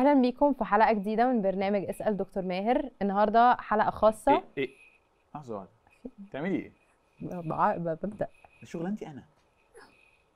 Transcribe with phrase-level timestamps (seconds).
[0.00, 2.90] أهلا بيكم في حلقة جديدة من برنامج اسأل دكتور ماهر.
[3.02, 4.32] النهارده حلقة خاصة.
[4.32, 4.70] إيه إيه.
[5.34, 5.70] لحظة واحدة.
[6.18, 6.72] بتعملي إيه؟
[7.78, 8.28] ببدأ.
[8.64, 9.22] شغلانتي أنا.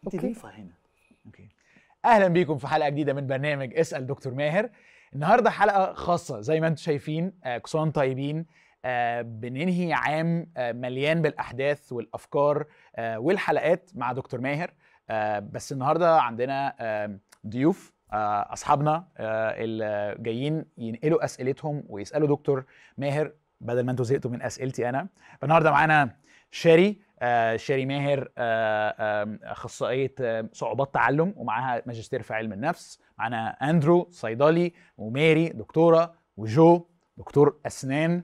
[0.04, 0.16] انت.
[0.16, 0.70] ضيفة هنا.
[1.26, 1.48] أوكي.
[2.04, 4.70] أهلا بيكم في حلقة جديدة من برنامج اسأل دكتور ماهر.
[5.14, 6.40] النهارده حلقة خاصة.
[6.40, 8.46] زي ما أنتم شايفين آه، وأنتم طيبين
[8.84, 14.70] آه، بننهي عام آه، مليان بالأحداث والأفكار آه، والحلقات مع دكتور ماهر.
[15.52, 16.74] بس النهارده عندنا
[17.46, 17.93] ضيوف.
[18.12, 22.64] أصحابنا آه، اللي جايين ينقلوا أسئلتهم ويسألوا دكتور
[22.98, 25.08] ماهر بدل ما أنتوا زهقتوا من أسئلتي أنا.
[25.40, 26.10] فالنهاردة معانا
[26.50, 33.00] شيري آه، شيري ماهر آه، أخصائية آه، صعوبات تعلم ومعاها ماجستير في علم النفس.
[33.18, 38.22] معانا أندرو صيدلي وماري دكتورة وجو دكتور أسنان.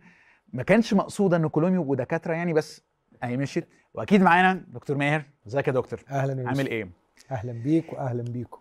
[0.52, 2.82] ما كانش مقصود إن كلهم يبقوا دكاترة يعني بس
[3.24, 3.68] أهي مشيت.
[3.94, 5.22] وأكيد معانا دكتور ماهر.
[5.46, 6.66] إزيك يا دكتور؟ أهلا عامل.
[6.66, 6.90] إيه؟
[7.30, 8.58] أهلا بيك واهلا بيكم.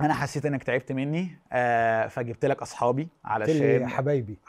[0.00, 4.38] أنا حسيت إنك تعبت مني آه فجبت لك أصحابي علشان حبايبي.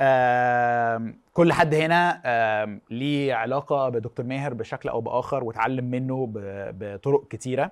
[0.00, 7.28] آم، كل حد هنا آم، ليه علاقة بدكتور ماهر بشكل أو بآخر واتعلم منه بطرق
[7.28, 7.70] كتيرة.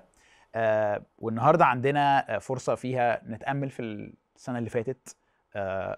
[0.55, 3.81] آه، والنهاردة عندنا آه، فرصة فيها نتأمل في
[4.35, 5.15] السنة اللي فاتت.
[5.15, 5.22] آه،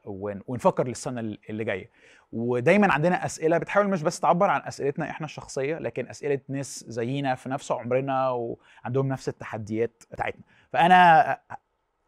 [0.05, 1.89] ونفكر للسنة اللي جاية.
[2.31, 7.35] ودايما عندنا أسئلة بتحاول مش بس تعبر عن أسئلتنا إحنا الشخصية لكن أسئلة ناس زينا
[7.35, 10.41] في نفس عمرنا وعندهم نفس التحديات بتاعتنا.
[10.73, 11.39] فأنا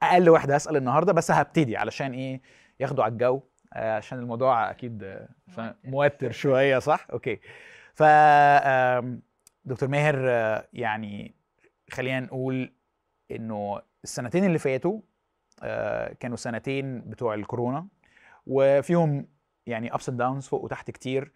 [0.03, 2.41] أقل واحد هسأل النهاردة بس هبتدي علشان إيه؟
[2.79, 3.41] ياخدوا على الجو
[3.73, 6.31] آه، عشان الموضوع أكيد آه، موتر.
[6.31, 7.39] شوية صح؟ أوكي.
[7.93, 8.03] ف
[9.65, 11.35] دكتور ماهر آه، يعني
[11.91, 12.71] خلينا نقول
[13.31, 15.01] إنه السنتين اللي فاتوا آه،
[16.19, 17.87] كانوا سنتين بتوع الكورونا
[18.47, 19.27] وفيهم
[19.65, 21.31] يعني ups and downs فوق وتحت كتير.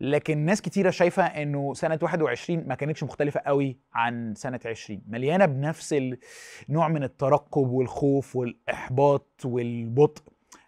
[0.00, 5.46] لكن ناس كتيرة شايفة إنه سنة 21 ما كانتش مختلفة قوي عن سنة 20 مليانة
[5.46, 5.94] بنفس
[6.68, 10.22] النوع من الترقب والخوف والإحباط والبطء.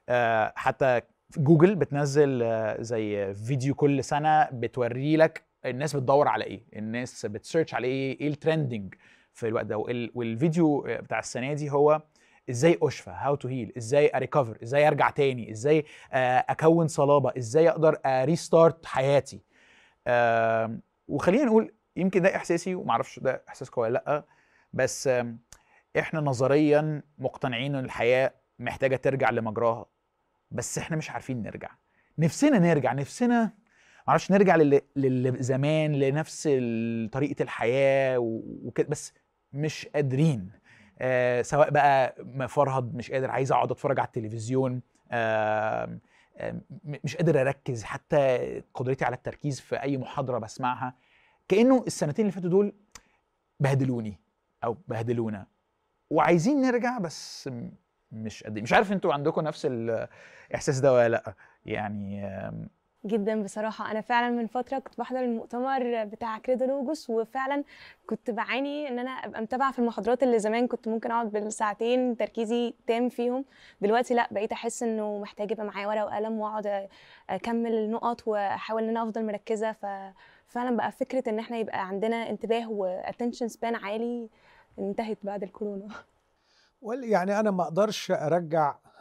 [0.09, 1.01] آه، حتى
[1.39, 7.39] جوجل بتنزل آه، زي فيديو كل سنة بتوري لك الناس بتدور على إيه الناس بت
[7.39, 8.95] search على إيه إيه ال trending
[9.33, 9.79] في الوقت ده.
[9.79, 12.03] وال- والفيديو آه، بتاع السنة دي هو
[12.51, 17.33] إزاي أشفى؟ how to heal إزاي ا recover إزاي أرجع تاني؟ إزاي آه، أكون صلابة؟
[17.39, 19.41] إزاي أقدر restart حياتي؟
[20.07, 24.25] آم، وخلينا نقول يمكن ده إحساسي ومعرفش ده احساسك ولا لأ
[24.73, 25.11] بس
[25.99, 29.87] إحنا نظريا مقتنعين إن الحياة محتاجة ترجع لمجراها
[30.51, 31.71] بس إحنا مش عارفين نرجع.
[32.19, 33.53] نفسنا نرجع نفسنا
[34.09, 36.43] معرفش نرجع للي للي زمان لنفس
[37.13, 39.13] طريقة الحياة وكده بس
[39.53, 40.51] مش قادرين.
[41.03, 44.81] آه سواء بقى مفرهد مش قادر عايز اقعد اتفرج على التلفزيون
[45.13, 45.99] آه
[46.37, 46.61] آه
[47.05, 50.95] مش قادر اركز حتى قدرتي على التركيز في اي محاضرة بسمعها.
[51.49, 52.73] كأنه السنتين اللي فاتوا دول
[53.61, 54.21] بهدلوني
[54.65, 55.47] أو بهدلونا.
[56.11, 57.51] وعايزين نرجع بس
[58.13, 58.63] مش قادرين.
[58.63, 61.35] مش عارف أنتوا عندكم نفس الاحساس ده ولا لأ؟
[61.67, 62.29] يعني
[63.07, 63.91] جدا بصراحة.
[63.91, 67.65] أنا فعلا من فترة كنت بحضر المؤتمر بتاع كريدولوجوس وفعلا
[68.07, 72.75] كنت بعاني إن أنا أبقى متابعة في المحاضرات اللي زمان كنت ممكن أقعد بالساعتين تركيزي
[72.87, 73.45] تام فيهم.
[73.81, 76.89] دلوقتي لأ بقيت أحس إنه محتاج يبقى معايا ورقة وقلم وأقعد
[77.31, 79.73] أكمل النقط وأحاول إن أنا أفضل مركزة.
[79.73, 84.29] ففعلا بقى فكرة إن إحنا يبقى عندنا انتباه واتنشن سبان عالي
[84.79, 85.89] انتهت بعد الكورونا.
[87.03, 88.92] يعني أنا ما أقدرش أرجع آه،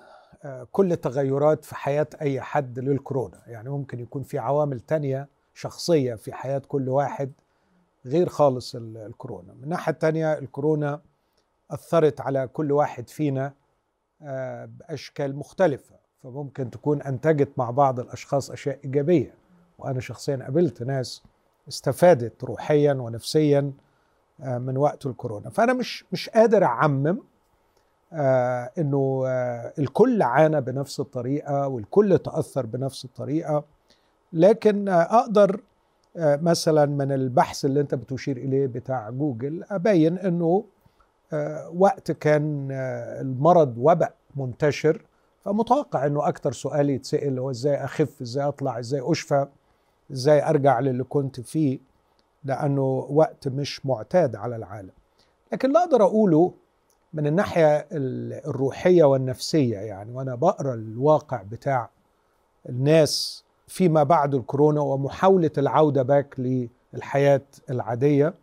[0.71, 3.41] كل التغيرات في حياة أي حد للكورونا.
[3.47, 7.31] يعني ممكن يكون في عوامل تانية شخصية في حياة كل واحد
[8.05, 9.53] غير خالص ال- الكورونا.
[9.53, 11.01] من الناحيه التانية الكورونا
[11.71, 13.53] أثرت على كل واحد فينا
[14.23, 15.95] آه، بأشكال مختلفة.
[16.23, 19.33] فممكن تكون أنتجت مع بعض الأشخاص أشياء إيجابية.
[19.79, 21.23] وأنا شخصيا قابلت ناس
[21.67, 23.71] استفادت روحيا ونفسيا
[24.41, 25.49] آه، من وقت الكورونا.
[25.49, 27.17] فأنا مش مش قادر أعمم
[28.13, 33.63] آه إنه آه الكل عانى بنفس الطريقة والكل تأثر بنفس الطريقة.
[34.33, 35.61] لكن آه أقدر
[36.17, 40.63] مثلا من البحث اللي أنت بتشير إليه بتاع جوجل أبين إنه
[41.73, 42.67] وقت كان
[43.21, 45.01] المرض وباء منتشر
[45.45, 49.47] فمتوقع إنه أكتر سؤال يتسأل هو إزاي أخف إزاي أطلع إزاي أشفى
[50.11, 51.79] إزاي أرجع للي كنت فيه
[52.43, 54.91] لأنه وقت مش معتاد على العالم.
[55.53, 56.53] لكن اللي أقدر أقوله
[57.13, 61.89] من الناحية ال- الروحية والنفسية يعني وأنا بقرأ الواقع بتاع
[62.69, 66.35] الناس فيما بعد الكورونا ومحاولة العودة باك
[66.93, 68.33] للحياة العادية.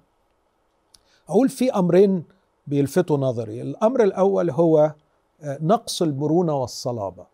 [1.29, 2.25] أقول في أمرين
[2.67, 3.63] بيلفتوا نظري.
[3.63, 4.95] الأمر الأول هو
[5.43, 7.27] آه، نقص المرونة والصلابة.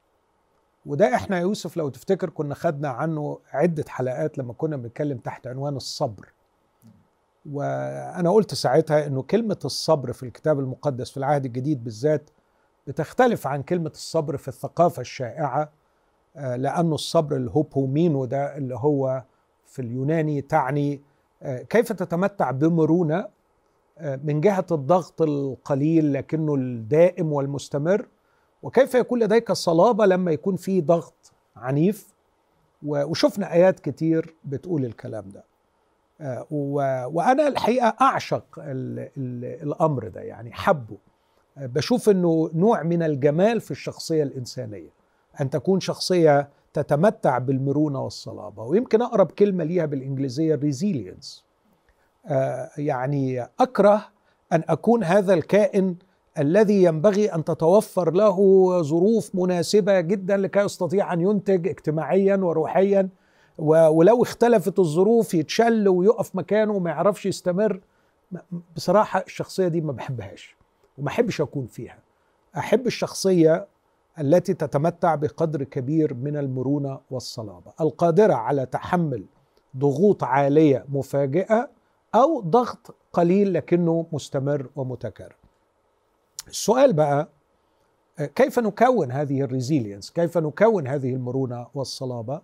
[0.87, 5.47] وده إحنا يا يوسف لو تفتكر كنا خدنا عنه عدة حلقات لما كنا بنتكلم تحت
[5.47, 6.29] عنوان الصبر.
[7.53, 12.31] وأنا قلت ساعتها إنه كلمة الصبر في الكتاب المقدس في العهد الجديد بالذات
[12.87, 15.71] بتختلف عن كلمة الصبر في الثقافة الشائعة
[16.37, 19.23] آه، لأنه الصبر الهوبومينو ده اللي هو
[19.67, 21.01] في اليوناني تعني
[21.43, 23.27] آه، كيف تتمتع بمرونة
[23.99, 28.07] آه، من جهة الضغط القليل لكنه الدائم والمستمر
[28.63, 32.15] وكيف يكون لديك صلابة لما يكون في ضغط عنيف
[32.87, 35.45] وشفنا آيات كتير بتقول الكلام ده.
[36.21, 40.97] آه، و- وأنا الحقيقة أعشق ال- ال- الأمر ده يعني حبه.
[41.59, 44.91] آه، بشوف أنه نوع من الجمال في الشخصية الإنسانية
[45.41, 48.63] أن تكون شخصية تتمتع بالمرونة والصلابة.
[48.63, 51.43] ويمكن أقرب كلمة ليها بالإنجليزية resilience.
[52.27, 54.05] آه، يعني أكره
[54.53, 55.97] أن أكون هذا الكائن
[56.39, 58.37] الذي ينبغي أن تتوفر له
[58.83, 63.09] ظروف مناسبة جدا لكي يستطيع أن ينتج اجتماعيا وروحيا.
[63.59, 67.81] ولو اختلفت الظروف يتشل ويقف مكانه وما يعرفش يستمر
[68.77, 70.57] بصراحة الشخصية دي ما بحبهاش
[70.99, 71.99] وما أحبش أكون فيها.
[72.57, 73.67] أحب الشخصية
[74.21, 79.25] التي تتمتع بقدر كبير من المرونة والصلابة القادرة على تحمل
[79.77, 81.69] ضغوط عالية مفاجئة
[82.15, 85.37] أو ضغط قليل لكنه مستمر ومتكرر.
[86.49, 87.29] السؤال بقى
[88.19, 92.41] آه، كيف نكون هذه الريزيلينس؟ كيف نكون هذه المرونة والصلابة؟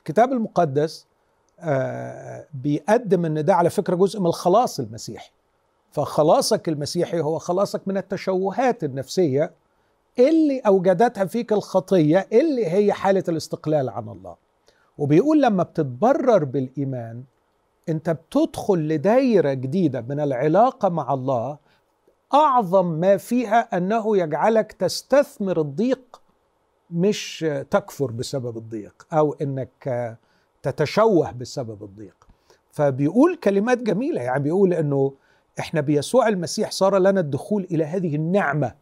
[0.00, 1.06] الكتاب المقدس
[1.60, 5.30] آه، بيقدم ان ده على فكرة جزء من الخلاص المسيحي.
[5.92, 9.52] فخلاصك المسيحي هو خلاصك من التشوهات النفسية
[10.18, 14.36] اللي أوجدتها فيك الخطية اللي هي حالة الاستقلال عن الله.
[14.98, 17.22] وبيقول لما بتتبرر بالإيمان
[17.88, 21.58] أنت بتدخل لدايرة جديدة من العلاقة مع الله
[22.34, 26.19] أعظم ما فيها أنه يجعلك تستثمر الضيق
[26.92, 30.18] مش تكفر بسبب الضيق أو أنك
[30.62, 32.26] تتشوه بسبب الضيق.
[32.72, 35.12] فبيقول كلمات جميلة يعني بيقول أنه
[35.58, 38.74] إحنا بيسوع المسيح صار لنا الدخول إلى هذه النعمة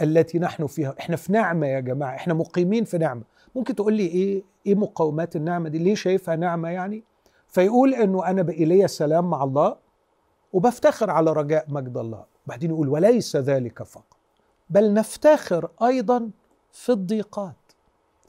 [0.00, 0.94] التي نحن فيها.
[1.00, 3.22] إحنا في نعمة يا جماعة إحنا مقيمين في نعمة.
[3.54, 7.04] ممكن تقول لي إيه إيه مقومات النعمة دي؟ ليه شايفها نعمة يعني؟
[7.48, 9.76] فيقول إنه أنا بقي سلام مع الله
[10.52, 12.24] وبفتخر على رجاء مجد الله.
[12.46, 14.16] بعدين يقول وليس ذلك فقط
[14.70, 16.30] بل نفتخر أيضا
[16.74, 17.54] في الضيقات.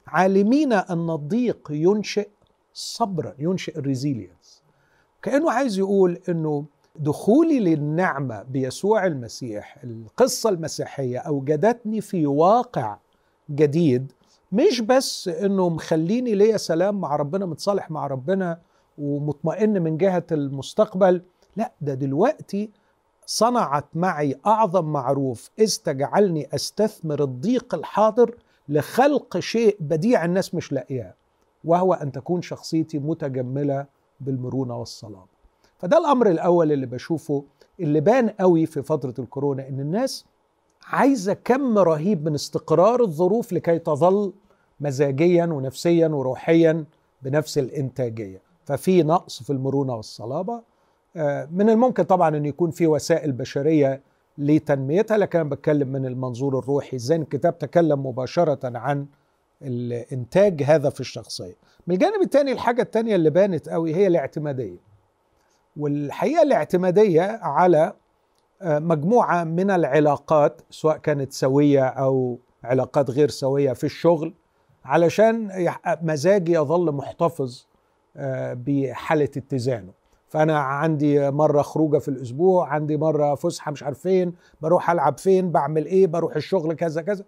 [0.08, 2.28] عالمين أن الضيق ينشئ
[2.74, 4.62] صبرا ينشئ الريزيلينس.
[5.22, 6.66] كأنه عايز يقول إنه
[7.00, 12.98] دخولي للنعمة بيسوع المسيح القصة المسيحية أوجدتني في واقع
[13.50, 14.12] جديد
[14.52, 18.60] مش بس إنه مخليني ليا سلام مع ربنا متصالح مع ربنا
[18.98, 21.22] ومطمئن من جهة المستقبل
[21.56, 22.70] لا ده دلوقتي
[23.26, 28.36] صنعت معي أعظم معروف إذ تجعلني أستثمر الضيق الحاضر
[28.70, 31.14] لخلق شيء بديع الناس مش لاقياه
[31.64, 33.86] وهو أن تكون شخصيتي متجملة
[34.20, 35.36] بالمرونة والصلابة.
[35.78, 37.44] فده الأمر الأول اللي بشوفه
[37.80, 40.26] اللي بان قوي في فترة الكورونا إن الناس
[40.88, 44.34] عايزة كم رهيب من استقرار الظروف لكي تظل
[44.80, 46.86] مزاجيا ونفسيا وروحيا
[47.22, 48.42] بنفس الإنتاجية.
[48.66, 50.62] ففي نقص في المرونة والصلابة
[51.52, 54.02] من الممكن طبعا إن يكون في وسائل بشرية
[54.38, 56.96] لتنميتها لكن أنا بتكلم من المنظور الروحي.
[56.96, 59.06] إزاي الكتاب تكلم مباشرة عن
[59.62, 61.56] الإنتاج هذا في الشخصية؟
[61.88, 64.78] من الجانب الثاني الحاجة الثانية اللي بانت قوي هي الاعتمادية.
[65.78, 67.94] والحقيقة الاعتمادية على
[68.62, 74.34] مجموعة من العلاقات سواء كانت سوية أو علاقات غير سوية في الشغل
[74.86, 75.66] علشان
[76.02, 77.66] مزاجي يظل محتفظ
[78.56, 79.92] بحالة اتزانه.
[80.28, 85.52] فأنا عندي مرة خروجة في الأسبوع عندي مرة فسحة مش عارف فين بروح ألعب فين
[85.52, 87.24] بعمل إيه بروح الشغل كذا كذا.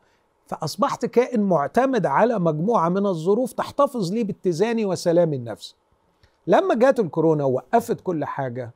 [0.46, 5.76] فأصبحت كائن معتمد على مجموعة من الظروف تحتفظ لي باتزاني وسلامي النفسي.
[6.48, 8.72] لما جات الكورونا ووقفت كل حاجة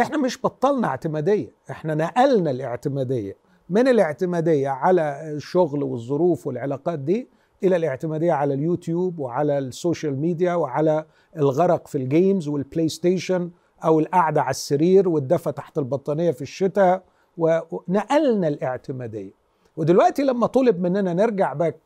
[0.00, 3.36] إحنا مش بطلنا اعتمادية إحنا نقلنا الاعتمادية.
[3.70, 7.28] من الاعتمادية على الشغل والظروف والعلاقات دي
[7.64, 11.04] إلى الاعتمادية على اليوتيوب وعلى ال social media وعلى
[11.36, 13.50] الغرق في ال games والبلاي ستيشن
[13.84, 17.02] أو القعدة على السرير والدفى تحت البطانية في الشتاء
[17.38, 19.30] ونقلنا الاعتمادية.
[19.76, 21.76] ودلوقتي لما طلب مننا نرجع back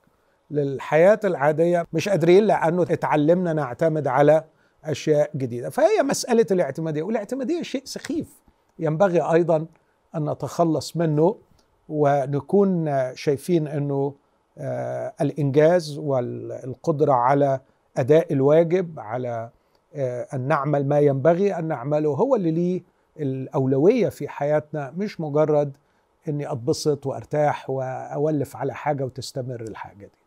[0.50, 4.45] للحياة العادية مش قادرين لأنه اتعلمنا نعتمد على
[4.85, 5.71] أشياء جديدة.
[5.71, 8.43] فهي مسألة الاعتمادية والاعتمادية شيء سخيف.
[8.79, 9.67] ينبغي أيضا
[10.14, 11.37] أن نتخلص منه
[11.88, 14.14] ونكون شايفين أنه
[15.21, 17.61] الإنجاز والقدرة على
[17.97, 19.50] أداء الواجب على
[19.94, 22.11] آه أن نعمل ما ينبغي أن نعمله.
[22.11, 22.82] هو اللي ليه
[23.21, 25.76] الأولوية في حياتنا مش مجرد
[26.28, 30.23] إني أتبسط وأرتاح وأولف على حاجة وتستمر الحاجة دي.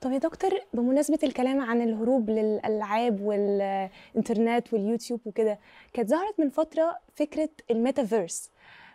[0.00, 5.58] طب يا دكتور بمناسبة الكلام عن الهروب للألعاب والإنترنت واليوتيوب وكده
[5.92, 8.50] كانت ظهرت من فترة فكرة الميتافيرس.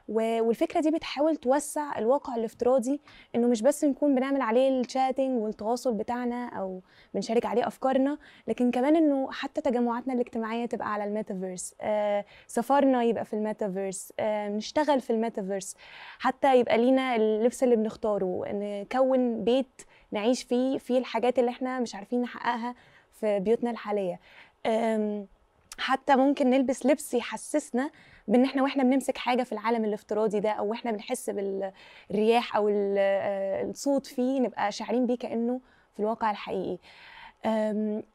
[0.08, 3.02] والفكرة دي بتحاول توسع الواقع الافتراضي
[3.36, 6.82] إنه مش بس نكون بنعمل عليه ال chatting والتواصل بتاعنا أو
[7.14, 11.76] بنشارك عليه أفكارنا لكن كمان إنه حتى تجمعاتنا الاجتماعية تبقى على الميتافيرس.
[11.82, 14.14] آه، سفرنا يبقى في الميتافيرس.
[14.20, 15.76] آه، نشتغل في الميتافيرس.
[16.20, 21.96] حتى يبقى لينا اللبس اللي بنختاره نكون بيت نعيش فيه فيه الحاجات اللي إحنا مش
[21.96, 22.76] عارفين نحققها
[23.12, 24.20] في بيوتنا الحالية.
[25.80, 27.90] حتى ممكن نلبس لبس يحسسنا
[28.28, 33.64] بإن إحنا وإحنا بنمسك حاجة في العالم الافتراضي ده أو وإحنا بنحس بالرياح أو آه،
[33.64, 35.62] الصوت فيه نبقى شاعرين بيه كأنه
[35.94, 36.78] في الواقع الحقيقي.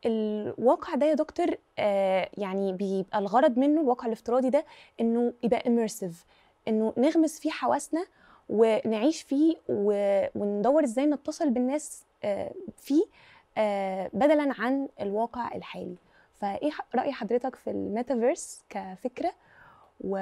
[0.07, 1.47] الواقع ده يا دكتور
[1.79, 4.65] آه، يعني بيبقى الغرض منه الواقع الافتراضي ده
[5.01, 6.15] إنه يبقى immersive
[6.69, 8.05] إنه نغمس فيه حواسنا
[8.49, 9.57] ونعيش فيه
[10.35, 13.03] وندور إزاي نتصل بالناس آه، فيه
[14.13, 15.97] بدلا عن الواقع الحالي.
[16.41, 19.33] فإيه رأي حضرتك في الميتافيرس كفكرة؟
[20.05, 20.17] و...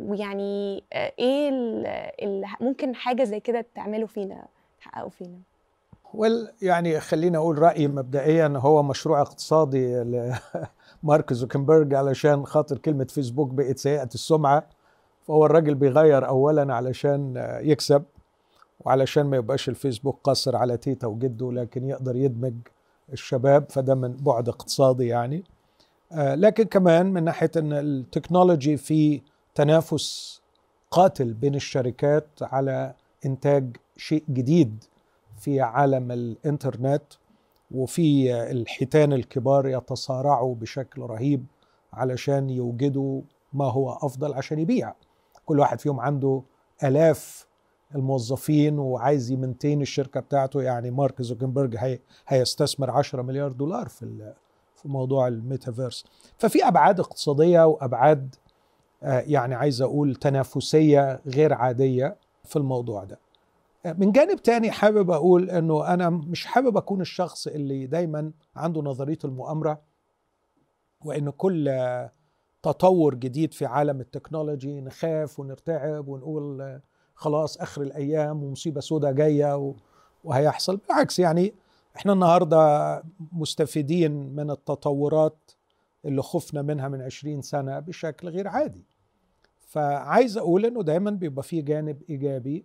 [0.00, 1.86] ويعني آه، إيه ال...
[2.22, 2.44] ال...
[2.60, 4.46] ممكن حاجة زي كده تعمله فينا
[4.78, 5.38] تحققوا فينا؟
[6.14, 9.96] وال يعني خليني أقول رأيي مبدئيا هو مشروع اقتصادي
[11.02, 14.66] لمارك زوكنبرج علشان خاطر كلمة فيسبوك بقت سيئة السمعة.
[15.22, 18.02] فهو الراجل بيغير اولا علشان يكسب
[18.80, 22.54] وعلشان ما يبقاش الفيسبوك قاصر على تيتا وجده لكن يقدر يدمج
[23.12, 25.36] الشباب فده من بعد اقتصادي يعني.
[25.36, 25.51] آه،
[26.16, 29.22] لكن كمان من ناحية إن التكنولوجي في
[29.54, 30.40] تنافس
[30.90, 32.94] قاتل بين الشركات على
[33.26, 34.84] إنتاج شيء جديد
[35.38, 37.02] في عالم الإنترنت
[37.70, 41.46] وفي الحيتان الكبار يتصارعوا بشكل رهيب
[41.92, 44.94] علشان يوجدوا ما هو أفضل عشان يبيع.
[45.46, 46.42] كل واحد فيهم عنده
[46.84, 47.46] آلاف
[47.94, 54.02] الموظفين وعايز ي maintain الشركة بتاعته يعني مارك زوكنبرج هي هيستثمر 10 مليار دولار في
[54.82, 56.04] في موضوع الميتافيرس.
[56.38, 58.34] ففي أبعاد اقتصادية وأبعاد
[59.02, 63.18] آه، يعني عايز أقول تنافسية غير عادية في الموضوع ده.
[63.84, 69.18] من جانب تاني حابب أقول إنه أنا مش حابب أكون الشخص اللي دايما عنده نظرية
[69.24, 69.80] المؤامرة
[71.04, 72.12] وإن كل آه،
[72.62, 76.82] تطور جديد في عالم التكنولوجي نخاف ونرتعب ونقول آه،
[77.14, 79.74] خلاص آخر الأيام ومصيبة سوداء جاية
[80.24, 80.76] وهيحصل.
[80.76, 81.54] بالعكس يعني
[81.96, 85.50] إحنا النهارده مستفيدين من التطورات
[86.04, 88.84] اللي خفنا منها من 20 سنة بشكل غير عادي.
[89.58, 92.64] فعايز أقول إنه دايما بيبقى فيه جانب إيجابي.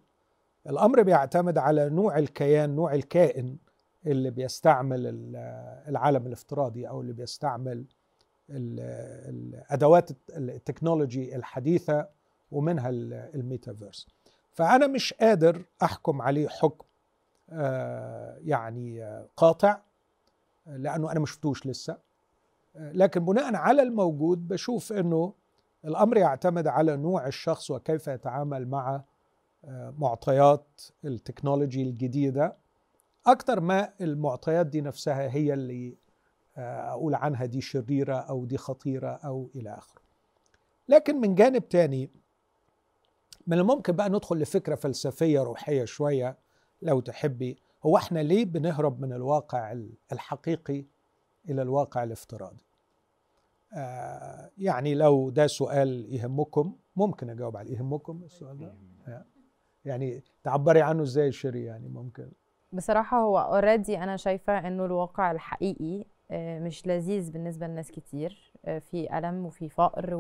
[0.69, 3.57] الأمر بيعتمد على نوع الكيان نوع الكائن
[4.07, 5.35] اللي بيستعمل ال-
[5.89, 7.85] العالم الافتراضي أو اللي بيستعمل
[8.49, 8.79] ال-
[9.29, 12.07] الادوات التكنولوجي الحديثة
[12.51, 14.07] ومنها ال- الميتافيرس.
[14.51, 16.85] فأنا مش قادر أحكم عليه حكم
[18.45, 19.79] يعني آه، قاطع
[20.65, 21.97] لأنه أنا ما شفتوش لسه.
[22.75, 25.33] آه، لكن بناء على الموجود بشوف إنه
[25.85, 29.01] الأمر يعتمد على نوع الشخص وكيف يتعامل مع
[29.65, 30.65] آه، معطيات
[31.05, 32.55] التكنولوجي الجديدة.
[33.27, 35.97] أكتر ما المعطيات دي نفسها هي اللي
[36.57, 40.01] آه، أقول عنها دي شريرة أو دي خطيرة أو إلى آخره.
[40.89, 42.09] لكن من جانب تاني
[43.47, 46.37] من الممكن بقى ندخل لفكرة فلسفية روحية شوية.
[46.81, 50.85] لو تحبي هو إحنا ليه بنهرب من الواقع ال- الحقيقي
[51.49, 52.65] إلى الواقع الافتراضي؟
[53.73, 57.77] آه يعني لو ده سؤال يهمكم ممكن أجاوب عليه.
[57.77, 58.73] يهمكم السؤال ده؟
[59.07, 59.25] آه.
[59.85, 62.31] يعني تعبري عنه إزاي شيري؟ يعني ممكن.
[62.73, 68.79] بصراحة هو already أنا شايفة إنه الواقع الحقيقي آه، مش لذيذ بالنسبة لناس كتير آه،
[68.79, 70.15] في ألم وفي فقر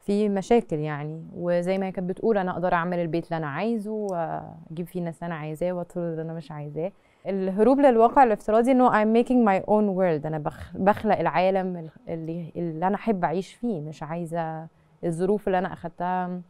[0.00, 1.24] وفي مشاكل يعني.
[1.34, 5.14] وزي ما هي كانت بتقول أنا أقدر أعمل البيت اللي أنا عايزه وأجيب فيه الناس
[5.22, 6.92] اللي أنا عايزاه وأطرد اللي أنا مش عايزاه.
[7.26, 10.26] الهروب للواقع الافتراضي إنه I'm making my own world.
[10.26, 13.80] أنا بخ- بخلق العالم اللي, اللي أنا أحب أعيش فيه.
[13.80, 14.66] مش عايزة
[15.04, 16.40] الظروف اللي أنا أخدتها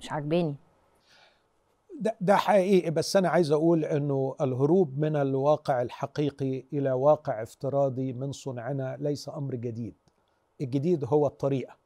[0.00, 0.54] مش عاجباني.
[2.00, 2.90] ده, ده حقيقي.
[2.90, 9.28] بس أنا عايز أقول إنه الهروب من الواقع الحقيقي إلى واقع افتراضي من صنعنا ليس
[9.28, 9.94] أمر جديد.
[10.60, 11.76] الجديد هو الطريقة.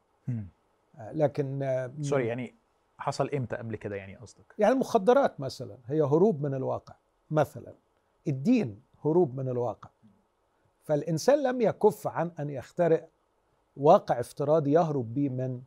[0.99, 2.55] لكن آه، سوري يعني
[2.97, 6.95] حصل إمتى قبل كده يعني قصدك؟ يعني المخدرات مثلا هي هروب من الواقع
[7.31, 7.73] مثلا.
[8.27, 9.89] الدين هروب من الواقع.
[10.83, 13.07] فالإنسان لم يكف عن أن يخترع
[13.77, 15.61] واقع افتراضي يهرب به من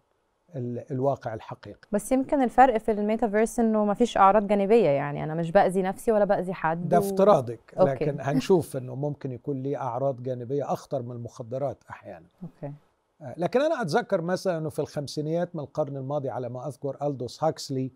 [0.56, 1.88] ال- الواقع الحقيقي.
[1.92, 6.24] بس يمكن الفرق في الميتافيرس إنه مفيش أعراض جانبية يعني أنا مش بأذي نفسي ولا
[6.24, 7.90] بأذي حد ده و- افتراضك أوكي.
[7.92, 12.26] لكن هنشوف إنه ممكن يكون ليه أعراض جانبية أخطر من المخدرات أحيانا.
[12.42, 12.74] okay.
[13.20, 17.92] لكن أنا أتذكر مثلا إنه في الخمسينيات من القرن الماضي على ما أذكر ألدوس هاكسلي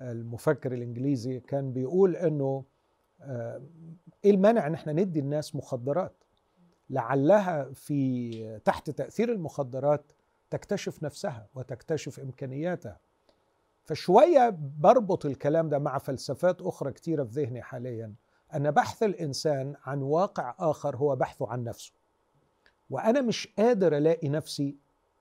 [0.00, 2.64] المفكر الإنجليزي كان بيقول إنه
[3.20, 3.62] آه،
[4.24, 6.24] إيه المانع إن إحنا ندي الناس مخدرات؟
[6.90, 10.12] لعلها في تحت تأثير المخدرات
[10.50, 12.98] تكتشف نفسها وتكتشف إمكانياتها.
[13.84, 18.14] فشوية بربط الكلام ده مع فلسفات أخرى كتيرة في ذهني حاليا.
[18.54, 21.92] أن بحث الإنسان عن واقع آخر هو بحثه عن نفسه.
[22.90, 24.76] وأنا مش قادر ألاقي نفسي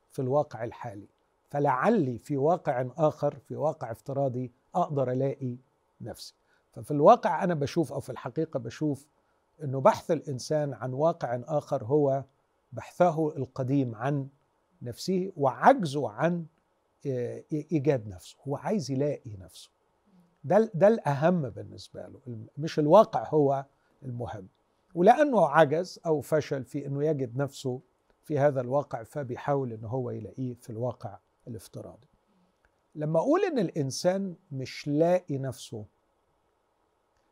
[0.09, 1.07] في الواقع الحالي.
[1.49, 5.57] فلعلي في واقع آخر في واقع افتراضي أقدر ألاقي
[6.01, 6.33] نفسي.
[6.73, 9.07] ففي الواقع أنا بشوف أو في الحقيقة بشوف
[9.63, 12.23] إنه بحث الإنسان عن واقع آخر هو
[12.73, 14.27] بحثه القديم عن
[14.81, 16.45] نفسه وعجزه عن
[17.51, 18.37] إيجاد نفسه.
[18.47, 19.69] هو عايز يلاقي نفسه.
[20.43, 22.19] ده ده الأهم بالنسبة له.
[22.57, 23.65] مش الواقع هو
[24.03, 24.47] المهم.
[24.97, 27.81] ولأنه عجز أو فشل في إنه يجد نفسه
[28.23, 32.07] في هذا الواقع فبيحاول ان هو يلاقيه في الواقع الافتراضي.
[32.95, 35.85] لما أقول إن الإنسان مش لاقي نفسه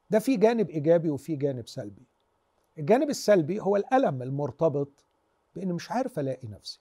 [0.09, 2.05] ده في جانب إيجابي وفي جانب سلبي.
[2.77, 5.05] الجانب السلبي هو الألم المرتبط
[5.55, 6.79] بان مش عارف ألاقي نفسي.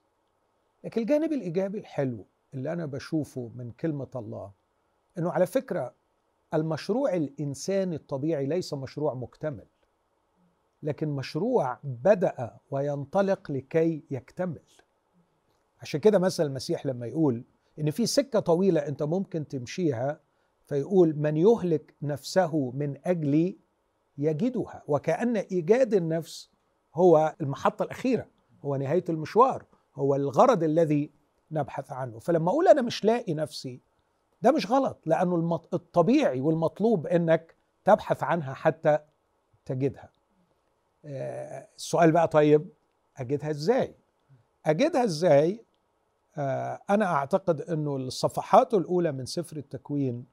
[0.85, 4.53] لكن الجانب الإيجابي الحلو اللي أنا بشوفه من كلمة الله
[5.19, 5.95] إنه على فكرة
[6.55, 9.67] المشروع الإنساني الطبيعي ليس مشروع مكتمل.
[10.85, 14.62] لكن مشروع بدأ وينطلق لكي يكتمل.
[15.83, 17.45] عشان كده مثلا المسيح لما يقول
[17.81, 20.21] إن في سكة طويلة أنت ممكن تمشيها
[20.67, 23.59] فيقول من يهلك نفسه من أجلي
[24.19, 26.50] يجدها وكأن إيجاد النفس
[26.95, 28.26] هو المحطة الأخيرة
[28.64, 29.64] هو نهاية المشوار
[29.97, 31.11] هو الغرض الذي
[31.50, 32.19] نبحث عنه.
[32.19, 33.81] فلما أقول أنا مش لاقي نفسي
[34.43, 38.99] ده مش غلط لأنه الطبيعي والمطلوب إنك تبحث عنها حتى
[39.64, 40.13] تجدها.
[41.05, 42.69] السؤال بقى طيب
[43.17, 43.95] أجدها إزاي؟
[44.67, 45.65] أجدها إزاي؟
[46.37, 50.25] آه، أنا أعتقد إنه الصفحات الأولى من سفر التكوين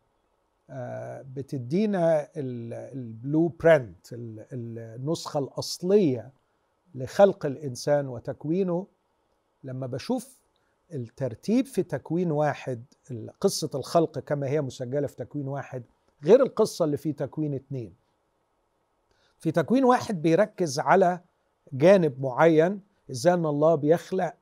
[0.69, 6.31] آه، بتدينا البلو برنت النسخة الأصلية
[6.95, 8.87] لخلق الإنسان وتكوينه.
[9.63, 10.39] لما بشوف
[10.93, 12.83] الترتيب في تكوين واحد
[13.41, 15.83] قصة الخلق كما هي مسجلة في تكوين واحد
[16.23, 17.93] غير القصة اللي في تكوين اتنين.
[19.41, 21.19] في تكوين واحد بيركز على
[21.73, 24.33] جانب معين إزاي إن الله بيخلق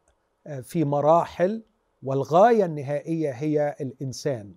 [0.48, 1.64] آه، في مراحل
[2.04, 4.56] والغاية النهائية هي الإنسان.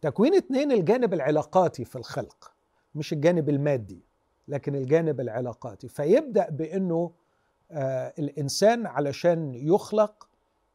[0.00, 2.52] تكوين اتنين الجانب العلاقاتي في الخلق
[2.94, 4.04] مش الجانب المادي
[4.48, 5.88] لكن الجانب العلاقاتي.
[5.88, 7.12] فيبدأ بأنه
[7.70, 10.28] آه الإنسان علشان يخلق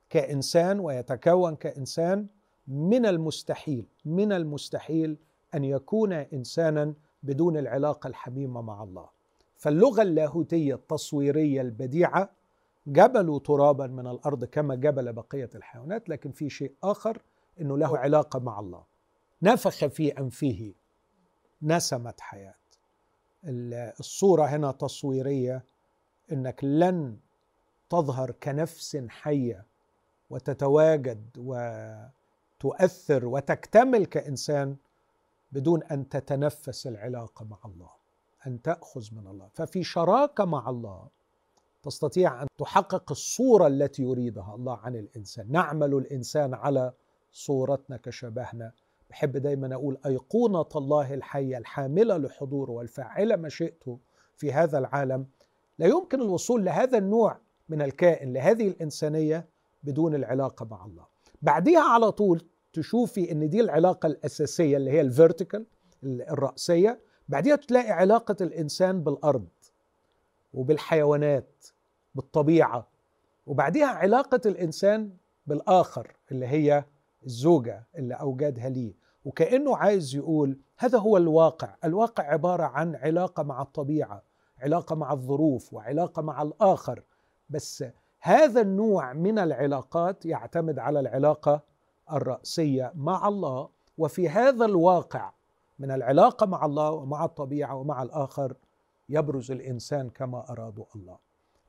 [0.10, 2.28] كإنسان ويتكون كإنسان
[2.68, 5.18] من المستحيل من المستحيل
[5.56, 9.10] أن يكون إنسانا بدون العلاقة الحميمة مع الله.
[9.58, 12.30] فاللغة اللاهوتية التصويرية البديعة
[12.88, 17.22] جبلوا ترابا من الأرض كما جبل بقية الحيوانات لكن في شيء آخر
[17.62, 18.84] أنه له علاقة مع الله.
[19.42, 20.74] نفخ في أنفه
[21.62, 22.56] نسمت حياة.
[24.00, 25.64] الصورة هنا تصويرية
[26.32, 27.18] إنك لن
[27.90, 29.66] تظهر كنفس حية
[30.30, 34.76] وتتواجد وتؤثر وتكتمل كإنسان
[35.54, 37.90] بدون أن تتنفس العلاقة مع الله
[38.48, 39.48] أن تأخذ من الله.
[39.54, 41.08] ففي شراكة مع الله
[41.84, 45.52] تستطيع أن تحقق الصورة التي يريدها الله عن الإنسان.
[45.52, 46.94] نعمل الإنسان على
[47.32, 48.72] صورتنا كشبهنا.
[49.10, 54.00] بحب دايما أقول أيقونة الله الحية الحاملة لحضوره والفاعلة مشيئته
[54.36, 55.28] في هذا العالم.
[55.80, 57.38] لا يمكن الوصول لهذا النوع
[57.70, 59.48] من الكائن لهذه الإنسانية
[59.84, 61.06] بدون العلاقة مع الله.
[61.42, 65.66] بعديها على طول تشوفي إن دي العلاقة الأساسية اللي هي الفيرتيكال
[66.04, 67.00] الرأسية.
[67.30, 69.48] بعديها تلاقي علاقة الإنسان بالأرض
[70.54, 71.66] وبالحيوانات
[72.16, 72.88] بالطبيعة.
[73.48, 75.10] وبعديها علاقة الإنسان
[75.48, 76.86] بالآخر اللي هي
[77.26, 78.94] الزوجة اللي أوجدها ليه.
[79.26, 81.76] وكأنه عايز يقول هذا هو الواقع.
[81.84, 84.24] الواقع عبارة عن علاقة مع الطبيعة
[84.60, 87.04] علاقة مع الظروف وعلاقة مع الآخر.
[87.50, 87.84] بس
[88.20, 91.73] هذا النوع من العلاقات يعتمد على العلاقة
[92.12, 95.32] الرأسية مع الله وفي هذا الواقع
[95.80, 98.54] من العلاقة مع الله ومع الطبيعة ومع الآخر
[99.10, 101.18] يبرز الإنسان كما اراده الله.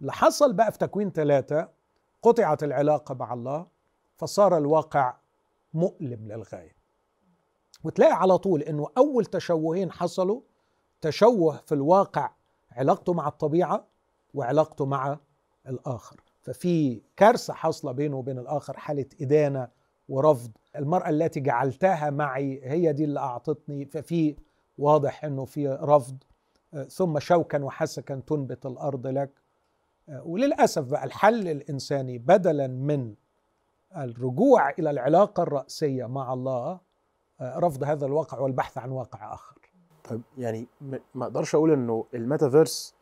[0.00, 1.68] اللي حصل بقى في تكوين ثلاثة
[2.22, 3.66] قطعت العلاقة مع الله
[4.16, 5.14] فصار الواقع
[5.74, 6.76] مؤلم للغاية.
[7.84, 10.40] وتلاقي على طول إنه أول تشوهين حصلوا
[11.00, 12.30] تشوه في الواقع
[12.72, 13.84] علاقته مع الطبيعة
[14.34, 15.18] وعلاقته مع
[15.68, 19.68] الآخر ففي كارثة حاصلة بينه وبين الآخر حالة إدانة
[20.08, 20.50] ورفض.
[20.76, 24.36] المرأة التي جعلتها معي هي دي اللي أعطتني ففي
[24.78, 26.16] واضح إنه في رفض.
[26.88, 29.30] ثم شوكا وحسكا تنبت الأرض لك.
[30.08, 33.14] وللأسف بقى الحل الإنساني بدلا من
[33.96, 36.80] الرجوع إلى العلاقة الرأسية مع الله
[37.42, 39.54] رفض هذا الواقع والبحث عن واقع آخر.
[40.04, 40.66] طيب يعني
[41.14, 42.94] ما أقدرش أقول إنه الميتافيرس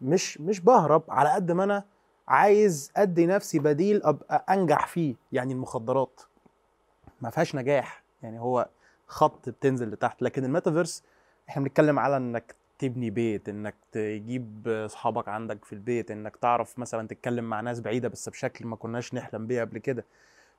[0.00, 1.84] مش مش بهرب على قد ما أنا
[2.28, 6.20] عايز أدي نفسي بديل ابقى أنجح فيه يعني المخدرات.
[7.20, 8.02] ما فيهاش نجاح.
[8.22, 8.68] يعني هو
[9.06, 10.22] خط بتنزل لتحت.
[10.22, 11.02] لكن الميتافيرس
[11.48, 17.08] إحنا بنتكلم على إنك تبني بيت إنك تجيب أصحابك عندك في البيت إنك تعرف مثلا
[17.08, 20.04] تتكلم مع ناس بعيدة بس بشكل ما كناش نحلم بيه قبل كده.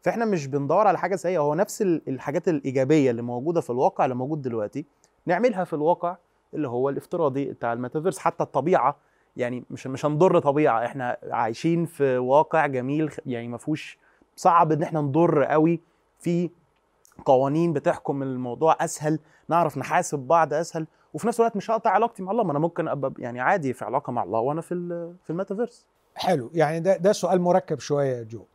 [0.01, 1.37] فإحنا مش بندور على حاجة سيئة.
[1.39, 4.85] هو نفس ال- الحاجات الإيجابية اللي موجودة في الواقع اللي موجود دلوقتي
[5.25, 6.15] نعملها في الواقع
[6.53, 8.19] اللي هو الافتراضي بتاع الميتافيرس.
[8.19, 8.95] حتى الطبيعة
[9.37, 10.85] يعني مش مش هنضر طبيعة.
[10.85, 13.97] إحنا عايشين في واقع جميل يعني ما فيهوش
[14.35, 15.81] صعب إن إحنا نضر قوي.
[16.19, 16.49] في
[17.25, 19.19] قوانين بتحكم الموضوع أسهل
[19.49, 22.43] نعرف نحاسب بعض أسهل وفي نفس الوقت مش هقطع علاقتي مع الله.
[22.43, 24.75] ما أنا ممكن أبقى يعني عادي في علاقة مع الله وأنا في
[25.23, 25.85] في الميتافيرس.
[26.15, 26.49] حلو.
[26.53, 28.45] يعني ده ده سؤال مركب شوية يا جو.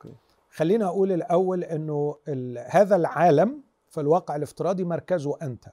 [0.51, 2.17] خلينا أقول الأول إنه
[2.69, 5.65] هذا العالم في الواقع الافتراضي مركزه أنت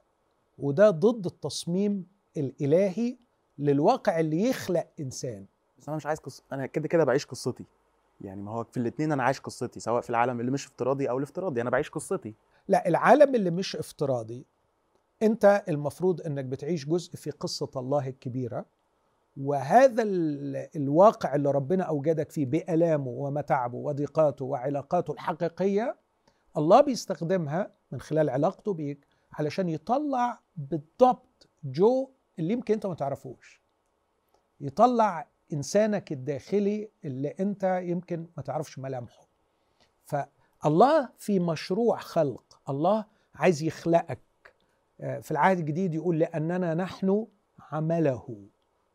[0.60, 2.06] وده ضد التصميم
[2.38, 3.18] الإلهي
[3.60, 5.46] للواقع اللي يخلق إنسان.
[5.80, 6.44] بس أنا مش عايز قص...
[6.52, 7.66] أنا كده كده بعيش قصتي.
[8.22, 11.18] يعني ما هو في الاثنين أنا عايش قصتي سواء في العالم اللي مش افتراضي أو
[11.18, 12.36] الافتراضي أنا بعيش قصتي.
[12.68, 14.46] لا العالم اللي مش افتراضي
[15.24, 18.66] أنت المفروض إنك بتعيش جزء في قصة الله الكبيرة
[19.38, 25.96] وهذا ال- الواقع اللي ربنا أوجدك فيه بآلامه ومتاعبه وضيقاته وعلاقاته الحقيقية
[26.58, 33.62] الله بيستخدمها من خلال علاقته بيك علشان يطلع بالضبط جو اللي يمكن انت ما تعرفوش.
[34.62, 39.28] يطلع إنسانك الداخلي اللي انت يمكن ما تعرفش ملامحه.
[40.06, 42.60] فالله في مشروع خلق.
[42.70, 44.20] الله عايز يخلقك.
[45.02, 47.28] آه، في العهد الجديد يقول لأننا نحن
[47.72, 48.48] عمله.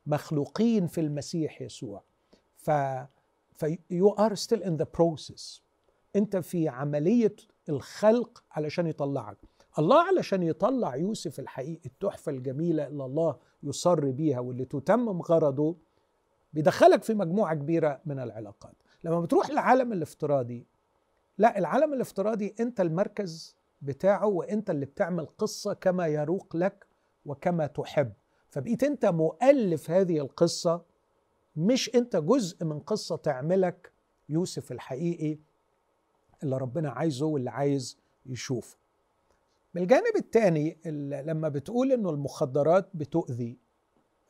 [0.07, 2.03] مخلوقين في المسيح يسوع.
[2.57, 2.71] ف
[3.53, 5.61] ف you are still in the process.
[6.17, 7.37] انت في عملية
[7.69, 9.39] الخلق علشان يطلعك.
[9.79, 15.77] الله علشان يطلع يوسف الحقيقي التحفة الجميلة اللي الله يصر بيها واللي تتمم غرضه
[16.53, 18.75] بيدخلك في مجموعة كبيرة من العلاقات.
[19.05, 20.67] لما بتروح للعالم الافتراضي
[21.39, 26.87] لا العالم الافتراضي أنت المركز بتاعه وأنت اللي بتعمل قصة كما يروق لك
[27.27, 28.13] وكما تحب.
[28.49, 30.83] فبقيت أنت مؤلف هذه القصة
[31.57, 33.93] مش أنت جزء من قصة تعملك
[34.29, 35.39] يوسف الحقيقي
[36.43, 38.80] اللي ربنا عايزه واللي عايز يشوفه.
[39.75, 40.79] من الجانب الثاني
[41.25, 43.59] لما بتقول إنه المخدرات بتؤذي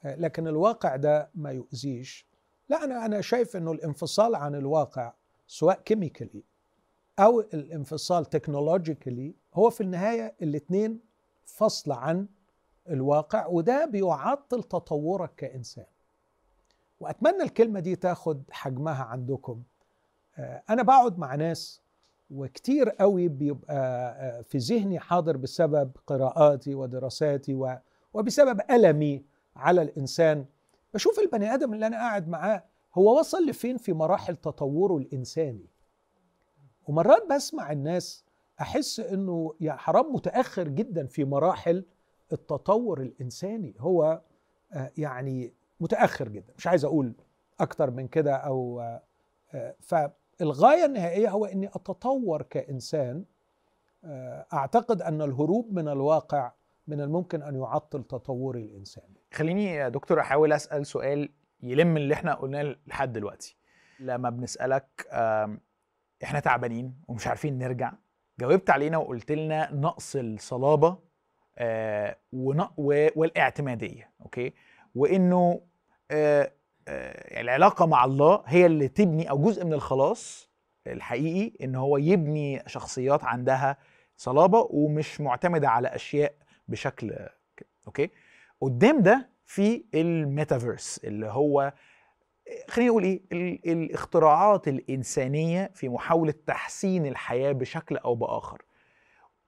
[0.05, 2.27] آه، لكن الواقع ده ما يؤذيش.
[2.69, 5.13] لا أنا أنا شايف إنه الانفصال عن الواقع
[5.47, 6.43] سواء chemically
[7.19, 11.01] أو الانفصال technologically هو في النهاية الاثنين
[11.45, 12.29] فصل عن
[12.91, 15.87] الواقع وده بيعطل تطورك كإنسان.
[17.01, 19.63] وأتمنى الكلمة دي تاخد حجمها عندكم.
[20.39, 21.81] آه، أنا بقعد مع ناس
[22.31, 23.75] وكتير قوي بيبقى
[24.19, 27.79] آه، في ذهني حاضر بسبب قراءاتي ودراساتي
[28.15, 29.25] وبسبب ألمي
[29.57, 30.45] على الإنسان.
[30.95, 32.65] بشوف البني آدم اللي أنا قاعد معاه
[32.95, 35.67] هو وصل لفين في مراحل تطوره الإنساني؟
[36.89, 38.25] ومرات بسمع الناس
[38.61, 41.85] أحس إنه يا حرام متأخر جدا في مراحل
[42.33, 43.75] التطور الإنساني.
[43.79, 44.21] هو
[44.73, 47.15] آه، يعني متأخر جدا مش عايز أقول
[47.61, 48.81] أكتر من كده أو
[49.55, 49.75] آه،
[50.41, 53.25] فالغاية النهائية هو إني أتطور كإنسان
[54.05, 56.53] آه، أعتقد أن الهروب من الواقع
[56.87, 61.29] من الممكن أن يعطل تطوري الإنساني خليني يا دكتور أحاول أسأل سؤال
[61.63, 63.57] يلم اللي إحنا قلناه لحد دلوقتي.
[64.01, 65.07] لما بنسألك
[66.25, 67.93] إحنا تعبانين ومش عارفين نرجع
[68.41, 70.99] جاوبت علينا وقلت لنا نقص الصلابة
[71.59, 72.17] آه،
[73.17, 74.53] والإعتمادية أوكي؟
[74.95, 75.61] وإنه
[76.11, 76.53] آه،
[77.41, 80.51] العلاقة مع الله هي اللي تبني أو جزء من الخلاص
[80.87, 83.77] الحقيقي إن هو يبني شخصيات عندها
[84.17, 86.35] صلابة ومش معتمدة على أشياء
[86.69, 87.17] بشكل
[87.87, 88.11] okay؟
[88.61, 91.73] قدام ده في الميتافيرس اللي هو
[92.69, 98.63] خلينا نقول إيه؟ ال- الاختراعات الإنسانية في محاولة تحسين الحياة بشكل أو بآخر.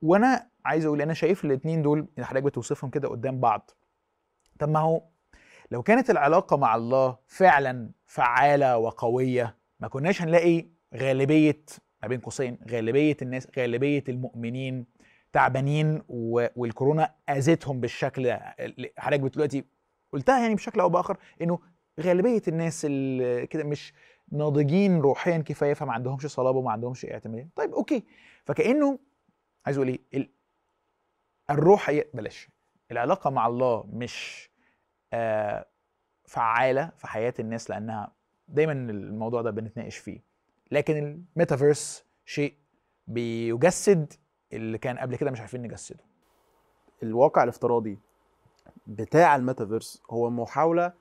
[0.03, 3.71] وأنا عايز أقول أنا شايف الاثنين دول اللي حضرتك بتوصفهم كده قدام بعض.
[4.59, 5.03] طب ما هو
[5.73, 11.63] لو كانت العلاقة مع الله فعلا فعالة وقوية ما كناش هنلاقي غالبية
[12.03, 14.87] ما بين قوسين غالبية الناس غالبية المؤمنين
[15.33, 18.33] تعبانين والكورونا أذتهم بالشكل
[18.99, 19.65] حضرتك دلوقتي
[20.13, 21.59] قلتها يعني بشكل أو بآخر إنه
[22.01, 23.93] غالبية الناس اللي كده مش
[24.33, 28.05] ناضجين روحيا كفاية فما عندهمش صلابة وما عندهمش اعتماديه طيب أوكي.
[28.45, 28.99] فكأنه
[29.67, 30.31] عايز أقول إيه؟ ال-
[31.51, 32.49] الروح بلاش.
[32.91, 34.52] العلاقة مع الله مش
[36.25, 38.13] فعالة في حياة الناس لأنها
[38.49, 40.21] دايما الموضوع ده بنتناقش فيه.
[40.71, 40.97] لكن
[41.37, 42.55] الميتافيرس شيء
[43.07, 44.13] بيجسد
[44.53, 46.05] اللي كان قبل كده مش عارفين نجسده.
[47.03, 47.99] الواقع الافتراضي
[48.87, 50.93] بتاع الميتافيرس هو محاولة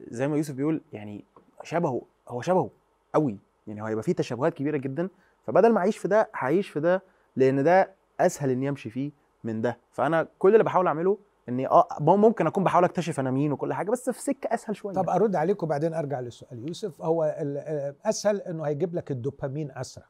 [0.00, 1.24] زي ما يوسف بيقول يعني
[1.62, 2.70] شبهه هو شبهه
[3.14, 3.38] قوي.
[3.66, 5.08] يعني هو هيبقى فيه تشابهات كبيرة جدا.
[5.46, 7.02] فبدل ما أعيش في ده هعيش في ده
[7.36, 9.10] لأن ده أسهل إني أمشي فيه
[9.44, 9.78] من ده.
[9.92, 13.90] فأنا كل اللي بحاول أعمله إني آه ممكن أكون بحاول أكتشف أنا مين وكل حاجة
[13.90, 14.94] بس في سكة أسهل شوية.
[14.94, 16.68] طب أرد عليك وبعدين أرجع للسؤال.
[16.68, 20.06] يوسف هو ال- أسهل إنه هيجيب لك الدوبامين أسرع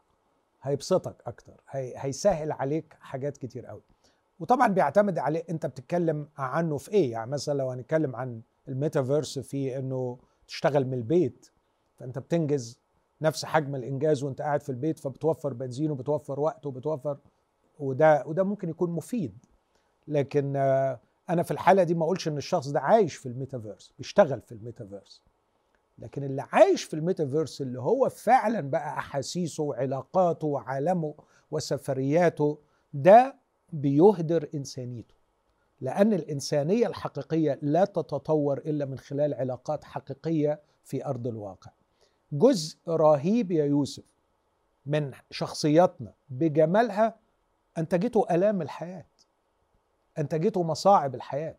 [0.62, 3.82] هيبسطك أكتر هي هيسهل عليك حاجات كتير قوي
[4.40, 9.78] وطبعا بيعتمد عليه أنت بتتكلم عنه في إيه؟ يعني مثلا لو هنتكلم عن الميتافيرس في
[9.78, 11.50] إنه تشتغل من البيت
[11.96, 12.80] فأنت بتنجز
[13.22, 17.18] نفس حجم الإنجاز وأنت قاعد في البيت فبتوفر بنزين وبتوفر وقت وبتوفر
[17.78, 19.44] وده وده ممكن يكون مفيد.
[20.08, 24.40] لكن آه، أنا في الحالة دي ما أقولش إن الشخص ده عايش في الميتافيرس بيشتغل
[24.40, 25.22] في الميتافيرس.
[25.98, 31.14] لكن اللي عايش في الميتافيرس اللي هو فعلا بقى أحاسيسه وعلاقاته وعالمه
[31.50, 32.58] وسفرياته
[32.92, 33.36] ده
[33.72, 35.14] بيهدر إنسانيته.
[35.80, 41.70] لأن الإنسانية الحقيقية لا تتطور إلا من خلال علاقات حقيقية في أرض الواقع.
[42.32, 44.04] جزء رهيب يا يوسف
[44.86, 47.16] من شخصياتنا بجمالها
[47.78, 49.06] انتجته الام الحياة.
[50.18, 51.56] انتجته مصاعب الحياة.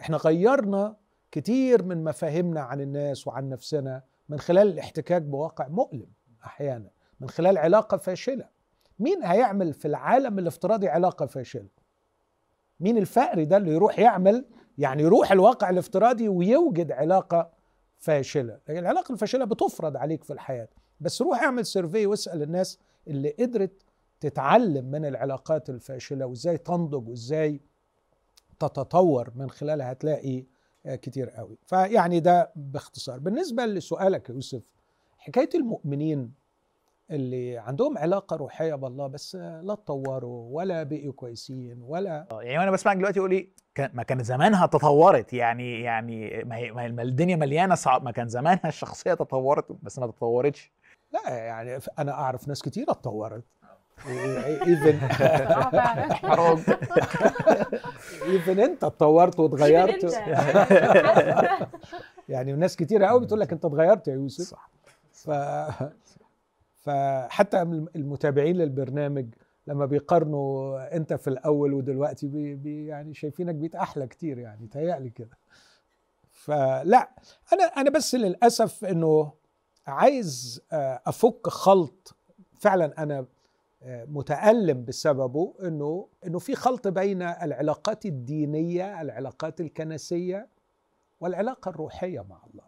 [0.00, 0.96] إحنا غيرنا
[1.32, 6.06] كتير من مفاهيمنا عن الناس وعن نفسنا من خلال الاحتكاك بواقع مؤلم
[6.44, 8.48] أحيانا من خلال علاقة فاشلة.
[8.98, 11.68] مين هيعمل في العالم الافتراضي علاقة فاشلة؟
[12.80, 14.44] مين الفقري ده اللي يروح يعمل
[14.78, 17.50] يعني يروح الواقع الافتراضي ويوجد علاقة
[17.98, 20.68] فاشلة؟ لكن العلاقة الفاشلة بتفرض عليك في الحياة.
[21.00, 23.82] بس روح اعمل سيرفي واسأل الناس اللي قدرت
[24.20, 27.60] تتعلم من العلاقات الفاشلة وإزاي تنضج وإزاي
[28.60, 30.44] تتطور من خلالها هتلاقي
[30.86, 31.58] آه، كتير قوي.
[31.66, 33.18] فيعني ده باختصار.
[33.18, 34.62] بالنسبة لسؤالك يا يوسف
[35.18, 36.32] حكاية المؤمنين
[37.10, 42.70] اللي عندهم علاقة روحية بالله بس آه، لا اتطوروا ولا بقوا كويسين ولا يعني وأنا
[42.70, 45.32] بسمعك دلوقتي يقول لي ما كان زمانها تطورت.
[45.32, 50.06] يعني يعني ما هي ما الدنيا مليانة صعب ما كان زمانها الشخصية تطورت بس ما
[50.06, 50.72] تطورتش.
[51.12, 53.44] لا يعني أنا أعرف ناس كتير اتطورت.
[54.06, 54.98] even
[56.12, 56.58] حرام
[58.26, 60.04] even انت اتطورت واتغيرت.
[62.28, 64.44] يعني ناس كتير قوي بتقول لك انت اتغيرت يا يوسف.
[64.44, 64.70] صح.
[65.12, 65.30] ف
[66.82, 67.62] فحتى
[67.96, 69.26] المتابعين للبرنامج
[69.66, 75.10] لما بيقارنوا انت في الأول ودلوقتي بي بي يعني شايفينك بقيت أحلى كتير يعني تهيألي
[75.10, 75.38] كده.
[76.32, 77.10] فلا
[77.52, 79.32] أنا أنا بس للأسف إنه
[79.86, 82.16] عايز آه، أفك خلط.
[82.60, 83.24] فعلا أنا
[83.86, 90.48] متألم بسببه إنه إنه في خلط بين العلاقات الدينية العلاقات الكنسية
[91.20, 92.64] والعلاقة الروحية مع الله.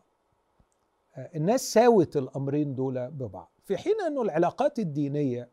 [1.17, 3.53] آه، الناس ساوت الأمرين دول ببعض.
[3.65, 5.49] في حين إنه العلاقات الدينية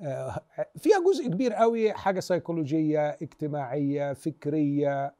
[0.00, 0.40] آه،
[0.78, 5.14] فيها جزء كبير قوي حاجة سيكولوجية اجتماعية فكرية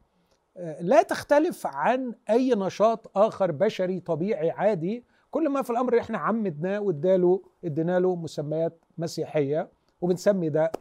[0.57, 5.05] آه، لا تختلف عن أي نشاط آخر بشري طبيعي عادي.
[5.31, 9.69] كل ما في الأمر إحنا عمدناه واداله ادينا له مسميات مسيحية
[10.01, 10.73] وبنسمي ده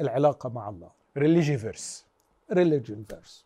[0.00, 0.90] العلاقة مع الله.
[1.16, 2.06] religiverse
[2.52, 3.44] religion verse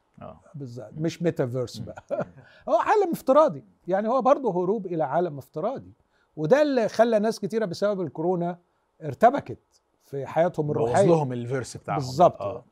[0.54, 2.04] بالظبط مش ميتافيرس بقى.
[2.68, 3.64] هو عالم افتراضي.
[3.88, 5.92] يعني هو برضه هروب إلى عالم افتراضي.
[6.36, 8.58] وده اللي خلى ناس كتيرة بسبب الكورونا
[9.02, 9.58] ارتبكت
[10.04, 11.06] في حياتهم الروحية.
[11.06, 11.98] لهم الفيرس بتاعهم.
[11.98, 12.64] بالظبط آه.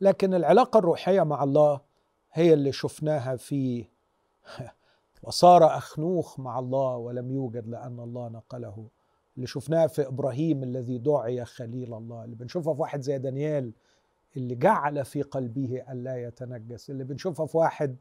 [0.00, 1.80] لكن العلاقة الروحية مع الله
[2.32, 3.84] هي اللي شفناها في
[5.22, 8.86] وصار أخنوخ مع الله ولم يوجد لأن الله نقله.
[9.38, 13.72] اللي شفناها في إبراهيم الذي دعي خليل الله اللي بنشوفها في واحد زي دانيال
[14.36, 17.96] اللي جعل في قلبه الا يتنجس اللي بنشوفها في واحد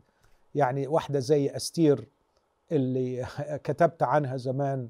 [0.56, 2.08] يعني واحدة زي أستير
[2.72, 3.26] اللي
[3.66, 4.90] كتبت عنها زمان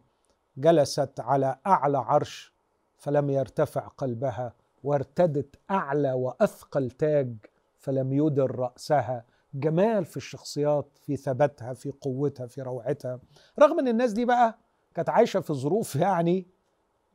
[0.58, 2.54] جلست على أعلى عرش
[2.98, 7.36] فلم يرتفع قلبها وارتدت أعلى وأثقل تاج
[7.78, 9.26] فلم يدر رأسها.
[9.54, 13.20] جمال في الشخصيات في ثباتها في قوتها في روعتها.
[13.60, 14.58] رغم إن الناس دي بقى
[14.98, 16.48] كانت عايشة في ظروف يعني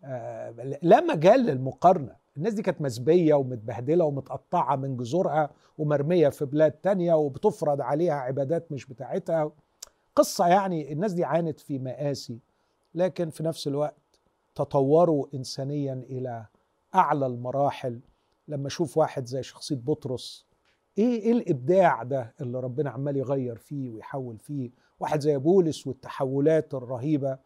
[0.05, 0.51] آه،
[0.83, 2.17] لا مجال للمقارنة.
[2.37, 8.73] الناس دي كانت مسبية ومتبهدلة ومتقطعة من جذورها ومرمية في بلاد تانية وبتفرض عليها عبادات
[8.73, 9.53] مش بتاعتها.
[10.17, 12.39] قصة يعني الناس دي عانت في مآسي
[12.95, 14.21] لكن في نفس الوقت
[14.55, 16.47] تطوروا انسانيا إلى
[16.95, 18.01] أعلى المراحل.
[18.49, 20.47] لما أشوف واحد زي شخصية بطرس
[20.99, 26.75] إيه إيه الإبداع ده اللي ربنا عمال يغير فيه ويحول فيه؟ واحد زي بولس والتحولات
[26.75, 27.39] الرهيبة.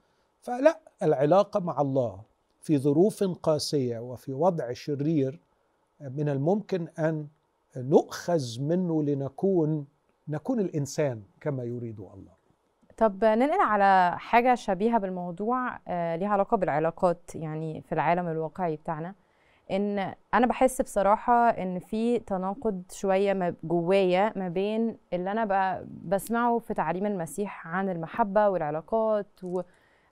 [0.47, 2.21] فلا العلاقة مع الله
[2.61, 5.41] في ظروف قاسية وفي وضع شرير
[6.01, 7.27] من الممكن أن
[7.77, 9.87] نؤخذ منه لنكون
[10.29, 12.37] نكون الإنسان كما يريد الله.
[12.97, 19.15] طب ننقل على حاجة شبيهة بالموضوع آه، ليها علاقة بالعلاقات يعني في العالم الواقعي بتاعنا.
[19.71, 26.59] إن أنا بحس بصراحة إن في تناقض شوية ما- جوايا ما بين اللي أنا بسمعه
[26.59, 29.45] في تعليم المسيح عن المحبة والعلاقات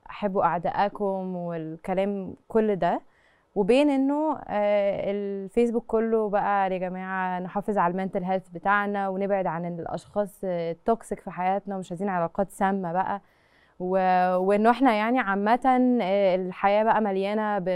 [0.05, 3.01] واحبوا أعدائكم والكلام كل ده.
[3.55, 9.45] وبين إنه آه، الفيسبوك كله بقى يا جماعة نحافظ على ال mental health بتاعنا ونبعد
[9.47, 13.21] عن الأشخاص ال toxic في حياتنا ومش عايزين علاقات سامة بقى.
[13.79, 13.97] و...
[14.37, 17.69] وإنه إحنا يعني عامة آه، الحياة بقى مليانة ب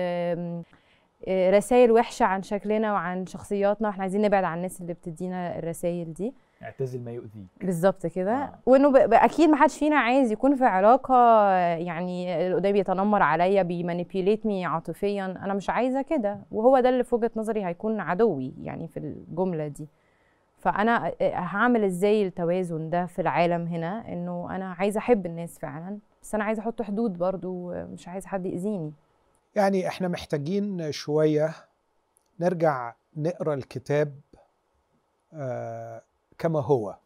[1.29, 6.33] رسائل وحشة عن شكلنا وعن شخصياتنا وإحنا عايزين نبعد عن الناس اللي بتدينا الرسائل دي.
[6.63, 7.47] اعتزل ما يؤذيك.
[7.61, 8.35] بالظبط كده.
[8.35, 8.59] آه.
[8.65, 13.77] وإنه أكيد ما حدش فينا عايز يكون في علاقة يعني اللي قدامي بيتنمر عليا بي
[13.77, 15.25] manipulate me عاطفيا.
[15.25, 16.39] أنا مش عايزة كده.
[16.51, 19.87] وهو ده اللي في وجهة نظري هيكون عدوي يعني في الجملة دي.
[20.57, 26.35] فأنا هعمل إزاي التوازن ده في العالم هنا؟ إنه أنا عايزة أحب الناس فعلا بس
[26.35, 28.93] أنا عايزة أحط حدود برضو مش عايزة حد يأذيني.
[29.55, 31.55] يعني إحنا محتاجين شوية
[32.39, 34.15] نرجع نقرأ الكتاب
[35.33, 36.01] آه،
[36.39, 36.97] كما هو.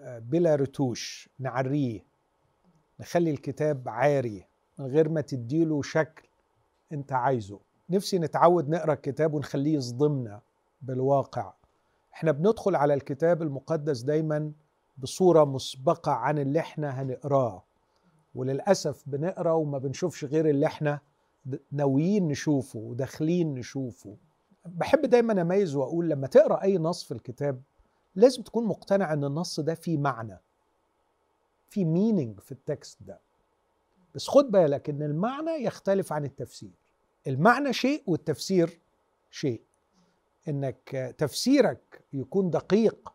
[0.00, 2.04] آه، بلا رتوش نعريه.
[3.00, 4.46] نخلي الكتاب عاري
[4.78, 6.28] من غير ما تديله شكل
[6.92, 7.60] انت عايزه.
[7.90, 10.40] نفسي نتعود نقرأ الكتاب ونخليه يصدمنا
[10.82, 11.52] بالواقع.
[12.14, 14.52] إحنا بندخل على الكتاب المقدس دايما
[14.98, 17.62] بصورة مسبقة عن اللي إحنا هنقراه.
[18.34, 21.00] وللأسف بنقرأ وما بنشوفش غير اللي إحنا
[21.72, 24.16] ناويين نشوفه وداخلين نشوفه.
[24.66, 27.62] بحب دايما أميز وأقول لما تقرأ أي نص في الكتاب
[28.14, 30.38] لازم تكون مقتنع إن النص ده فيه معنى
[31.68, 33.18] في meaning في ال text ده.
[34.14, 36.70] بس خد بالك إن المعنى يختلف عن التفسير.
[37.26, 38.80] المعنى شيء والتفسير
[39.30, 39.60] شيء.
[40.48, 43.12] إنك تفسيرك يكون دقيق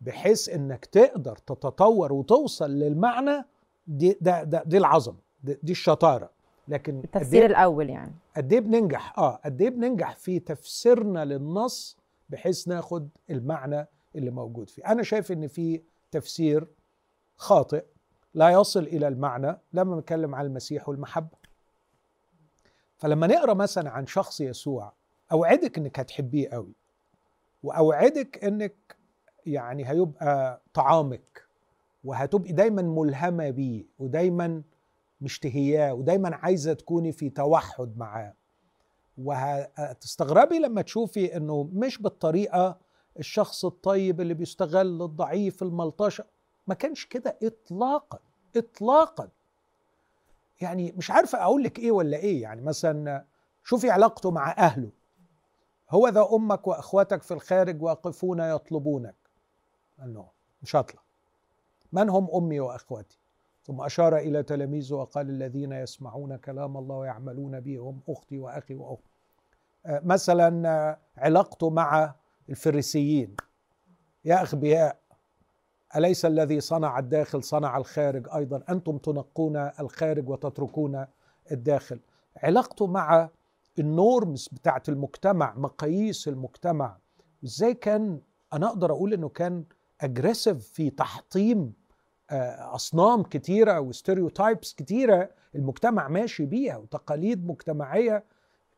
[0.00, 3.44] بحيث إنك تقدر تتطور وتوصل للمعنى
[3.86, 6.30] دي ده ده دي العظمه دي, دي الشطارة.
[6.68, 8.12] لكن قد التفسير إيه- الأول يعني.
[8.36, 11.96] قد إيه بننجح؟ آه قد إيه بننجح في تفسيرنا للنص
[12.30, 13.86] بحيث ناخد المعنى
[14.18, 14.86] اللي موجود فيه.
[14.86, 16.68] أنا شايف إن في تفسير
[17.36, 17.84] خاطئ
[18.34, 21.38] لا يصل إلى المعنى لما نتكلم عن المسيح والمحبة.
[22.96, 24.92] فلما نقرأ مثلا عن شخص يسوع
[25.32, 26.72] أوعدك إنك هتحبيه قوي
[27.62, 28.96] وأوعدك إنك
[29.46, 31.44] يعني هيبقى طعامك
[32.04, 34.62] وهتبقي دايما ملهمة بيه ودايما
[35.20, 38.34] مشتهياه ودايما عايزة تكوني في توحد معاه.
[39.18, 42.78] وهتستغربي لما تشوفي إنه مش بالطريقة
[43.18, 46.24] الشخص الطيب اللي بيستغل الضعيف الملطشة.
[46.66, 48.18] ما كانش كده اطلاقا
[48.56, 49.28] اطلاقا.
[50.60, 52.42] يعني مش عارفه أقول لك إيه ولا إيه.
[52.42, 53.24] يعني مثلا
[53.64, 54.90] شوفي علاقته مع أهله.
[55.90, 59.14] هو ذا أمك وأخواتك في الخارج واقفون يطلبونك.
[59.98, 60.28] له
[60.62, 61.00] مش هطلع.
[61.92, 63.18] من هم أمي وأخواتي؟
[63.64, 69.02] ثم أشار إلى تلاميذه وقال الذين يسمعون كلام الله ويعملون به هم أختي وأخي وأخت.
[69.86, 72.14] آه، مثلا آه، علاقته مع
[72.48, 73.36] الفريسيين.
[74.24, 74.98] يا أغبياء
[75.96, 81.06] أليس الذي صنع الداخل صنع الخارج أيضا؟ أنتم تنقون الخارج وتتركون
[81.52, 82.00] الداخل.
[82.36, 83.28] علاقته مع
[83.78, 86.98] ال norms بتاعت المجتمع مقاييس المجتمع
[87.44, 88.20] إزاي كان
[88.52, 89.64] أنا أقدر أقول إنه كان
[90.00, 91.72] aggressive في تحطيم
[92.30, 98.24] آه، أصنام كتيرة و stereotypes كتيرة المجتمع ماشي بيها وتقاليد مجتمعية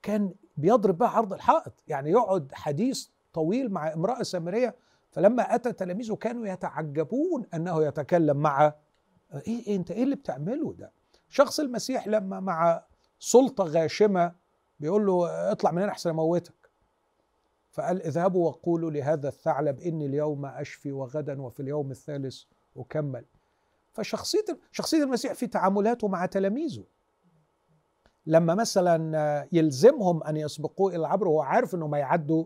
[0.02, 1.82] كان بيضرب بها عرض الحائط.
[1.88, 4.74] يعني يقعد حديث طويل مع امرأة سامرية
[5.10, 8.74] فلما أتى تلاميذه كانوا يتعجبون أنه يتكلم مع
[9.34, 10.92] إيه, إيه أنت إيه اللي بتعمله ده؟
[11.28, 12.84] شخص المسيح لما مع
[13.18, 14.32] سلطة غاشمة
[14.80, 16.70] بيقول له اطلع من هنا أحسن اموتك
[17.70, 22.42] فقال اذهبوا وقولوا لهذا الثعلب إني اليوم أشفي وغدا وفي اليوم الثالث
[22.76, 23.24] أكمل.
[23.92, 26.84] فشخصية شخصية المسيح في تعاملاته مع تلاميذه.
[28.26, 32.44] لما مثلا يلزمهم أن يسبقوه إلى العبر وهو عارف إنهم هيعدوا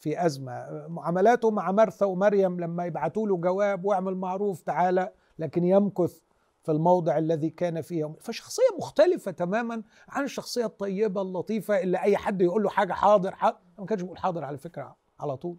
[0.00, 0.86] في أزمة.
[0.88, 6.18] معاملاته مع مرثا ومريم لما يبعتوا له جواب واعمل معروف تعالى لكن يمكث
[6.62, 8.14] في الموضع الذي كان فيه.
[8.20, 13.58] فشخصية مختلفة تماما عن الشخصية الطيبة اللطيفة اللي أي حد يقول له حاجة حاضر حاضر
[13.78, 15.56] ما كانش بيقول حاضر على فكرة على طول.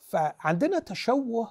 [0.00, 1.48] فعندنا تشوه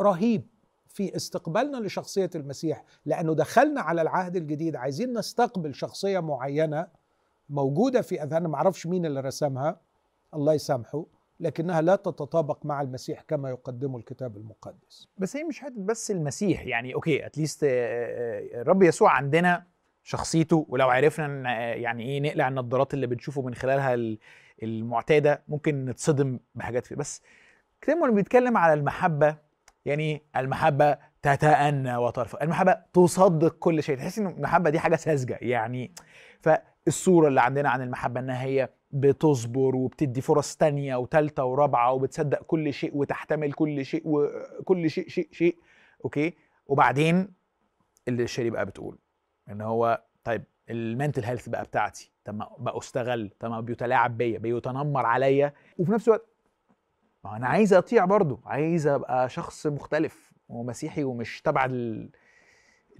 [0.00, 0.46] رهيب
[0.88, 6.86] في استقبالنا لشخصية المسيح لأنه دخلنا على العهد الجديد عايزين نستقبل شخصية معينة
[7.50, 9.80] موجودة في أذهاننا ما أعرفش مين اللي رسمها.
[10.34, 11.06] الله يسامحه
[11.40, 15.08] لكنها لا تتطابق مع المسيح كما يقدمه الكتاب المقدس.
[15.18, 19.66] بس هي مش حتة بس المسيح يعني أوكي اتليست الرب يسوع عندنا
[20.02, 24.18] شخصيته ولو عرفنا آه، يعني إيه نقلع النظارات اللي بنشوفه من خلالها ال-
[24.62, 27.22] المعتادة ممكن نتصدم بحاجات فيه بس
[27.88, 29.36] لما بيتكلم على المحبة
[29.84, 35.92] يعني المحبة تتأنى وترفع المحبة تصدق كل شيء تحس إن المحبة دي حاجة ساذجة يعني.
[36.40, 42.72] فالصورة اللي عندنا عن المحبة إنها هي بتصبر وبتدي فرص تانية وتالتة ورابعة وبتصدق كل
[42.72, 45.58] شيء وتحتمل كل شيء وكل شيء شيء شيء.
[46.04, 46.34] okay؟
[46.66, 47.28] وبعدين
[48.08, 48.98] اللي لشيري بقى بتقول
[49.48, 54.18] إن هو طيب ال mental health بقى بتاعتي طب ما بقى استغل طب ما بيتلاعب
[54.18, 55.52] بيا بيتنمر عليا.
[55.78, 56.26] وفي نفس الوقت
[57.24, 62.10] ما أنا عايز أطيع برضه عايز أبقى شخص مختلف ومسيحي ومش تبع ال-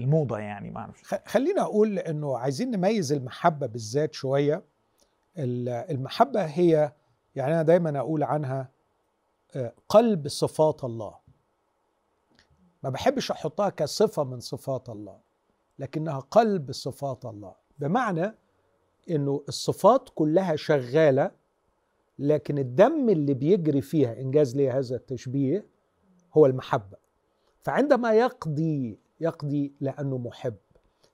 [0.01, 1.15] الموضة يعني ما أعرفش.
[1.27, 4.63] خلينا أقول إنه عايزين نميز المحبة بالذات شوية.
[5.39, 6.93] ال- المحبة هي
[7.37, 8.69] يعني أنا دايما أقول عنها
[9.57, 11.15] آه، قلب صفات الله.
[12.83, 15.19] ما بحبش أحطها كصفة من صفات الله
[15.79, 17.55] لكنها قلب صفات الله.
[17.79, 18.35] بمعنى
[19.11, 21.31] إنه الصفات كلها شغالة
[22.19, 25.67] لكن الدم اللي بيجري فيها إنجاز لي هذا التشبيه
[26.35, 26.97] هو المحبة.
[27.61, 30.57] فعندما يقضي يقضي لأنه محب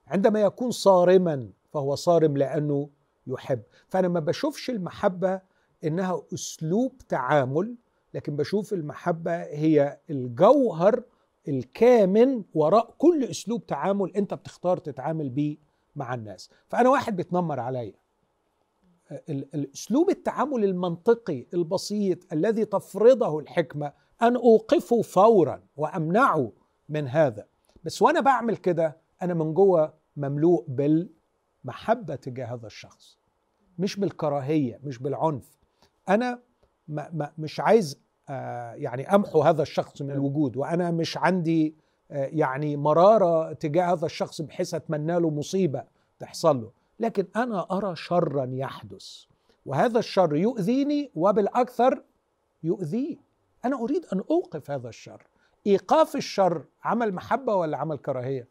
[0.07, 2.89] عندما يكون صارما فهو صارم لأنه
[3.33, 3.61] يحب.
[3.87, 5.41] فأنا ما بشوفش المحبة
[5.83, 7.75] إنها أسلوب تعامل
[8.13, 11.03] لكن بشوف المحبة هي الجوهر
[11.47, 15.57] الكامن وراء كل أسلوب تعامل أنت بتختار تتعامل بيه
[15.95, 16.49] مع الناس.
[16.69, 17.93] فأنا واحد بيتنمر عليا.
[19.29, 26.51] ال- الأسلوب التعامل المنطقي البسيط الذي تفرضه الحكمة أن أوقفه فورا وأمنعه
[26.89, 27.45] من هذا.
[27.83, 33.18] بس وأنا بعمل كده أنا من جوه مملوء بالمحبة تجاه هذا الشخص.
[33.79, 35.57] مش بالكراهية مش بالعنف.
[36.09, 36.39] أنا
[36.87, 37.99] ما ما مش عايز
[38.29, 41.75] آه، يعني أمحو هذا الشخص من الوجود وأنا مش عندي
[42.11, 45.83] آه، يعني مرارة تجاه هذا الشخص بحيث أتمنى له مصيبة
[46.19, 46.71] تحصل له.
[46.99, 49.23] لكن أنا أرى شرا يحدث
[49.65, 52.03] وهذا الشر يؤذيني وبالأكثر
[52.63, 53.17] يؤذيه.
[53.65, 55.27] أنا أريد أن أوقف هذا الشر.
[55.67, 58.47] إيقاف الشر عمل محبة ولا عمل كراهية؟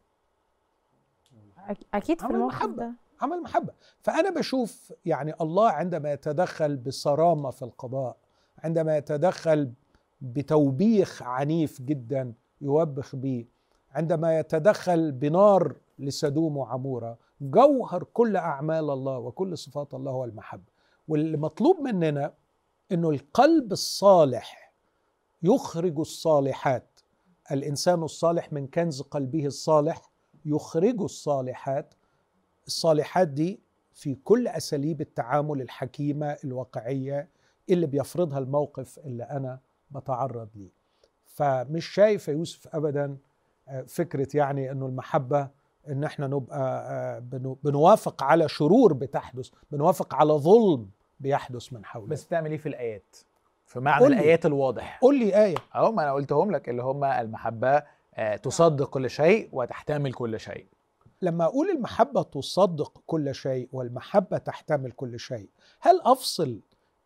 [1.95, 2.87] أكيد في عمل الموقف محبة.
[2.87, 3.08] ده.
[3.21, 3.73] عمل محبة.
[4.01, 8.17] فأنا بشوف يعني الله عندما يتدخل بصرامة في القضاء
[8.59, 9.73] عندما يتدخل
[10.21, 13.47] بتوبيخ عنيف جدا يوبخ به
[13.93, 20.73] عندما يتدخل بنار لسدوم وعمورة جوهر كل أعمال الله وكل صفات الله هو المحبة
[21.09, 22.33] والمطلوب مننا
[22.93, 24.73] أنه القلب الصالح
[25.43, 27.01] يخرج الصالحات.
[27.51, 30.11] الإنسان الصالح من كنز قلبه الصالح
[30.45, 31.95] يخرج الصالحات
[32.69, 33.61] الصالحات دي
[33.93, 37.29] في كل أساليب التعامل الحكيمة الواقعية
[37.71, 39.59] اللي بيفرضها الموقف اللي أنا
[39.91, 40.71] بتعرض ليه.
[41.27, 43.17] فمش شايف يا يوسف ابدا
[43.69, 45.49] آه، فكرة يعني إنه المحبة
[45.89, 50.89] إن إحنا نبقى آه، بنو- بنوافق على شرور بتحدث بنوافق على ظلم
[51.21, 52.09] بيحدث من حولنا.
[52.11, 53.17] بس تعمل إيه في الآيات؟
[53.67, 54.07] في معنى.
[54.07, 54.99] الآيات الواضح.
[55.03, 55.55] قول لي آية.
[55.75, 57.83] أهو ما أنا قلتهم لك اللي هم المحبة
[58.15, 60.67] آه، تصدق كل شيء وتحتمل كل شيء.
[61.23, 65.49] لما أقول المحبة تصدق كل شيء والمحبة تحتمل كل شيء
[65.81, 66.61] هل أفصل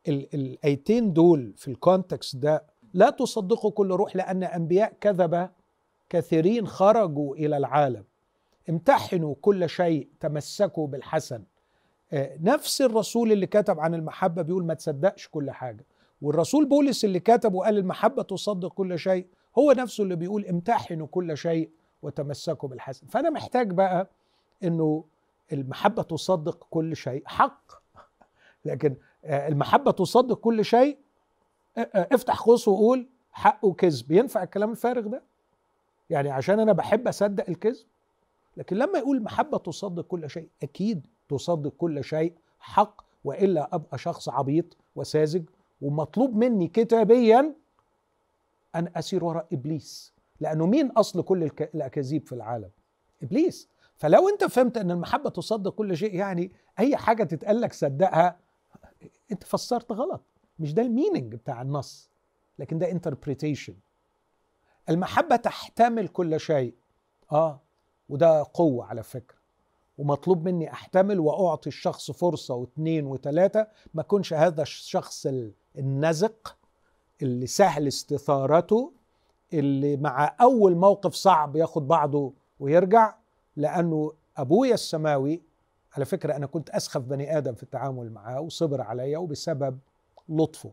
[0.08, 5.50] ال- الآيتين دول في الكونتكست ده لا تصدقوا كل روح؟ لأن أنبياء كذبة
[6.08, 8.04] كثيرين خرجوا إلى العالم
[8.70, 11.42] امتحنوا كل شيء تمسكوا بالحسن.
[12.12, 15.84] آه، نفس الرسول اللي كتب عن المحبة بيقول ما تصدقش كل حاجة.
[16.22, 19.26] والرسول بولس اللي كتب وقال المحبة تصدق كل شيء
[19.58, 21.70] هو نفسه اللي بيقول امتحنوا كل شيء
[22.02, 24.08] وتمسكوا بالحسن فأنا محتاج بقى
[24.64, 25.04] إنه
[25.52, 27.22] المحبة تصدق كل شيء.
[27.26, 27.72] حق.
[28.64, 30.98] لكن آه، المحبة تصدق كل شيء
[31.78, 34.12] آه، آه، افتح قوس وقول حق وكذب.
[34.12, 35.22] ينفع الكلام الفارغ ده؟
[36.10, 37.86] يعني عشان أنا بحب أصدق الكذب؟
[38.56, 44.28] لكن لما يقول المحبه تصدق كل شيء أكيد تصدق كل شيء حق وإلا أبقى شخص
[44.28, 45.44] عبيط وساذج
[45.82, 47.54] ومطلوب مني كتابيا
[48.74, 50.11] أن أسير وراء إبليس.
[50.42, 51.42] لأنه مين أصل كل
[51.74, 52.70] الأكاذيب في العالم؟
[53.22, 53.68] إبليس.
[53.96, 58.36] فلو أنت فهمت إن المحبة تصدق كل شيء يعني أي حاجة تتقال لك صدقها
[59.32, 60.22] أنت فسرت غلط.
[60.58, 62.10] مش ده ال meaning بتاع النص
[62.58, 63.74] لكن ده interpretation
[64.88, 66.74] المحبة تحتمل كل شيء.
[67.32, 67.60] آه
[68.08, 69.36] وده قوة على فكرة.
[69.98, 76.56] ومطلوب مني أحتمل وأعطي الشخص فرصة واثنين وثلاثه ما أكونش هذا الشخص ال- النزق
[77.22, 78.92] اللي سهل استثارته
[79.52, 83.14] اللي مع أول موقف صعب ياخد بعضه ويرجع
[83.56, 85.42] لأنه أبويا السماوي
[85.96, 89.78] على فكرة أنا كنت أسخف بني آدم في التعامل معاه وصبر عليا وبسبب
[90.28, 90.70] لطفه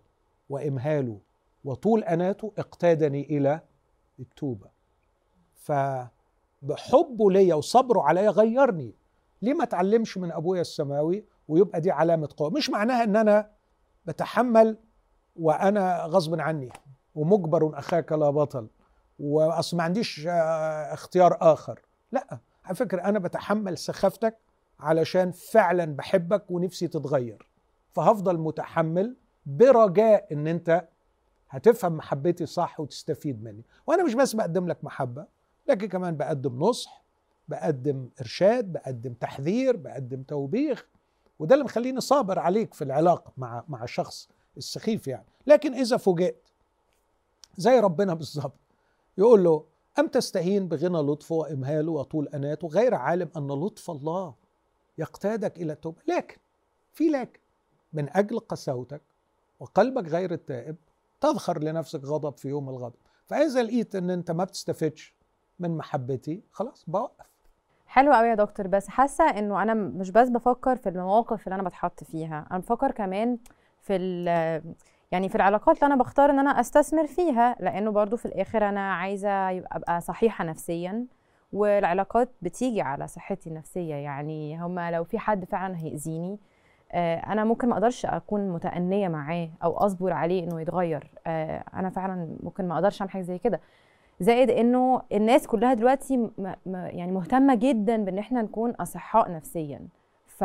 [0.50, 1.20] وإمهاله
[1.66, 3.60] وطول أناته اقتادني إلى
[4.20, 4.68] التوبة.
[5.56, 8.94] فبحبه ليا وصبره عليا غيرني.
[9.42, 13.50] ليه ما اتعلمش من أبويا السماوي ويبقى دي علامة قوة؟ مش معناها إن أنا
[14.06, 14.78] بتحمل
[15.36, 16.70] وأنا غصب عني.
[17.16, 18.68] ومجبر أخاك لا بطل
[19.20, 21.80] وأصل ما عنديش آه، اختيار آخر.
[22.12, 24.38] لا على فكرة أنا بتحمل سخافتك
[24.80, 27.50] علشان فعلا بحبك ونفسي تتغير.
[27.92, 30.88] فهفضل متحمل برجاء إن أنت
[31.50, 33.64] هتفهم محبتي صح وتستفيد مني.
[33.88, 35.26] وأنا مش بس بقدم لك محبة
[35.68, 37.04] لكن كمان بقدم نصح
[37.48, 40.88] بقدم إرشاد بقدم تحذير بقدم توبيخ.
[41.40, 45.26] وده اللي مخليني صابر عليك في العلاقة مع مع الشخص السخيف يعني.
[45.48, 46.49] لكن إذا فوجئت
[47.58, 48.60] زي ربنا بالظبط.
[49.18, 49.66] يقول له
[50.00, 54.34] أم تستهين بغنى لطفه وإمهاله وطول أناته؟ غير عالم أن لطف الله
[54.98, 56.02] يقتادك إلى التوبة.
[56.08, 56.38] لكن
[56.94, 57.40] في لكن
[57.94, 59.02] من أجل قساوتك
[59.60, 60.76] وقلبك غير التائب
[61.22, 62.96] تذخر لنفسك غضب في يوم الغضب.
[63.26, 65.16] فإذا لقيت إن أنت ما بتستفدش
[65.60, 67.26] من محبتي خلاص بوقف.
[67.88, 68.68] حلو قوي يا دكتور.
[68.68, 72.92] بس حاسة إنه أنا مش بس بفكر في المواقف اللي أنا بتحط فيها أنا بفكر
[72.92, 73.38] كمان
[73.82, 73.96] في
[75.12, 78.94] يعني في العلاقات اللي أنا بختار إن أنا أستثمر فيها لأنه برضو في الآخر أنا
[78.94, 81.06] عايزة أبقى صحيحة نفسيا
[81.54, 83.96] والعلاقات بتيجي على صحتي النفسية.
[83.96, 86.40] يعني هما لو في حد فعلا هيأذيني
[86.92, 91.12] آه، أنا ممكن ما أقدرش أكون متأنية معاه أو أصبر عليه إنه يتغير.
[91.28, 93.60] آه، أنا فعلا ممكن ما أقدرش أعمل حاجة زي كده.
[94.20, 96.30] زائد إنه الناس كلها دلوقتي
[96.66, 99.80] يعني مهتمة جدا بإن إحنا نكون أصحاء نفسيا.
[100.40, 100.42] ف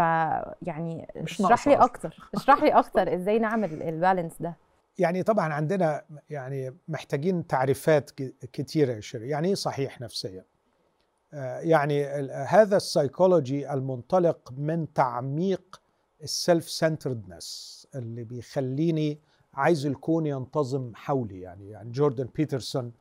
[0.63, 1.75] يعني مش اشرح لي.
[1.75, 2.17] أكتر.
[2.37, 4.57] اشرح لي أكتر إزاي نعمل ال balance ده.
[4.99, 8.11] يعني طبعا عندنا يعني محتاجين تعريفات
[8.53, 9.29] كتيرة يا شيري.
[9.29, 10.45] يعني إيه صحيح نفسيا؟
[11.35, 15.81] آه، يعني هذا السايكولوجي المنطلق من تعميق
[16.23, 19.19] ال self-centeredness اللي بيخليني
[19.55, 21.41] عايز الكون ينتظم حولي.
[21.41, 22.93] يعني يعني جوردن بيترسون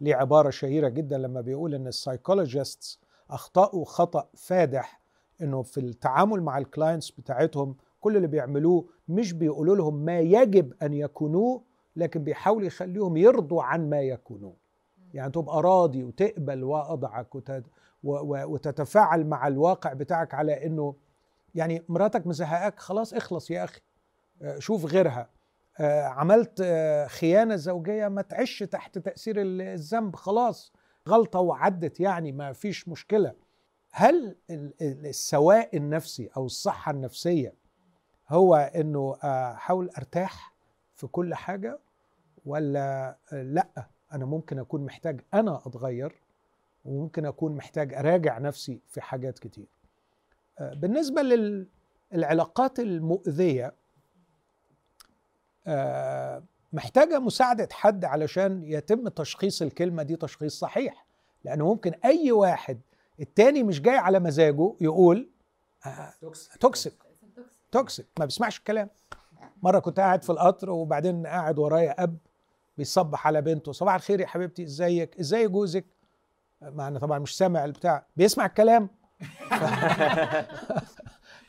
[0.00, 5.01] ليه عبارة شهيرة جدا لما بيقول إن ال psychologists أخطأوا خطأ فادح
[5.42, 10.92] إنه في التعامل مع الكلاينتس بتاعتهم كل اللي بيعملوه مش بيقولوا لهم ما يجب أن
[10.94, 11.62] يكونوه
[11.96, 14.56] لكن بيحاولوا يخليهم يرضوا عن ما يكونوه.
[15.14, 17.28] يعني تبقى راضي وتقبل وضعك
[18.04, 20.94] وتتفاعل مع الواقع بتاعك على إنه
[21.54, 23.80] يعني مراتك مزهقاك خلاص اخلص يا أخي
[24.42, 25.28] آه، شوف غيرها.
[25.80, 30.72] آه، عملت آه، خيانة زوجية ما تعيش تحت تأثير ال- الذنب خلاص
[31.08, 33.32] غلطة وعدت يعني ما فيش مشكلة.
[33.94, 37.54] هل ال- ال- السواء النفسي أو الصحة النفسية
[38.28, 40.54] هو إنه احاول أرتاح
[40.94, 41.78] في كل حاجة
[42.46, 43.68] ولا لأ
[44.12, 46.22] أنا ممكن أكون محتاج أنا أتغير
[46.84, 49.66] وممكن أكون محتاج أراجع نفسي في حاجات كتير.
[50.58, 51.22] آه، بالنسبة
[52.12, 53.74] للعلاقات المؤذية
[55.66, 61.06] آه، محتاجة مساعدة حد علشان يتم تشخيص الكلمة دي تشخيص صحيح
[61.44, 62.80] لأنه ممكن أي واحد
[63.22, 65.28] التاني مش جاي على مزاجه يقول
[65.86, 66.12] آه،
[66.60, 66.94] toxic
[67.72, 68.88] toxic ما بيسمعش الكلام.
[69.62, 72.16] مرة كنت قاعد في القطر وبعدين قاعد ورايا أب
[72.78, 73.72] بيصبح على بنته.
[73.72, 75.84] صباح الخير يا حبيبتي إزيك؟ إزاي جوزك؟
[76.62, 78.06] مع أنا طبعا مش سامع البتاع.
[78.16, 78.88] بيسمع الكلام.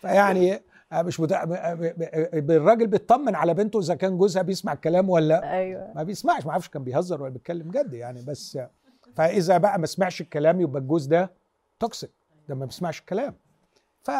[0.02, 0.60] فيعني
[0.94, 1.44] مش متع...
[2.34, 5.92] الراجل بيطمن على بنته إذا كان جوزها بيسمع الكلام ولا أيوه.
[5.96, 6.46] ما بيسمعش.
[6.46, 7.72] ما أعرفش كان بيهزر ولا بيتكلم.
[7.72, 8.60] جد يعني بس
[9.16, 11.32] فإذا بقى ما سمعش الكلام يبقى الجوز ده
[11.84, 12.12] toxic
[12.50, 13.36] ده ما بيسمعش الكلام.
[14.04, 14.12] ف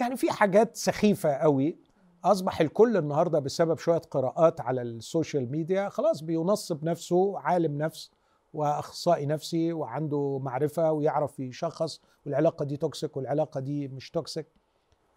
[0.00, 1.78] يعني في حاجات سخيفة قوي.
[2.24, 8.10] أصبح الكل النهارده بسبب شوية قراءات على ال social media خلاص بينصب نفسه عالم نفس
[8.52, 14.46] وأخصائي نفسي وعنده معرفة ويعرف يشخص والعلاقة دي toxic والعلاقة دي مش toxic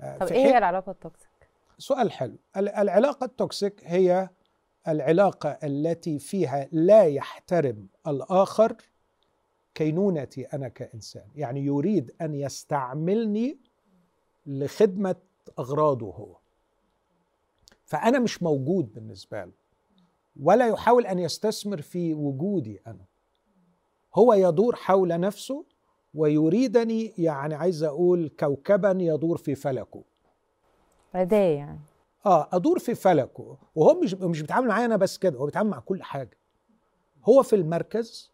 [0.01, 1.29] آه، طب إيه هي العلاقة ال toxic
[1.77, 2.37] سؤال حلو.
[2.57, 4.29] ال- العلاقة ال toxic هي
[4.87, 8.75] العلاقة التي فيها لا يحترم الآخر
[9.75, 11.23] كينونتي أنا كإنسان.
[11.35, 13.57] يعني يريد أن يستعملني
[14.45, 15.15] لخدمة
[15.59, 16.35] أغراضه هو.
[17.85, 19.51] فأنا مش موجود بالنسبة له
[20.41, 23.05] ولا يحاول أن يستثمر في وجودي أنا.
[24.15, 25.65] هو يدور حول نفسه
[26.13, 30.03] ويريدني يعني عايز أقول كوكبا يدور في فلكه.
[31.15, 31.79] أداة يعني.
[32.25, 33.57] آه أدور في فلكه.
[33.75, 36.37] وهو مش مش بيتعامل معايا أنا بس كده هو بيتعامل مع كل حاجة.
[37.25, 38.31] هو في المركز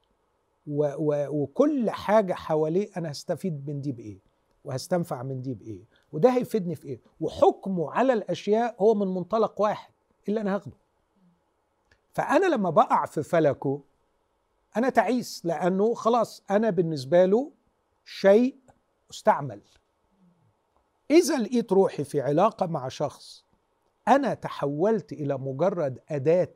[0.67, 4.19] و و وكل حاجة حواليه أنا هستفيد من دي بإيه؟
[4.63, 9.93] وهستنفع من دي بإيه؟ وده هيفيدني في إيه؟ وحكمه على الأشياء هو من منطلق واحد
[10.29, 10.77] اللي أنا هاخده.
[12.11, 13.81] فأنا لما بقع في فلكه
[14.77, 17.51] أنا تعيس لأنه خلاص أنا بالنسبة له
[18.05, 18.55] شيء
[19.11, 19.61] استعمل.
[21.11, 23.45] إذا لقيت روحي في علاقة مع شخص
[24.07, 26.55] أنا تحولت إلى مجرد أداة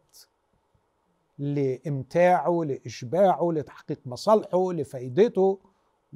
[1.39, 5.59] لإمتاعه لإشباعه لتحقيق مصالحه لفائدته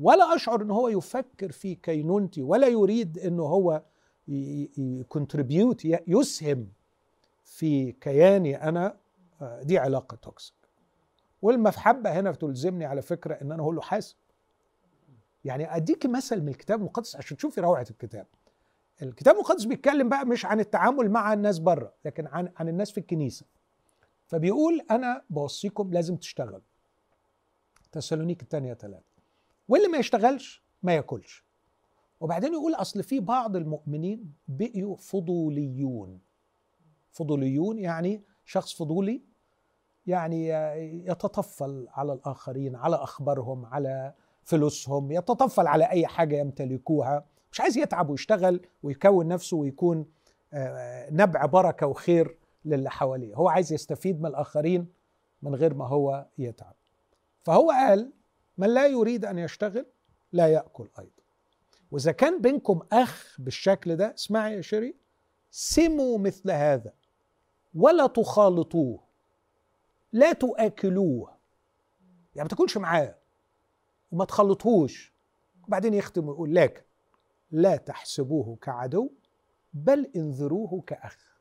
[0.01, 3.83] ولا أشعر إن هو يفكر في كينونتي ولا يريد انه هو
[4.77, 6.67] ي contribute يسهم
[7.43, 8.97] في كياني أنا
[9.41, 10.55] آه، دي علاقة toxic.
[11.41, 14.15] والمحبة هنا بتلزمني على فكرة إن أنا أقول له حاسب.
[15.45, 18.27] يعني أديك مثل من الكتاب المقدس عشان تشوفي روعة الكتاب.
[19.01, 22.97] الكتاب المقدس بيتكلم بقى مش عن التعامل مع الناس بره لكن عن عن الناس في
[22.97, 23.45] الكنيسة.
[24.33, 26.59] فبيقول أنا بوصيكم لازم تشتغلوا.
[27.91, 29.13] تسالونيك الثانية ثلاثة
[29.67, 31.45] واللي ما يشتغلش ما ياكلش.
[32.19, 36.19] وبعدين يقول أصل في بعض المؤمنين بقيوا فضوليون.
[37.11, 39.21] فضوليون يعني شخص فضولي
[40.07, 40.47] يعني
[41.07, 44.13] يتطفل على الآخرين على أخبارهم على
[44.43, 47.25] فلوسهم يتطفل على أي حاجة يمتلكوها.
[47.51, 50.05] مش عايز يتعب ويشتغل ويكون نفسه ويكون
[50.53, 52.37] آه، نبع بركة وخير.
[52.65, 53.35] للي حواليه.
[53.35, 54.87] هو عايز يستفيد من الآخرين
[55.41, 56.75] من غير ما هو يتعب.
[57.41, 58.11] فهو قال
[58.57, 59.85] من لا يريد أن يشتغل
[60.31, 61.23] لا يأكل أيضا.
[61.91, 64.95] وإذا كان بينكم أخ بالشكل ده اسمعي يا شيري
[65.51, 66.93] سموا مثل هذا.
[67.75, 69.03] ولا تخالطوه.
[70.11, 71.33] لا تؤكلوه.
[72.35, 73.15] يعني ما تاكلش معاه.
[74.11, 75.13] وما تخلطهوش.
[75.67, 76.81] وبعدين يختم ويقول لكن
[77.51, 79.09] لا تحسبوه كعدو
[79.73, 81.32] بل انذروه كأخ.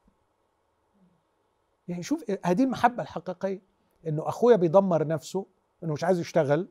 [1.89, 3.63] يعني شوف هذه المحبة الحقيقية
[4.07, 5.47] إنه أخويا بيدمر نفسه
[5.85, 6.69] إنه مش عايز يشتغل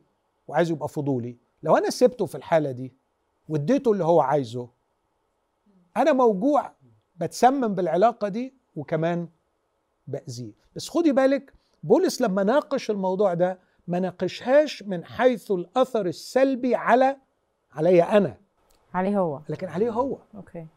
[0.47, 1.37] وعايز يبقى فضولي.
[1.63, 2.93] لو أنا سبته في الحالة دي
[3.49, 4.69] واديته اللي هو عايزه
[5.97, 6.71] أنا موجوع
[7.15, 9.29] بتسمم بالعلاقة دي وكمان
[10.07, 10.51] بأذيه.
[10.75, 11.53] بس خدي بالك
[11.83, 17.17] بولس لما ناقش الموضوع ده ما ناقشهاش من حيث الأثر السلبي على
[17.71, 18.37] علي أنا.
[18.93, 19.41] عليه هو.
[19.49, 20.17] لكن عليه هو.
[20.35, 20.67] أوكي.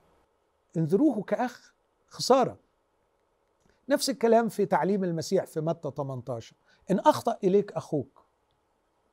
[0.76, 1.74] انذروه كأخ
[2.08, 2.56] خسارة.
[3.88, 6.56] نفس الكلام في تعليم المسيح في متى 18
[6.90, 8.24] إن أخطأ إليك أخوك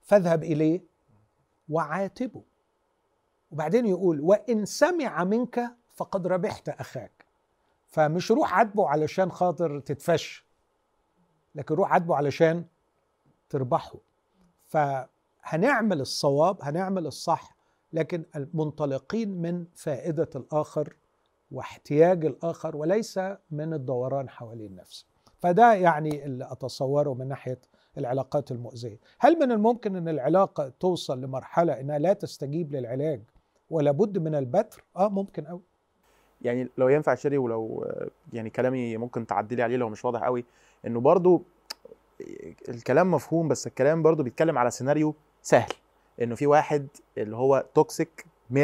[0.02, 0.84] فاذهب إليه
[1.70, 2.44] وعاتبه.
[3.52, 7.26] وبعدين يقول وإن سمع منك فقد ربحت أخاك.
[7.88, 10.46] فمش روح عاتبه علشان خاطر تتفش
[11.56, 12.66] لكن روح عاتبه علشان
[13.50, 14.00] تربحه.
[14.68, 17.56] فهنعمل الصواب هنعمل الصح
[17.94, 20.96] لكن منطلقين من فائدة الآخر
[21.52, 23.20] واحتياج الآخر وليس
[23.52, 25.06] من الدوران حوالين نفسه
[25.40, 27.60] فده يعني اللي أتصوره من ناحية
[27.98, 29.00] العلاقات المؤذية.
[29.20, 33.22] هل من الممكن أن العلاقة توصل لمرحلة أنها لا تستجيب للعلاج
[33.70, 35.62] ولا بد من البتر؟ آه ممكن أوي.
[36.42, 37.88] يعني لو ينفع شيري ولو
[38.34, 40.46] يعني كلامي ممكن تعدلي عليه لو مش واضح قوي
[40.88, 41.44] إنه برضو
[42.70, 45.74] الكلام مفهوم بس الكلام برضو بيتكلم على سيناريو سهل.
[46.22, 46.88] إنه في واحد
[47.18, 48.58] اللي هو toxic 100%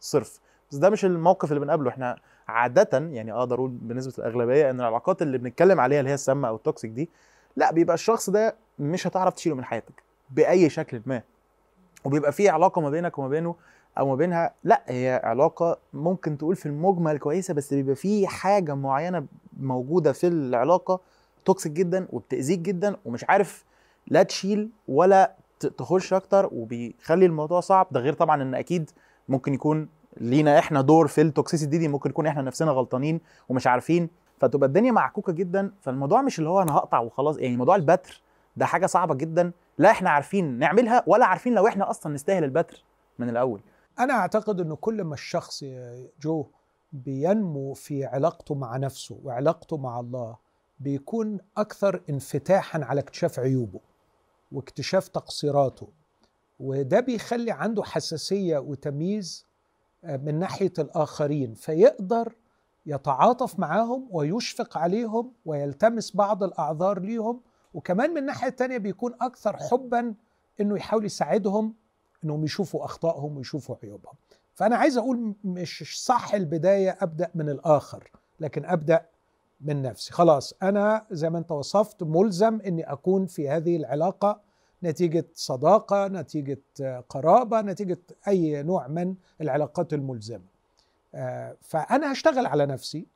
[0.00, 0.40] صرف.
[0.72, 1.90] بس ده مش الموقف اللي بنقابله.
[1.90, 2.16] إحنا
[2.48, 6.56] عادة يعني أقدر أقول بنسبة الاغلبية إن العلاقات اللي بنتكلم عليها اللي هي السامة أو
[6.56, 7.10] ال toxic دي
[7.56, 11.22] لا بيبقى الشخص ده مش هتعرف تشيله من حياتك بأي شكل ما.
[12.04, 13.54] وبيبقى في علاقة ما بينك وما بينه
[13.98, 18.74] أو ما بينها لا هي علاقة ممكن تقول في المجمل كويسة بس بيبقى في حاجة
[18.74, 19.26] معينة
[19.60, 21.00] موجودة في العلاقة
[21.44, 23.64] toxic جدا وبتأذيك جدا ومش عارف
[24.06, 27.86] لا تشيل ولا تخش أكتر وبيخلي الموضوع صعب.
[27.90, 28.90] ده غير طبعا إن أكيد
[29.28, 33.66] ممكن يكون لينا إحنا دور في ال toxicity دي ممكن يكون إحنا نفسنا غلطانين ومش
[33.66, 34.08] عارفين
[34.38, 35.72] فتبقى الدنيا معكوكة جدا.
[35.80, 38.22] فالموضوع مش اللي هو أنا هقطع وخلاص يعني موضوع البتر
[38.56, 39.52] ده حاجة صعبة جدا.
[39.78, 42.84] لا إحنا عارفين نعملها ولا عارفين لو إحنا أصلا نستاهل البتر
[43.18, 43.60] من الأول.
[43.98, 45.64] أنا أعتقد إنه كل ما الشخص
[46.20, 46.46] جو
[46.92, 50.36] بينمو في علاقته مع نفسه وعلاقته مع الله
[50.80, 53.80] بيكون أكثر انفتاحا على اكتشاف عيوبه
[54.52, 55.88] واكتشاف تقصيراته
[56.60, 59.46] وده بيخلي عنده حساسية وتمييز
[60.04, 62.34] من ناحية الآخرين فيقدر
[62.86, 67.40] يتعاطف معاهم ويشفق عليهم ويلتمس بعض الأعذار ليهم.
[67.74, 70.14] وكمان من الناحية الثانية بيكون أكثر حبا
[70.60, 71.74] إنه يحاول يساعدهم
[72.24, 74.14] إنهم يشوفوا أخطائهم ويشوفوا عيوبهم.
[74.54, 79.06] فأنا عايز أقول مش صح البداية أبدأ من الآخر لكن أبدأ
[79.60, 80.12] من نفسي.
[80.12, 84.40] خلاص أنا زي ما أنت وصفت ملزم إني أكون في هذه العلاقة
[84.84, 86.58] نتيجة صداقة نتيجة
[87.08, 90.44] قرابة نتيجة أي نوع من العلاقات الملزمة.
[91.14, 93.06] آه، فأنا هشتغل على نفسي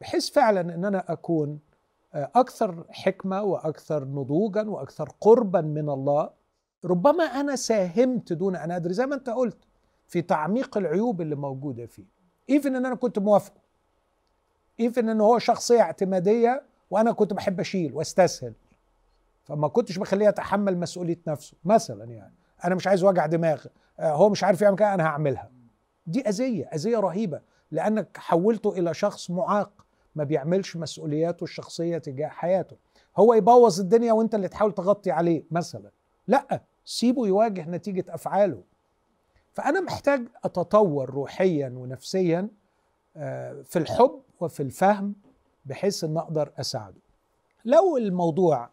[0.00, 1.58] بحيث فعلا إن أنا أكون
[2.14, 6.30] آه، أكثر حكمة وأكثر نضوجا وأكثر قربا من الله.
[6.84, 9.58] ربما أنا ساهمت دون أن أدري زي ما أنت قلت
[10.08, 12.04] في تعميق العيوب اللي موجودة فيه.
[12.50, 13.60] even إن أنا كنت موافقه.
[14.80, 18.52] even إن هو شخصية اعتمادية وأنا كنت بحب أشيل وأستسهل.
[19.46, 22.34] فما كنتش بخليه يتحمل مسؤولية نفسه مثلا يعني.
[22.64, 23.66] أنا مش عايز وجع دماغ
[24.00, 25.50] آه، هو مش عارف يعمل كده أنا هعملها.
[26.06, 27.40] دي أذية أذية رهيبة
[27.70, 29.84] لأنك حولته إلى شخص معاق
[30.14, 32.76] ما بيعملش مسؤولياته الشخصية تجاه حياته.
[33.16, 35.90] هو يبوظ الدنيا وأنت اللي تحاول تغطي عليه مثلا.
[36.28, 38.62] لأ سيبه يواجه نتيجة أفعاله.
[39.52, 42.48] فأنا محتاج أتطور روحيا ونفسيا
[43.16, 45.14] آه، في الحب وفي الفهم
[45.66, 47.00] بحيث إن أقدر أساعده.
[47.64, 48.70] لو الموضوع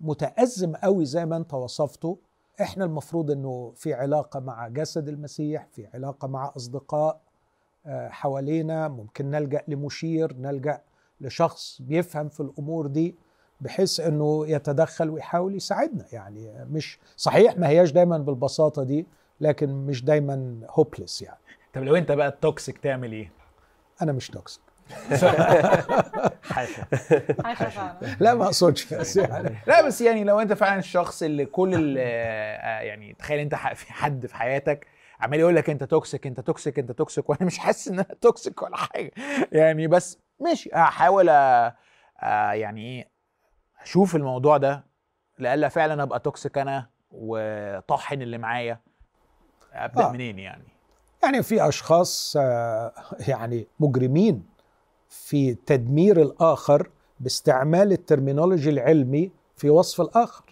[0.00, 2.18] متأزم قوي زي ما انت وصفته.
[2.60, 7.20] إحنا المفروض انه في علاقة مع جسد المسيح في علاقة مع أصدقاء
[7.86, 8.88] آه، حوالينا.
[8.88, 10.80] ممكن نلجأ لمشير نلجأ
[11.20, 13.14] لشخص بيفهم في الأمور دي
[13.60, 16.04] بحيث انه يتدخل ويحاول يساعدنا.
[16.12, 19.06] يعني مش صحيح ما هياش دايما بالبساطة دي
[19.40, 21.38] لكن مش دايما hopeless يعني.
[21.74, 23.32] طب لو انت بقى ال toxic تعمل إيه؟
[24.02, 24.62] أنا مش toxic
[26.42, 26.84] حاشا.
[27.44, 28.16] حاشا فعلا.
[28.20, 31.96] لا ما أقصدش بس يعني لا بس يعني لو أنت فعلا الشخص اللي كل ال-
[31.98, 34.86] آه، يعني تخيل أنت في حد في حياتك
[35.20, 38.62] عمال يقول لك أنت toxic أنت toxic أنت toxic وأنا مش حاسس إن أنا toxic
[38.62, 39.10] ولا حاجة.
[39.52, 41.76] يعني بس ماشي هحاول آه،
[42.22, 43.08] آه، يعني إيه
[43.82, 44.84] أشوف الموضوع ده
[45.38, 48.80] لألا فعلا أبقى toxic أنا وطحن اللي معايا.
[49.72, 50.12] أبدأ آه.
[50.12, 50.64] منين يعني؟
[51.22, 52.92] يعني في أشخاص آه،
[53.28, 54.46] يعني مجرمين.
[55.24, 56.88] في تدمير الآخر
[57.20, 60.44] باستعمال ال terminology العلمي في وصف الآخر.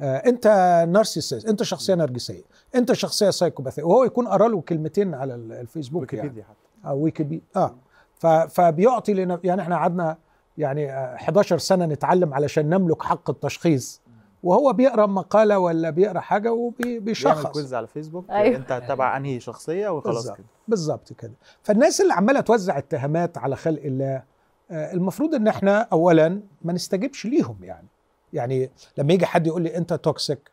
[0.00, 0.46] آه، أنت
[0.88, 2.42] narcissist أنت شخصية نرجسية
[2.74, 6.28] أنت شخصية سايكوباثية وهو يكون قرأ له كلمتين على ال- الفيسبوك يعني.
[6.28, 6.88] ويكيبيديا حتى.
[6.88, 7.74] أو ويكيبيديا آه.
[8.18, 10.16] ف- فبيعطي لنا يعني إحنا قعدنا
[10.58, 14.00] يعني آه، 11 سنة نتعلم علشان نملك حق التشخيص.
[14.44, 18.56] وهو بيقرأ مقالة ولا بيقرأ حاجة بيعمل وبيشخص quiz على فيسبوك أيوة.
[18.56, 20.30] أنت تبع أنهي شخصية وخلاص.
[20.30, 21.32] كده بالظبط كده
[21.62, 24.22] فالناس اللي عمالة توزع اتهامات على خلق الله
[24.70, 27.88] آه، المفروض إن إحنا اولا ما نستجبش ليهم يعني
[28.32, 30.50] يعني لما يجي حد يقول لي أنت toxic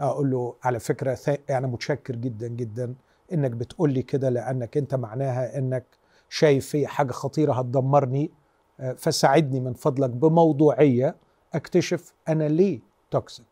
[0.00, 1.18] أقول له على فكرة
[1.50, 2.94] أنا متشكر جدا جدا
[3.32, 5.84] إنك بتقول لي كده لأنك أنت معناها إنك
[6.28, 8.30] شايف في حاجة خطيرة هتدمرني
[8.80, 11.16] آه، فساعدني من فضلك بموضوعية
[11.54, 13.46] أكتشف أنا ليه toxic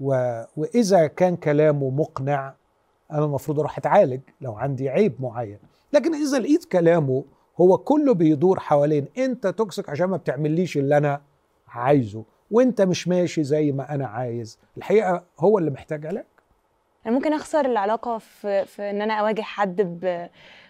[0.00, 0.42] و...
[0.56, 2.54] وإذا كان كلامه مقنع
[3.12, 5.58] أنا المفروض أروح أتعالج لو عندي عيب معين.
[5.92, 7.24] لكن إذا لقيت كلامه
[7.60, 11.20] هو كله بيدور حوالين أنت toxic عشان ما بتعمليش اللي أنا
[11.68, 14.58] عايزه وأنت مش ماشي زي ما أنا عايز.
[14.76, 16.24] الحقيقة هو اللي محتاج علاج.
[17.06, 20.28] أنا ممكن أخسر العلاقة في في إن أنا أواجه حد ب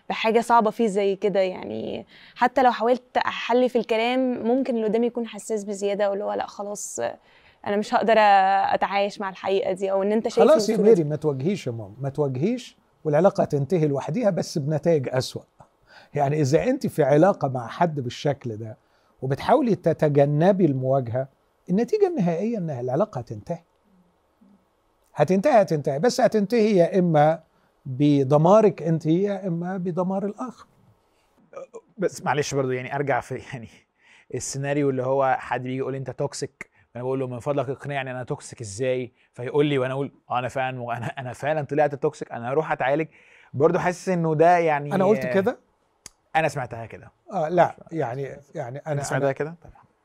[0.08, 2.06] بحاجة صعبة فيه زي كده يعني.
[2.34, 6.46] حتى لو حاولت أحلي في الكلام ممكن اللي قدامي يكون حساس بزيادة واللي هو لأ
[6.46, 7.00] خلاص
[7.66, 8.14] أنا مش هقدر
[8.74, 10.76] أتعايش مع الحقيقة دي أو إن أنت شايف خلاص يا.
[10.76, 15.42] ميري ما تواجهيش يا ماما ما تواجهيش والعلاقة تنتهي لوحديها بس بنتائج أسوأ.
[16.14, 18.76] يعني إذا أنت في علاقة مع حد بالشكل ده
[19.22, 21.28] وبتحاولي تتجنبي المواجهة
[21.70, 23.62] النتيجة النهائية ان العلاقة هتنتهي
[25.14, 27.40] هتنتهي هتنتهي بس هتنتهي يا إما
[27.86, 30.66] بدمارك أنت يا إما بدمار الآخر.
[31.98, 33.68] بس معلش برضو يعني أرجع في يعني
[34.34, 38.10] السيناريو اللي هو حد بيجي يقول لي أنت toxic أنا بقول له من فضلك اقنعني
[38.10, 42.32] أنا toxic إزاي؟ فيقول لي وأنا أقول آه أنا فعلا وأنا أنا فعلا طلعت toxic
[42.32, 43.08] أنا هروح اتعالج.
[43.54, 45.58] برضو حاسس إنه ده يعني أنا قلت كده؟
[46.36, 47.12] أنا سمعتها كده.
[47.32, 48.22] آه لا يعني
[48.54, 49.54] يعني أنا أنا سمعتها أنا, كده؟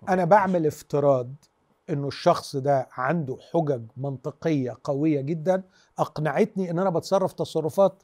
[0.10, 1.34] أنا بعمل افتراض
[1.90, 5.64] إنه الشخص ده عنده حجج منطقية قوية جدا
[6.00, 8.04] أقنعتني إن أنا بتصرف تصرفات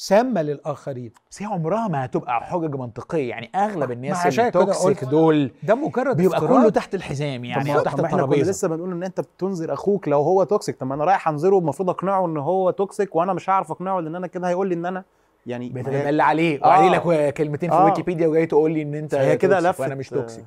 [0.00, 1.12] سامة للآخرين.
[1.30, 3.28] بس هي عمرها ما هتبقى حجج منطقية.
[3.30, 6.60] يعني أغلب الناس اللي toxic دول ده مجرد بيبقى افتراض.
[6.60, 8.50] كله تحت الحزام يعني طب أو تحت ما إحنا كنا الترابيزة.
[8.50, 10.76] لسه بنقول إن أنت بتنذر أخوك لو هو toxic.
[10.76, 14.14] طب ما أنا رايح أنذره المفروض أقنعه إن هو toxic وأنا مش هعرف أقنعه لأن
[14.16, 15.04] أنا كده هيقول لي إن أنا
[15.46, 16.88] يعني بتتدلع عليه آه.
[16.88, 17.84] لك كلمتين في آه.
[17.84, 19.80] ويكيبيديا وجاي تقول لي إن أنت هي كده لفت.
[19.80, 20.44] وأنا مش toxic.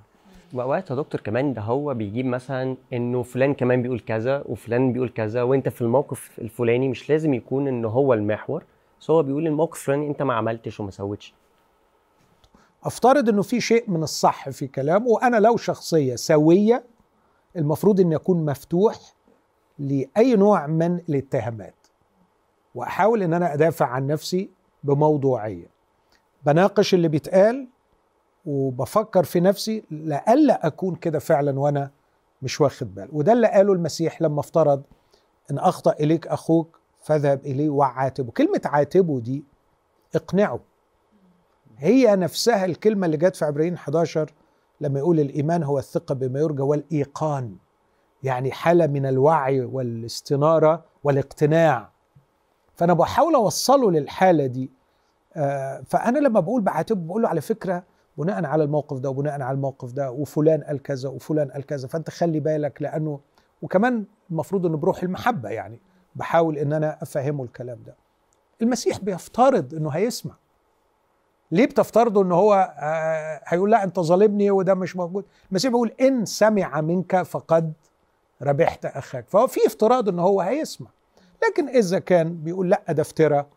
[0.54, 5.10] واوقات يا دكتور كمان ده هو بيجيب مثلا إنه فلان كمان بيقول كذا وفلان بيقول
[5.10, 8.64] كذا وأنت في الموقف الفلاني مش لازم يكون إن هو المحور.
[9.02, 11.34] بس هو بيقول الموقف الفلاني انت ما عملتش وما سويتش.
[12.84, 16.84] افترض انه في شيء من الصح في كلامه وأنا لو شخصية سوية
[17.56, 18.96] المفروض ان يكون مفتوح
[19.80, 21.76] لأي نوع من الاتهامات
[22.76, 24.50] وأحاول إن أنا أدافع عن نفسي
[24.84, 25.68] بموضوعية.
[26.46, 27.68] بناقش اللي بيتقال
[28.46, 31.92] وبفكر في نفسي لألا أكون كده فعلا وأنا
[32.42, 34.84] مش واخد بالي وده اللي قاله المسيح لما افترض
[35.52, 38.32] إن أخطأ إليك أخوك فاذهب إليه وعاتبه.
[38.32, 39.44] كلمة عاتبه دي
[40.16, 40.60] اقنعه.
[41.78, 44.34] هي نفسها الكلمة اللي جت في عبرين 11
[44.82, 47.56] لما يقول الإيمان هو الثقة بما يرجى والإيقان.
[48.24, 51.92] يعني حالة من الوعي والاستنارة والاقتناع.
[52.74, 54.72] فأنا بحاول أوصله للحالة دي.
[55.36, 57.84] آه، فأنا لما بقول بعاتبه بقول له على فكرة
[58.18, 61.88] بناء على الموقف ده وبناء على الموقف ده وفلان قال كذا وفلان قال كذا.
[61.88, 63.20] فأنت خلي بالك لأنه
[63.62, 65.80] وكمان المفروض إنه بروح المحبة يعني.
[66.16, 67.96] بحاول إن أنا أفهمه الكلام ده.
[68.62, 70.34] المسيح بيفترض إنه هيسمع.
[71.52, 76.26] ليه بتفترضوا ان هو آه، هيقول لا أنت ظالمني وده مش موجود؟ المسيح بيقول إن
[76.26, 77.74] سمع منك فقد
[78.42, 79.26] ربحت أخاك.
[79.30, 80.88] فهو في افتراض ان هو هيسمع.
[81.48, 83.48] لكن إذا كان بيقول لا ده افتراء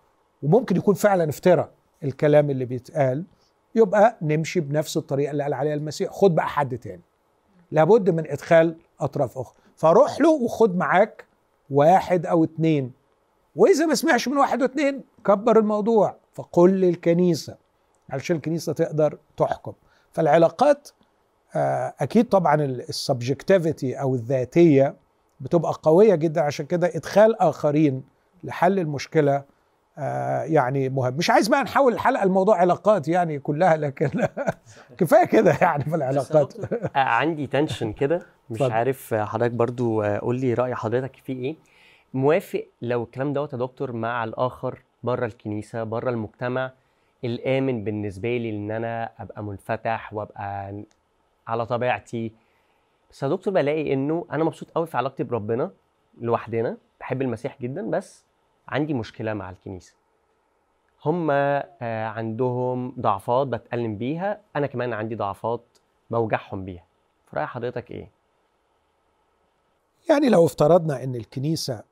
[0.42, 1.70] وممكن يكون فعلا افتراء
[2.04, 3.24] الكلام اللي بيتقال
[3.74, 6.10] يبقى نمشي بنفس الطريقة اللي قال عليها المسيح.
[6.12, 7.02] خد بقى حد تاني.
[7.70, 9.56] لابد من إدخال أطراف أخرى.
[9.76, 11.24] فروح له وخد معاك
[11.70, 12.92] واحد أو اتنين.
[13.56, 16.16] وإذا ما سمعش من واحد واثنين كبر الموضوع.
[16.34, 17.56] فقل للكنيسة.
[18.10, 19.72] علشان الكنيسة تقدر تحكم.
[20.12, 20.88] فالعلاقات
[21.56, 24.94] آه، أكيد طبعا ال subjectivity أو الذاتية
[25.40, 26.40] بتبقى قوية جدا.
[26.40, 28.04] عشان كده إدخال آخرين
[28.44, 29.42] لحل المشكلة
[29.98, 31.14] آه يعني مهم.
[31.14, 34.10] مش عايز بقى نحول الحلقة لموضوع علاقات يعني كلها لكن
[34.98, 36.54] كفاية كده يعني في العلاقات.
[36.96, 38.26] آه، عندي tension كده.
[38.50, 38.72] مش اتفضل.
[38.72, 41.56] عارف آه، حضرتك برضو آه، قول لي رأي حضرتك فيه إيه
[42.14, 46.72] موافق لو الكلام دوت يا دكتور مع الآخر بره الكنيسة بره المجتمع
[47.24, 50.82] الآمن بالنسبة لي إن أنا أبقى منفتح وأبقى
[51.46, 52.32] على طبيعتي
[53.10, 55.70] بس يا دكتور بلاقي إنه أنا مبسوط قوي في علاقتي بربنا
[56.20, 58.24] لوحدنا بحب المسيح جدا بس
[58.68, 59.94] عندي مشكلة مع الكنيسة
[61.04, 61.30] هم
[61.82, 65.64] عندهم ضعفات بتألم بيها أنا كمان عندي ضعفات
[66.10, 66.84] بوجعهم بيها
[67.30, 68.10] في رأي حضرتك إيه؟
[70.08, 71.82] يعني لو افترضنا إن الكنيسة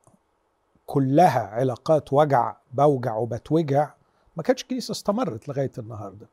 [0.85, 3.93] كلها علاقات وجع بوجع وبتوجع
[4.37, 6.27] ما كانتش الكنيسة استمرت لغاية النهارده.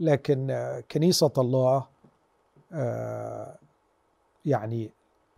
[0.00, 0.56] لكن
[0.90, 1.86] كنيسة الله
[2.72, 3.58] آه،
[4.44, 4.90] يعني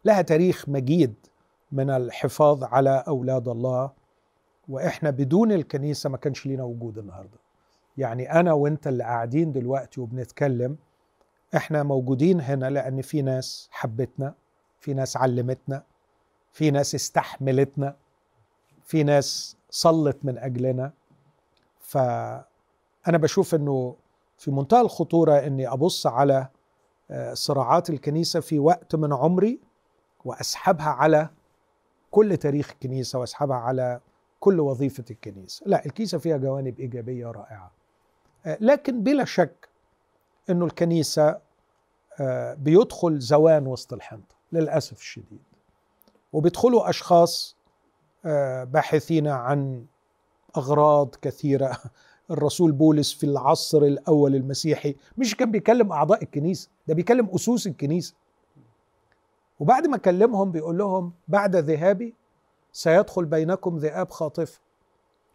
[0.04, 1.14] لها تاريخ مجيد
[1.72, 3.90] من الحفاظ على أولاد الله
[4.68, 7.38] وإحنا بدون الكنيسة ما كانش لينا وجود النهارده.
[7.98, 10.76] يعني أنا وأنت اللي قاعدين دلوقتي وبنتكلم
[11.56, 14.34] إحنا موجودين هنا لأن في ناس حبتنا.
[14.80, 15.82] في ناس علمتنا
[16.52, 17.96] في ناس استحملتنا
[18.84, 20.92] في ناس صلت من أجلنا.
[21.80, 22.46] فأنا
[23.18, 23.96] بشوف إنه
[24.38, 26.48] في منتهى الخطورة إني أبص على
[27.10, 29.60] آه، صراعات الكنيسة في وقت من عمري
[30.24, 31.28] وأسحبها على
[32.10, 34.00] كل تاريخ الكنيسة وأسحبها على
[34.40, 35.62] كل وظيفة الكنيسة.
[35.66, 37.70] لا الكنيسة فيها جوانب إيجابية رائعة.
[38.46, 39.68] آه، لكن بلا شك
[40.50, 41.38] إنه الكنيسة
[42.20, 44.35] آه، بيدخل زوان وسط الحنطة.
[44.52, 45.42] للأسف الشديد.
[46.32, 47.56] وبيدخلوا أشخاص
[48.24, 49.84] آه، باحثين عن
[50.56, 51.78] أغراض كثيرة.
[52.30, 58.14] الرسول بولس في العصر الأول المسيحي مش كان بيكلم أعضاء الكنيسة ده بيكلم أسوس الكنيسة.
[59.60, 62.14] وبعد ما كلمهم بيقول لهم بعد ذهابي
[62.72, 64.60] سيدخل بينكم ذئاب خاطفه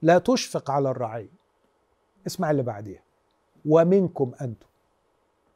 [0.02, 1.32] لا تشفق على الرعيه
[2.28, 3.04] اسمع اللي بعديها.
[3.66, 4.68] ومنكم أنتم.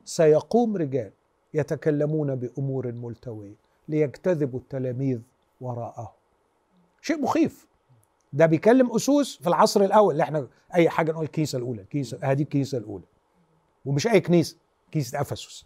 [0.06, 1.12] سيقوم رجال
[1.56, 3.56] يتكلمون بأمور ملتوية
[3.88, 5.20] ليجتذبوا التلاميذ
[5.62, 6.14] وراءه.
[7.02, 7.68] شيء مخيف.
[8.34, 10.12] ده بيكلم أسوس في العصر الأول.
[10.12, 13.04] اللي إحنا أي حاجة نقول الكنيسة الأولى الكنيسة هذه الكنيسة الأولى.
[13.86, 14.58] ومش أي كنيسة
[14.94, 15.66] كنيسة أفسس.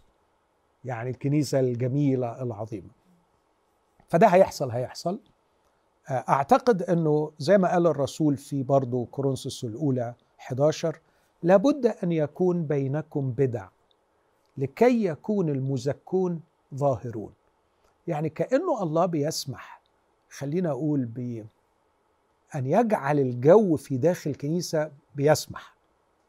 [0.84, 2.90] يعني الكنيسة الجميلة العظيمة.
[4.08, 5.20] فده هيحصل هيحصل.
[6.08, 11.00] آه، أعتقد إنه زي ما قال الرسول في برضه كورنثوس الأولى 11
[11.42, 13.68] لابد أن يكون بينكم بدع.
[14.56, 16.40] لكي يكون المزكون
[16.74, 17.32] ظاهرون.
[18.06, 19.80] يعني كأنه الله بيسمح
[20.30, 21.46] خلينا أقول ب
[22.54, 25.74] أن يجعل الجو في داخل الكنيسة بيسمح.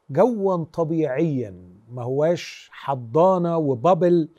[0.10, 1.56] جوا طبيعيا
[1.92, 4.30] ما هواش حضانة وبابل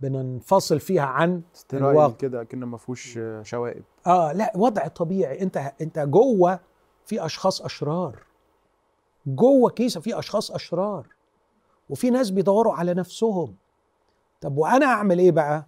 [0.00, 1.42] بننفصل فيها عن
[1.72, 2.14] الواقع.
[2.16, 3.82] كده كأنه ما فيهوش شوائب.
[4.06, 5.42] آه لا وضع طبيعي.
[5.42, 6.60] أنت أنت جوه
[7.06, 8.18] في أشخاص أشرار.
[9.26, 11.06] جوه كيسه في أشخاص أشرار.
[11.90, 13.54] وفي ناس بيدوروا على نفسهم.
[14.40, 15.66] طب وأنا أعمل إيه بقى؟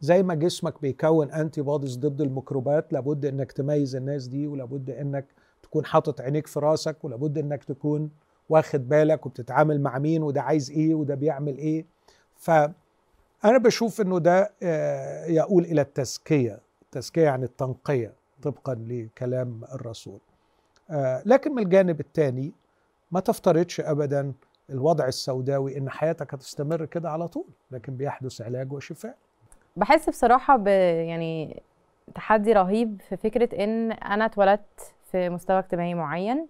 [0.00, 5.24] زي ما جسمك بيكون انتي بوديز ضد الميكروبات لابد إنك تميز الناس دي ولابد إنك
[5.62, 8.10] تكون حاطط عينيك في راسك ولابد إنك تكون
[8.48, 11.84] واخد بالك وبتتعامل مع مين وده عايز إيه وده بيعمل إيه.
[12.36, 18.12] فانا بشوف إنه ده آه، يقول إلى التزكية التزكيه يعني التنقية
[18.42, 20.18] طبقا لكلام الرسول.
[20.90, 22.52] آه، لكن من الجانب الثاني
[23.10, 24.32] ما تفترضش ابدا
[24.70, 29.14] الوضع السوداوي إن حياتك هتستمر كده على طول لكن بيحدث علاج وشفاء.
[29.76, 31.62] بحس بصراحة ب يعني
[32.14, 36.46] تحدي رهيب في فكرة إن أنا اتولدت في مستوى اجتماعي معين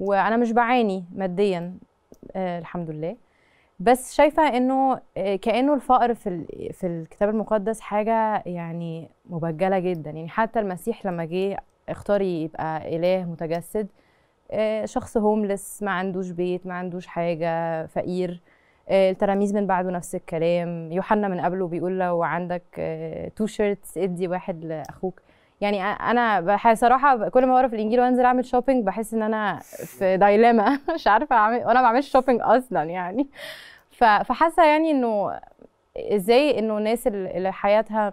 [0.00, 1.74] وأنا مش بعاني ماديا
[2.36, 3.16] آه الحمد لله.
[3.80, 10.10] بس شايفة إنه آه كأنه الفقر في في الكتاب المقدس حاجة يعني مبجلة جدا.
[10.10, 13.88] يعني حتى المسيح لما جه اختار يبقى إله متجسد
[14.84, 18.40] شخص homeless ما عندوش بيت ما عندوش حاجة فقير.
[18.88, 20.92] آه، التلاميذ من بعده نفس الكلام.
[20.92, 22.62] يوحنا من قبله بيقول لو عندك
[23.36, 25.20] two shirts ادي واحد لأخوك.
[25.60, 30.16] يعني أنا صراحة كل ما بقرا في الإنجيل وأنزل أعمل shopping بحس إن أنا في
[30.16, 33.28] dilemma مش عارفة اعمل وأنا ما بعملش shopping أصلا يعني.
[33.90, 35.40] فحاسة يعني إنه
[35.96, 38.12] إزاي إنه الناس اللي حياتها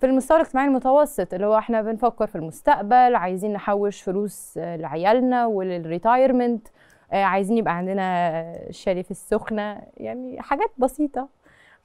[0.00, 5.74] في المستوى الاجتماعي المتوسط اللي هو إحنا بنفكر في المستقبل عايزين نحوش فلوس لعيالنا ولل
[5.74, 6.68] retirement
[7.12, 11.28] آه، عايزين يبقى عندنا شاليه في السخنة يعني حاجات بسيطة.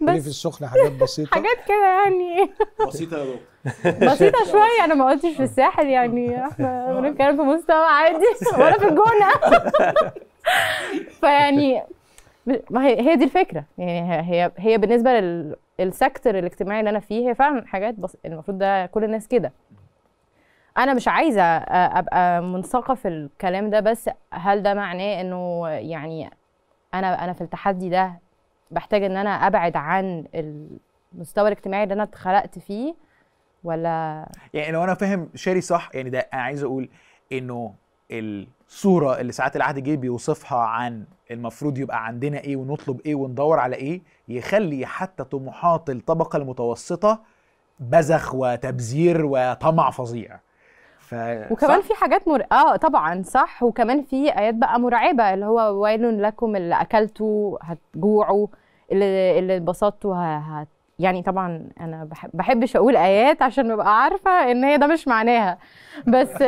[0.01, 2.51] بس في السخنة حاجات بسيطة؟ حاجات كده يعني.
[2.87, 4.07] بسيطة يا دكتور.
[4.07, 6.47] بسيطة شوية أنا ما قلتش في الساحل يعني.
[6.47, 8.25] إحنا بنتكلم في مستوى عادي
[8.57, 9.31] ولا في الجونة.
[11.21, 11.83] فيعني
[12.69, 13.65] ما هي هي دي الفكرة.
[13.77, 15.19] يعني هي هي, بالنسبة
[15.81, 19.51] للسيكتور الاجتماعي اللي أنا فيه هي فعلا حاجات بس المفروض ده كل الناس كده.
[20.77, 26.29] أنا مش عايزة أبقى منساقه في الكلام ده بس هل ده معناه إنه يعني
[26.93, 28.13] أنا أنا في التحدي ده
[28.71, 30.25] بحتاج إن أنا أبعد عن
[31.15, 32.95] المستوى الاجتماعي اللي أنا اتخلقت فيه
[33.63, 36.89] ولا؟ يعني لو أنا فاهم شاري صح يعني ده أنا عايز أقول
[37.31, 37.73] إنه
[38.11, 43.75] الصورة اللي ساعات العهد الجديد بيوصفها عن المفروض يبقى عندنا إيه ونطلب إيه وندور على
[43.75, 47.19] إيه يخلي حتى طموحات الطبقة المتوسطة
[47.79, 50.39] بذخ وتبذير وطمع فظيع
[50.99, 51.15] ف
[51.51, 52.43] وكمان صح؟ في حاجات مر...
[52.51, 58.47] آه طبعا صح وكمان في آيات بقى مرعبة اللي هو ويل لكم اللي أكلتوا هتجوعوا
[58.91, 60.15] اللي اللي اتبسطتوا.
[60.15, 60.67] هت...
[61.01, 65.57] يعني طبعا أنا بحب بحبش أقول آيات عشان ببقى عارفة إن هي ده مش معناها.
[66.07, 66.29] بس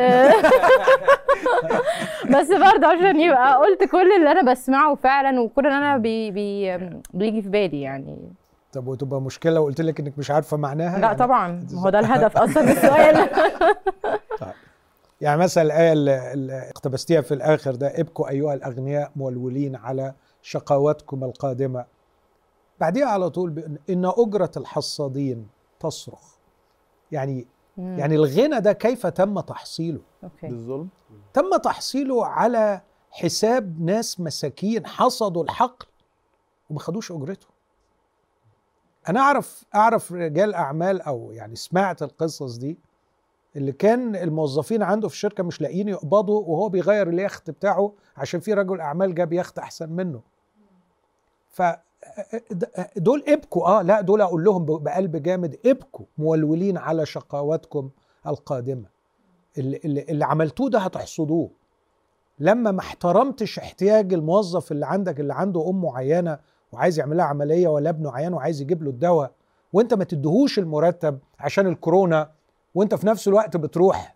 [2.35, 6.31] بس برضه عشان يبقى قلت كل اللي أنا بسمعه فعلا وكل اللي أنا بي...
[6.31, 6.77] بي...
[7.13, 8.33] بيجي في بالي يعني.
[8.73, 11.67] طب وتبقى مشكلة لو قلت لك إنك مش عارفة معناها؟ لا يعني طبعا.
[11.75, 13.29] هو ده الهدف أصلا من السؤال.
[15.21, 21.85] يعني مثلا الآية اللي اقتبستيها في الآخر ده ابكوا أيها الأغنياء مولولين على شقواتكم القادمة.
[22.83, 25.47] بعديها على طول بيقول إن أجرة الحصادين
[25.79, 26.35] تصرخ.
[27.11, 27.99] يعني مم.
[27.99, 30.47] يعني الغنى ده كيف تم تحصيله؟ أوكي.
[30.47, 30.89] بالظلم.
[31.33, 32.81] تم تحصيله على
[33.11, 35.85] حساب ناس مساكين حصدوا الحقل
[36.69, 37.47] وما خدوش أجرته.
[39.09, 42.77] أنا أعرف أعرف رجال أعمال أو يعني سمعت القصص دي
[43.55, 48.53] اللي كان الموظفين عنده في الشركة مش لاقيين يقبضوا وهو بيغير اليخت بتاعه عشان في
[48.53, 50.21] رجل أعمال جاب يخت أحسن منه.
[51.49, 51.61] ف
[52.97, 57.89] دول إبكوا آه لا دول أقول لهم بقلب جامد إبكوا مولولين على شقواتكم
[58.27, 58.85] القادمة.
[59.57, 61.49] اللي, اللي, عملتوه ده هتحصدوه.
[62.39, 66.39] لما ما احترمتش احتياج الموظف اللي عندك اللي عنده أم معينة
[66.71, 69.31] وعايز يعمل لها عملية ولا ابنه عيان وعايز يجيب له الدواء
[69.73, 72.31] وأنت ما تديهوش المرتب عشان الكورونا
[72.75, 74.15] وأنت في نفس الوقت بتروح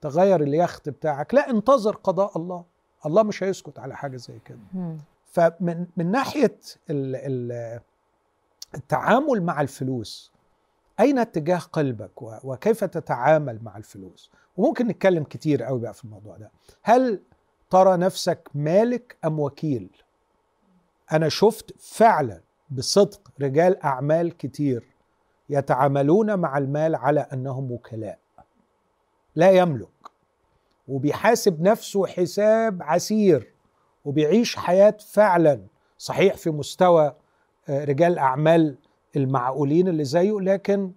[0.00, 2.64] تغير اليخت بتاعك لا انتظر قضاء الله.
[3.06, 4.58] الله مش هيسكت على حاجة زي كده.
[5.30, 6.58] فمن من ناحية
[6.90, 7.80] ال ال
[8.74, 10.32] التعامل مع الفلوس
[11.00, 16.50] أين اتجاه قلبك وكيف تتعامل مع الفلوس؟ وممكن نتكلم كتير قوي بقى في الموضوع ده.
[16.82, 17.22] هل
[17.70, 19.90] ترى نفسك مالك أم وكيل؟
[21.12, 24.84] أنا شفت فعلا بصدق رجال أعمال كتير
[25.48, 28.18] يتعاملون مع المال على أنهم وكلاء.
[29.34, 29.88] لا يملك
[30.88, 33.54] وبيحاسب نفسه حساب عسير.
[34.04, 35.60] وبيعيش حياة فعلا
[35.98, 37.14] صحيح في مستوى
[37.68, 38.76] آه، رجال أعمال
[39.16, 40.92] المعقولين اللي زيه لكن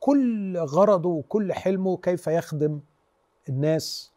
[0.00, 2.80] كل غرضه وكل حلمه كيف يخدم
[3.48, 4.12] الناس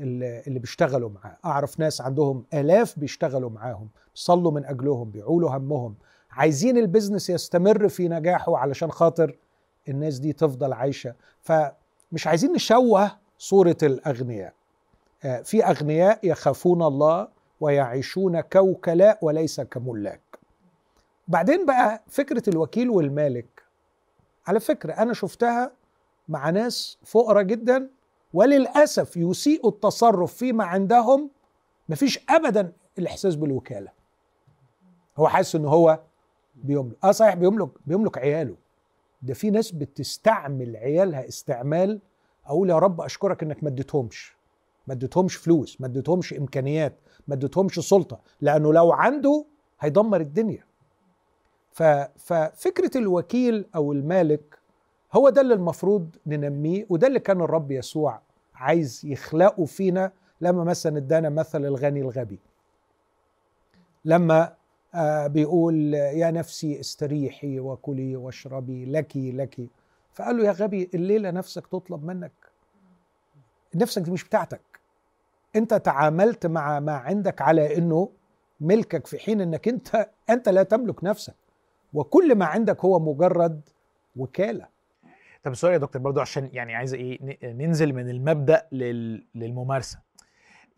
[0.00, 1.36] اللي بيشتغلوا معاه.
[1.44, 5.94] أعرف ناس عندهم آلاف بيشتغلوا معاهم بيصلوا من أجلهم بيعولوا همهم.
[6.30, 9.36] عايزين البيزنس يستمر في نجاحه علشان خاطر
[9.88, 11.14] الناس دي تفضل عايشة.
[11.40, 14.52] فمش عايزين نشوه صورة الأغنياء.
[15.24, 17.28] آه، في أغنياء يخافون الله
[17.60, 20.20] ويعيشون كوكلاء وليس كملاك.
[21.28, 23.62] بعدين بقى فكرة الوكيل والمالك.
[24.46, 25.70] على فكرة أنا شفتها
[26.28, 27.90] مع ناس فقراء جدا
[28.34, 31.30] وللأسف يسيئوا التصرف فيما عندهم
[31.88, 33.90] مفيش ابدا الإحساس بالوكالة.
[35.16, 36.00] هو حاسس إن هو
[36.54, 36.96] بيملك.
[37.04, 38.54] آه صحيح بيملك بيملك عياله.
[39.22, 42.00] ده في ناس بتستعمل عيالها استعمال.
[42.46, 44.36] أقول يا رب أشكرك إنك ما اديتهمش.
[44.88, 46.94] ما اديتهمش فلوس ما اديتهمش إمكانيات
[47.28, 49.44] ما اديتهمش سلطة لأنه لو عنده
[49.80, 50.64] هيدمر الدنيا.
[52.16, 54.58] ففكرة الوكيل أو المالك
[55.12, 58.20] هو ده اللي المفروض ننميه وده اللي كان الرب يسوع
[58.54, 62.38] عايز يخلقه فينا لما مثلا ادانا مثل الغني الغبي.
[64.04, 64.54] لما
[64.94, 69.60] آه، بيقول يا نفسي استريحي وكلي واشربي لك لك.
[70.14, 72.32] فقال له يا غبي الليلة نفسك تطلب منك.
[73.74, 74.60] نفسك دي مش بتاعتك.
[75.58, 78.10] انت تعاملت مع ما عندك على انه
[78.60, 81.34] ملكك في حين انك انت انت لا تملك نفسك.
[81.92, 83.60] وكل ما عندك هو مجرد
[84.16, 84.66] وكالة.
[85.42, 89.24] طب سوري يا دكتور برضو عشان يعني عايز إيه ننزل من المبدأ لل...
[89.34, 89.98] للممارسة.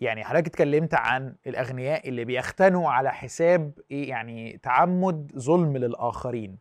[0.01, 6.59] يعني حضرتك اتكلمت عن الأغنياء اللي بيختنوا على حساب إيه يعني تعمد ظلم للآخرين.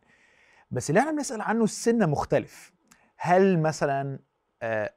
[0.70, 2.72] بس اللي إحنا بنسأل عنه السن مختلف.
[3.16, 4.18] هل مثلا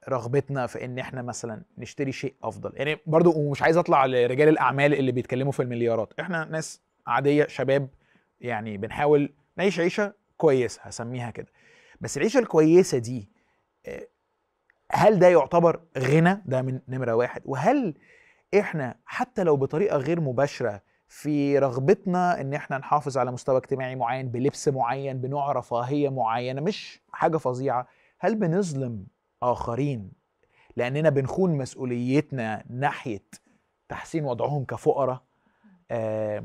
[0.10, 2.72] رغبتنا في إن إحنا مثلا نشتري شيء أفضل.
[2.76, 6.14] يعني برضو ومش عايز أطلع لرجال الأعمال اللي بيتكلموا في المليارات.
[6.20, 7.90] إحنا ناس عادية شباب
[8.42, 11.48] يعني بنحاول نعيش عيشة كويسة هسميها كده.
[12.02, 13.30] بس العيشة الكويسة دي
[13.86, 14.08] آه،
[14.92, 17.42] هل ده يعتبر غنى؟ ده من نمرة واحد.
[17.46, 17.94] وهل
[18.60, 24.30] إحنا حتى لو بطريقة غير مباشرة في رغبتنا إن إحنا نحافظ على مستوى اجتماعي معين
[24.30, 27.88] بلبس معين بنوع رفاهية معينة مش حاجة فظيعة
[28.20, 29.06] هل بنظلم
[29.52, 30.12] آخرين
[30.76, 33.24] لأننا بنخون مسؤوليتنا ناحية
[33.90, 35.24] تحسين وضعهم كفقراء
[35.92, 36.44] آه،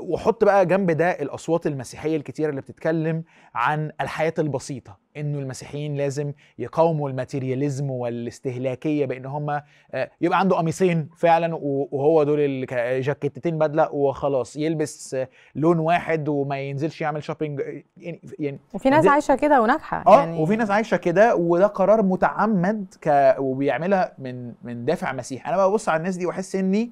[0.00, 3.24] وحط بقى جنب ده الأصوات المسيحية الكتيرة اللي بتتكلم
[3.54, 5.08] عن الحياة البسيطة.
[5.16, 12.22] إنه المسيحيين لازم يقاوموا ال materialism والاستهلاكية بإن هم آه، يبقى عنده قميصين فعلا وهو
[12.22, 12.66] دول
[13.00, 18.90] جاكيتتين بدلة وخلاص يلبس آه، لون واحد وما ينزلش يعمل shopping آه، يعني يعني وفي
[18.90, 23.34] ناس عايشة كده وناجحة آه يعني وفي ناس عايشة كده وده قرار متعمد ك...
[23.38, 26.90] وبيعملها من من دافع مسيحي أنا ببص على الناس دي وأحس إني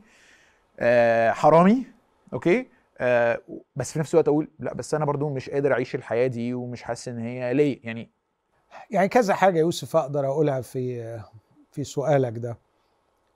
[0.80, 1.86] آه حرامي
[2.32, 2.66] okay؟
[2.98, 3.40] آه
[3.76, 6.82] بس في نفس الوقت أقول لأ بس أنا برضو مش قادر أعيش الحياة دي ومش
[6.82, 7.80] حاسس إن هي ليا.
[7.84, 8.10] يعني
[8.90, 11.18] يعني كذا حاجة يوسف أقدر أقولها في
[11.72, 12.58] في سؤالك ده.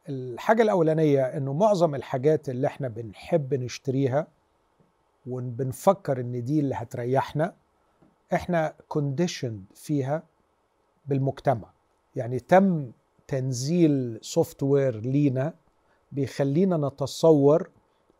[0.09, 4.27] الحاجة الأولانية إنه معظم الحاجات اللي إحنا بنحب نشتريها
[5.27, 7.55] وبنفكر إن دي اللي هتريحنا
[8.35, 10.23] إحنا conditioned فيها
[11.07, 11.71] بالمجتمع.
[12.17, 12.91] يعني تم
[13.29, 15.55] تنزيل سوفت وير لينا
[16.13, 17.71] بيخلينا نتصور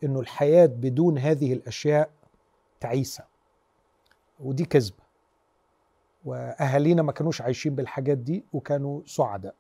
[0.05, 2.11] إنه الحياة بدون هذه الأشياء
[2.81, 3.25] تعيسة.
[4.41, 5.05] ودي كذبة.
[6.25, 9.55] وأهالينا ما كانوش عايشين بالحاجات دي وكانوا سعداء.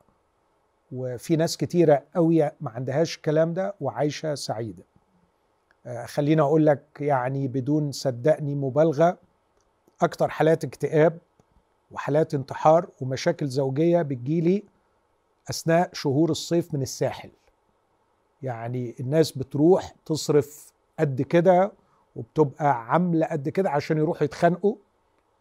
[0.92, 4.82] وفي ناس كتيرة قوي ما عندهاش الكلام ده وعايشة سعيدة.
[5.86, 9.18] آه، خليني أقول لك يعني بدون صدقني مبالغة
[10.02, 11.18] أكتر حالات اكتئاب
[11.90, 14.64] وحالات انتحار ومشاكل زوجية بتجيلي
[15.50, 17.30] أثناء شهور الصيف من الساحل.
[18.42, 21.72] يعني الناس بتروح تصرف قد كده
[22.16, 24.74] وبتبقى عاملة قد كده عشان يروحوا يتخانقوا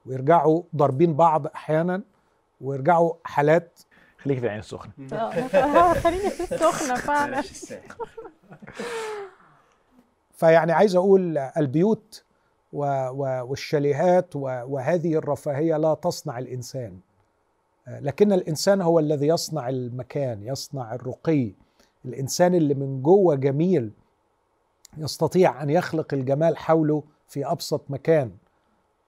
[0.05, 2.01] ويرجعوا ضاربين بعض أحيانا
[2.61, 3.79] ويرجعوا حالات
[4.17, 4.91] خليك في العين السخنة.
[5.13, 7.43] آه، خليني في السخنة فعلا.
[10.33, 12.23] فيعني عايز أقول البيوت
[12.73, 16.99] و و والشاليهات و وهذه الرفاهية لا تصنع الإنسان.
[17.87, 21.53] آه، لكن الإنسان هو الذي يصنع المكان يصنع الرقي
[22.09, 23.91] الإنسان اللي من جوه جميل
[24.97, 28.31] يستطيع أن يخلق الجمال حوله في أبسط مكان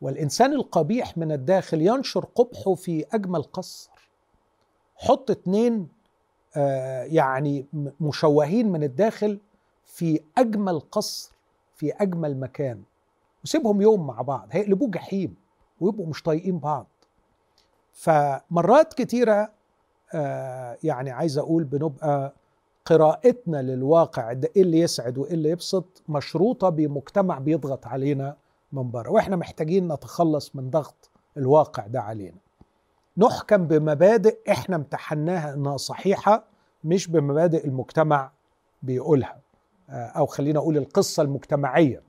[0.02, 3.89] والإنسان القبيح من الداخل ينشر قبحه في أجمل قصر.
[4.95, 5.88] حط اتنين
[6.58, 7.66] آه، يعني
[8.02, 9.39] مشوهين من الداخل
[9.86, 11.32] في أجمل قصر
[11.76, 12.82] في أجمل مكان
[13.43, 15.36] وسيبهم يوم مع بعض هيقلبوه جحيم
[15.80, 16.88] ويبقوا مش طايقين بعض.
[17.93, 19.52] فمرات كتيرة
[20.14, 22.34] آه، يعني عايز أقول بنبقى
[22.86, 28.36] قراءتنا للواقع ده إيه اللي يسعد وايه اللي يبسط مشروطة بمجتمع بيضغط علينا
[28.72, 32.38] من بره وإحنا محتاجين نتخلص من ضغط الواقع ده علينا.
[33.18, 36.44] نحكم بمبادئ إحنا امتحناها إنها صحيحة
[36.84, 38.32] مش مبادئ المجتمع
[38.84, 39.40] بيقولها.
[39.90, 42.02] آه، أو خلينا أقول القصة المجتمعية.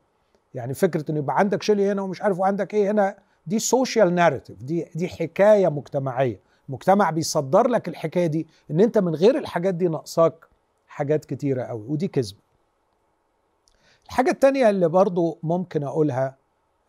[0.55, 3.16] يعني فكرة ان يبقى عندك شاليه هنا ومش عارف وعندك إيه هنا
[3.47, 6.41] دي social narrative دي دي حكاية مجتمعية.
[6.68, 10.51] مجتمع بيصدر لك الحكاية دي إن أنت من غير الحاجات دي ناقصاك
[10.93, 12.38] حاجات كتيرة قوي ودي كذبه
[14.07, 16.36] الحاجة التانية اللي برضو ممكن أقولها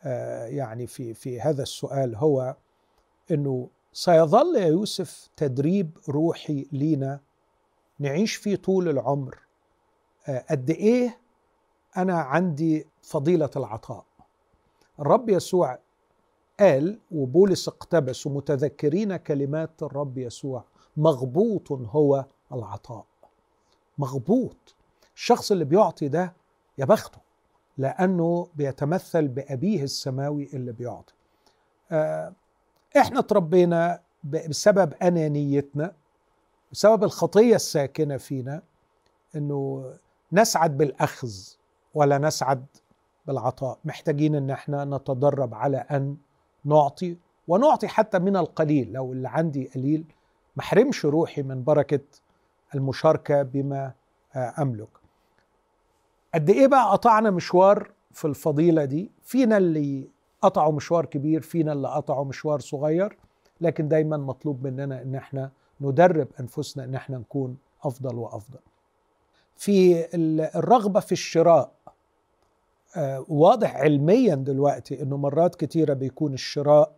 [0.04, 2.56] آه، يعني في في هذا السؤال هو
[3.32, 7.20] إنه سيظل يا يوسف تدريب روحي لينا
[7.99, 9.40] نعيش فيه طول العمر
[10.28, 11.18] آه، قد إيه
[11.98, 14.06] أنا عندي فضيلة العطاء.
[14.99, 15.80] الرب يسوع
[16.60, 20.64] قال وبولس اقتبس متذكرين كلمات الرب يسوع
[20.98, 23.06] مغبوط هو العطاء.
[23.98, 24.76] مغبوط.
[25.15, 26.34] الشخص اللي بيعطي ده
[26.78, 27.18] يا بخته
[27.78, 31.14] لأنه بيتمثل بأبيه السماوي اللي بيعطي.
[31.91, 32.34] آه،
[32.98, 35.94] إحنا اتربينا بسبب أنانيتنا
[36.72, 38.61] بسبب الخطية الساكنة فينا
[39.36, 39.91] إنه
[40.32, 41.32] نسعد بالأخذ
[41.94, 42.65] ولا نسعد
[43.28, 43.78] بالعطاء.
[43.86, 46.18] محتاجين إن إحنا نتدرب على أن
[46.65, 47.18] نعطي
[47.48, 48.91] ونعطي حتى من القليل.
[48.94, 50.03] لو اللي عندي قليل
[50.56, 51.99] ما احرمش روحي من بركة
[52.76, 53.91] المشاركة بما
[54.36, 54.88] آه، أملك.
[56.34, 60.08] قد إيه بقى قطعنا مشوار في الفضيلة دي؟ فينا اللي
[60.41, 63.18] قطعوا مشوار كبير فينا اللي قطعوا مشوار صغير
[63.62, 65.52] لكن دايما مطلوب مننا إن إحنا
[65.82, 68.60] ندرب أنفسنا إن إحنا نكون أفضل وأفضل.
[69.58, 71.72] في ال- الرغبة في الشراء
[72.95, 76.91] آه، واضح علميا دلوقتي إنه مرات كتيرة بيكون الشراء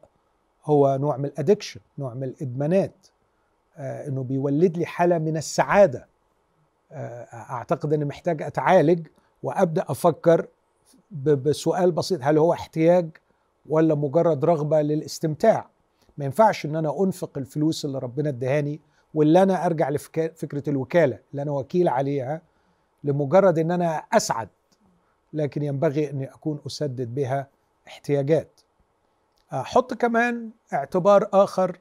[0.65, 3.07] هو نوع من الادكشن نوع من الإدمانات.
[3.77, 6.07] إنه بيولد لي حالة من السعادة.
[6.91, 9.07] آه، أعتقد إني محتاج أتعالج
[9.43, 10.47] وأبدأ أفكر
[11.11, 12.19] بسؤال بسيط.
[12.23, 13.10] هل هو احتياج
[13.69, 15.68] ولا مجرد رغبة للاستمتاع؟
[16.18, 18.80] ما ينفعش إن أنا أنفق الفلوس اللي ربنا ادهاني
[19.14, 22.41] واللي أنا أرجع لفكره الوكالة اللي أنا وكيل عليها
[23.03, 24.49] لمجرد إن أنا أسعد
[25.34, 27.47] لكن ينبغي إني أكون أسدد بها
[27.88, 28.61] احتياجات.
[29.53, 31.80] أحط كمان اعتبار آخر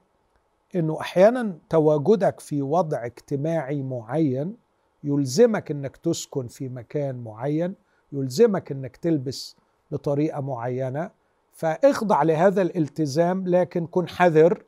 [0.77, 4.57] إنه أحيانا تواجدك في وضع اجتماعي معين
[5.05, 7.75] يلزمك إنك تسكن في مكان معين
[8.13, 9.57] يلزمك إنك تلبس
[9.91, 11.11] بطريقة معينة
[11.53, 14.63] فاخضع لهذا الالتزام لكن كن حذر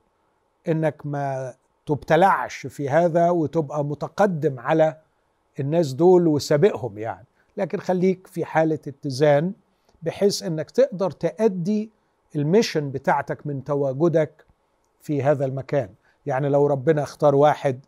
[0.69, 1.55] إنك ما
[1.87, 4.97] تبتلعش في هذا وتبقى متقدم على
[5.61, 7.27] الناس دول وسابقهم يعني.
[7.57, 9.53] لكن خليك في حالة اتزان
[10.03, 11.91] بحيث إنك تقدر تأدي
[12.37, 14.46] الميشن بتاعتك من تواجدك
[15.07, 15.89] في هذا المكان.
[16.27, 17.81] يعني لو ربنا اختار واحد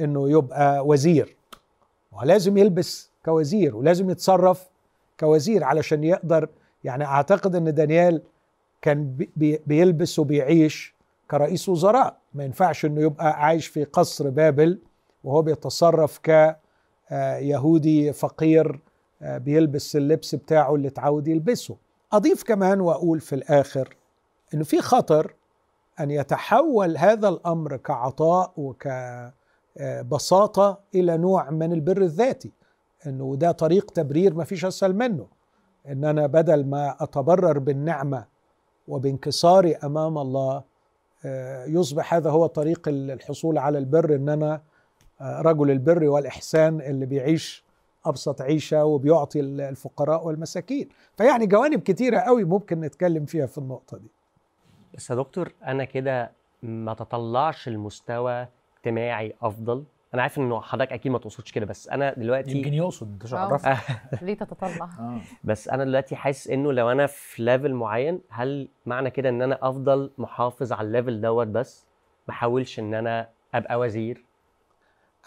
[0.00, 1.36] إنه يبقى وزير
[2.12, 4.66] ولازم يلبس كوزير ولازم يتصرف
[5.20, 6.48] كوزير علشان يقدر
[6.84, 8.22] يعني أعتقد إن دانيال
[8.82, 10.94] كان بي بيلبس وبيعيش
[11.30, 12.16] كرئيس وزراء.
[12.34, 14.78] ما ينفعش إنه يبقى عايش في قصر بابل
[15.24, 16.20] وهو بيتصرف
[17.08, 18.80] كيهودي فقير
[19.22, 21.76] آه، بيلبس اللبس بتاعه اللي اتعود يلبسه.
[22.12, 23.96] أضيف كمان وأقول في الآخر
[24.54, 25.34] إنه في خطر
[26.00, 28.52] أن يتحول هذا الأمر كعطاء
[29.76, 32.52] وكبساطه إلى نوع من البر الذاتي
[33.06, 35.26] إنه ده طريق تبرير ما فيش أسهل منه.
[35.88, 38.24] إن أنا بدل ما أتبرر بالنعمة
[38.88, 40.62] وبانكساري أمام الله
[41.24, 44.60] آه، يصبح هذا هو طريق الحصول على البر إن أنا
[45.20, 47.64] آه، رجل البر والإحسان اللي بيعيش
[48.06, 50.88] أبسط عيشة وبيعطي الفقراء والمساكين.
[51.16, 54.10] فيعني جوانب كتيرة قوي ممكن نتكلم فيها في النقطة دي.
[54.96, 56.32] بس يا دكتور أنا كده
[56.62, 58.46] ما تطلعش المستوى
[58.76, 59.84] اجتماعي أفضل.
[60.14, 63.38] أنا عارف إنه حضرتك أكيد ما تقصدش كده بس أنا دلوقتي يمكن يقصد أنت آه.
[63.38, 63.68] عرفت
[64.22, 65.20] ليه تتطلع؟ آه.
[65.44, 69.58] بس أنا دلوقتي حاسس إنه لو أنا في level معين هل معنى كده إن أنا
[69.62, 71.86] أفضل محافظ على ال level دوت بس؟
[72.28, 74.24] ما أحاولش إن أنا أبقى وزير؟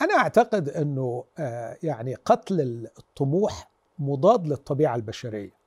[0.01, 3.69] أنا أعتقد إنه آه، يعني قتل الطموح
[3.99, 5.59] مضاد للطبيعة البشرية.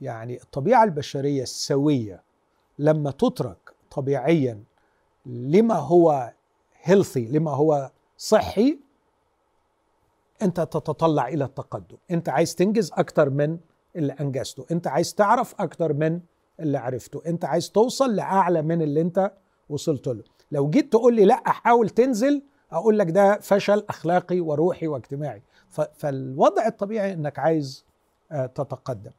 [0.00, 2.22] يعني الطبيعة البشرية السويه
[2.78, 4.62] لما تترك طبيعيا
[5.26, 6.32] لما هو
[6.82, 8.78] هيلثي لما هو صحي
[10.42, 11.96] أنت تتطلع إلى التقدم.
[12.10, 13.58] أنت عايز تنجز أكتر من
[13.96, 14.66] اللي أنجزته.
[14.70, 16.20] أنت عايز تعرف أكتر من
[16.60, 17.22] اللي عرفته.
[17.26, 19.32] أنت عايز توصل لأعلى من اللي أنت
[19.68, 20.22] وصلت له.
[20.52, 22.42] لو جيت تقول لي لا حاول تنزل
[22.72, 25.42] أقول لك ده فشل أخلاقي وروحي واجتماعي.
[25.94, 27.84] فالوضع الطبيعي إنك عايز
[28.32, 29.10] آه، تتقدم.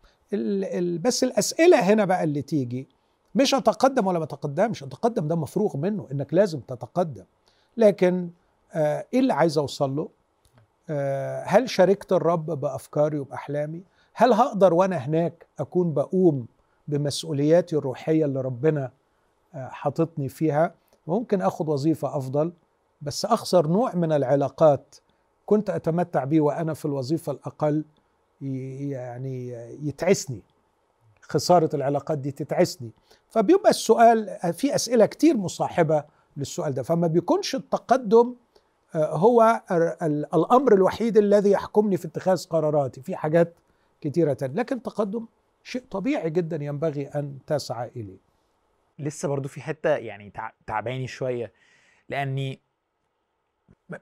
[1.02, 2.90] بس الأسئلة هنا بقى اللي تيجي
[3.36, 7.24] مش اتقدم ولا ما اتقدمش اتقدم ده مفروغ منه إنك لازم تتقدم.
[7.78, 8.30] لكن
[8.74, 10.10] آه، إيه اللي عايز أوصل له؟
[10.90, 13.84] آه، هل شاركت الرب بأفكاري وبأحلامي؟
[14.14, 16.46] هل هقدر وأنا هناك أكون بقوم
[16.88, 18.92] بمسؤولياتي الروحية اللي ربنا
[19.56, 20.74] آه، حاططني فيها؟
[21.08, 22.54] ممكن آخد وظيفة أفضل
[23.02, 24.96] بس أخسر نوع من العلاقات
[25.46, 27.86] كنت أتمتع به وأنا في الوظيفة الأقل
[28.42, 29.50] يعني
[29.88, 30.42] يتعسني.
[31.30, 32.92] خسارة العلاقات دي تتعسني.
[33.30, 36.04] فبيبقى السؤال في أسئلة كتير مصاحبة
[36.38, 36.84] للسؤال ده.
[36.84, 38.36] فما بيكونش التقدم
[38.96, 43.02] آه، هو ال- ال- الأمر الوحيد الذي يحكمني في اتخاذ قراراتي.
[43.02, 43.54] في حاجات
[44.02, 44.56] كتيرة تانية.
[44.56, 45.26] لكن التقدم
[45.64, 48.18] شيء طبيعي جدا ينبغي أن تسعى إليه.
[49.00, 51.52] لسه برضو في حتة يعني تع- تعباني شوية.
[52.10, 52.60] لأني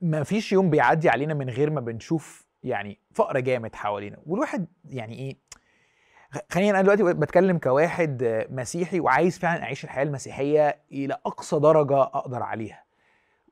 [0.02, 4.18] ما فيش يوم بيعدي علينا من غير ما بنشوف يعني فقر جامد حوالينا.
[4.26, 5.36] والواحد يعني إيه
[6.34, 11.60] خ- خليني أنا دلوقتي بتكلم كواحد آه، مسيحي وعايز فعلا أعيش الحياة المسيحية إلى أقصى
[11.60, 12.84] درجة أقدر عليها.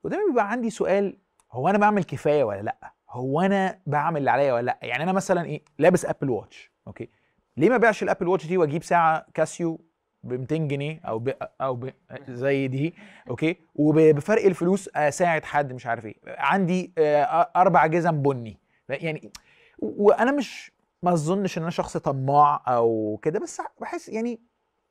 [0.04, 1.18] ودايما بيبقى عندي سؤال
[1.52, 5.12] هو أنا بعمل كفاية ولا لأ؟ هو أنا بعمل اللي عليا ولا لأ؟ يعني أنا
[5.12, 7.10] مثلا إيه لابس Apple Watch okay؟
[7.58, 9.82] ليه ما بيعش ال Apple Watch دي وأجيب ساعة كاسيو
[10.24, 11.90] ب 200 جنيه أو ب أو ب
[12.30, 12.94] زي دي
[13.30, 16.16] okay؟ وبفرق الفلوس اساعد حد مش عارف إيه.
[16.28, 18.58] عندي آه، أربع جزم بني.
[18.90, 19.32] يعني
[19.80, 20.72] وأنا مش
[21.04, 24.42] ما اظنش ان أنا شخص طماع أو كده بس بحس يعني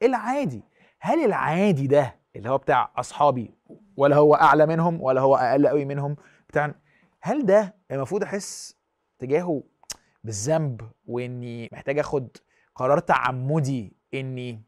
[0.03, 0.62] العادي.
[1.01, 3.55] هل العادي ده اللي هو بتاع أصحابي
[3.97, 6.16] ولا هو أعلى منهم ولا هو أقل قوي منهم
[6.49, 6.74] بتاع
[7.20, 8.77] هل ده المفروض أحس
[9.19, 9.62] تجاهه
[10.24, 12.37] بالذنب وإني محتاج آخد
[12.74, 14.62] قرار تعمدي إني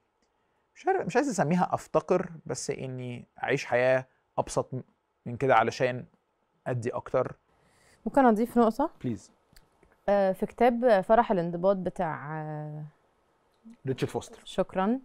[0.75, 4.07] مش عارف مش عايز أسميها أفتقر بس إني أعيش حياة
[4.39, 4.71] أبسط
[5.27, 6.05] من كده علشان
[6.67, 7.37] أدي أكتر؟
[8.07, 9.31] ممكن أضيف نقطة؟ please
[10.07, 12.83] في كتاب فرح الانضباط بتاع آه،
[13.87, 14.41] ريتشارد فوستر.
[14.45, 15.01] شكرا.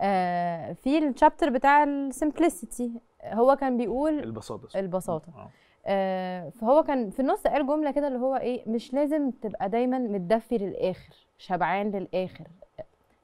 [0.00, 2.92] آه، في ال chapter بتاع ال simplicity
[3.24, 4.78] هو كان بيقول البساطة.
[4.80, 5.32] البساطة.
[5.36, 5.50] آه.
[5.86, 9.98] آه، فهو كان في النص قال جملة كده اللي هو إيه مش لازم تبقى دايما
[9.98, 12.44] متدفي للآخر شبعان للآخر.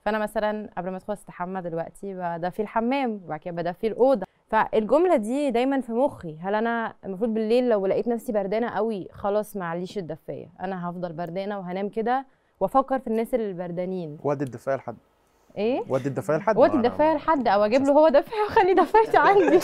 [0.04, 4.26] فأنا مثلا قبل ما أدخل أستحمى دلوقتي بدفي الحمام وبعد كده بدفي الأوضة.
[4.48, 6.38] فالجملة دي دايما في مخي.
[6.38, 10.52] هل أنا المفروض بالليل لو لقيت نفسي بردانة قوي خلاص معليش الدفاية.
[10.60, 12.26] أنا هفضل بردانة وهنام كده
[12.60, 14.96] وأفكر في الناس اللي بردانين وأدي الدفاع لحد.
[15.58, 19.60] إيه؟ ودي الدفاية لحد ودي الدفاية لحد أو أجيب له هو دفاية واخلي دفايتي عندي.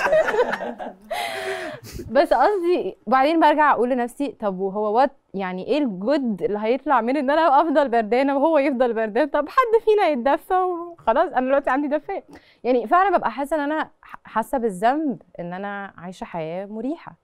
[2.10, 7.16] بس قصدي بعدين برجع أقول لنفسي طب وهو وات يعني إيه الجود اللي هيطلع من
[7.16, 11.88] إن أنا أفضل بردانة وهو يفضل بردان؟ طب حد فينا يتدفى وخلاص أنا دلوقتي عندي
[11.88, 12.24] دفاية.
[12.64, 13.90] يعني فعلا ببقى حاسة إن أنا
[14.24, 17.23] حاسة بالذنب إن أنا عايشة حياة مريحة.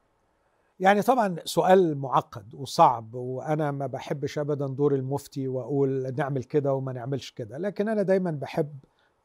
[0.80, 6.92] يعني طبعا سؤال معقد وصعب وأنا ما بحبش ابدا دور المفتي وأقول نعمل كده وما
[6.92, 8.78] نعملش كده لكن أنا دايما بحب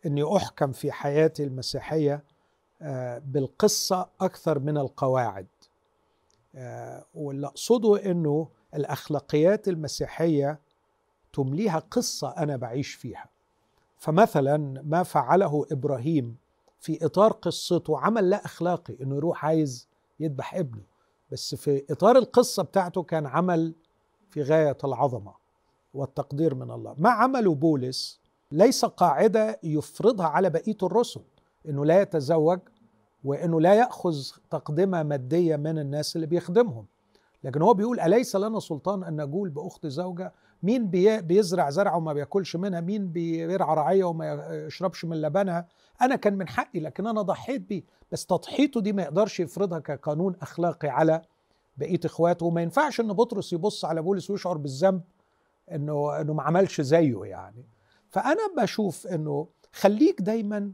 [0.06, 2.24] إني أحكم في حياتي المسيحية
[2.82, 5.48] آه، بالقصة أكثر من القواعد
[6.56, 10.60] آه، واللي أقصده إنه الأخلاقيات المسيحية
[11.34, 13.26] تمليها قصة أنا بعيش فيها.
[13.98, 16.36] فمثلا ما فعله إبراهيم
[16.80, 19.88] في إطار قصته عمل لا أخلاقي إنه يروح عايز
[20.20, 20.95] يذبح ابنه.
[21.32, 23.76] بس في إطار القصة بتاعته كان عمل
[24.32, 25.34] في غاية العظمة
[25.94, 26.96] والتقدير من الله.
[26.98, 28.22] ما عمله بولس
[28.52, 31.22] ليس قاعدة يفرضها على بقية الرسل
[31.70, 32.60] إنه لا يتزوج
[33.24, 34.16] وإنه لا يأخذ
[34.50, 36.86] تقدمة مادية من الناس اللي بيخدمهم.
[37.44, 40.34] لكن هو بيقول أليس لنا سلطان أن نجول بأخت زوجة
[40.66, 45.68] مين بي- بيزرع زرعه وما بياكلش منها؟ مين بيرعى رعيه وما يشربش من لبنها؟
[46.02, 47.84] أنا كان من حقي لكن أنا ضحيت بيه.
[48.12, 51.22] بس تضحيته دي ما يقدرش يفرضها كقانون أخلاقي على
[51.78, 52.46] بقية إخواته.
[52.46, 55.02] وما ينفعش إن بطرس يبص على بولس ويشعر بالذنب
[55.72, 57.66] إنه إنه ما عملش زيه يعني.
[58.10, 60.72] فأنا بشوف إنه خليك دايما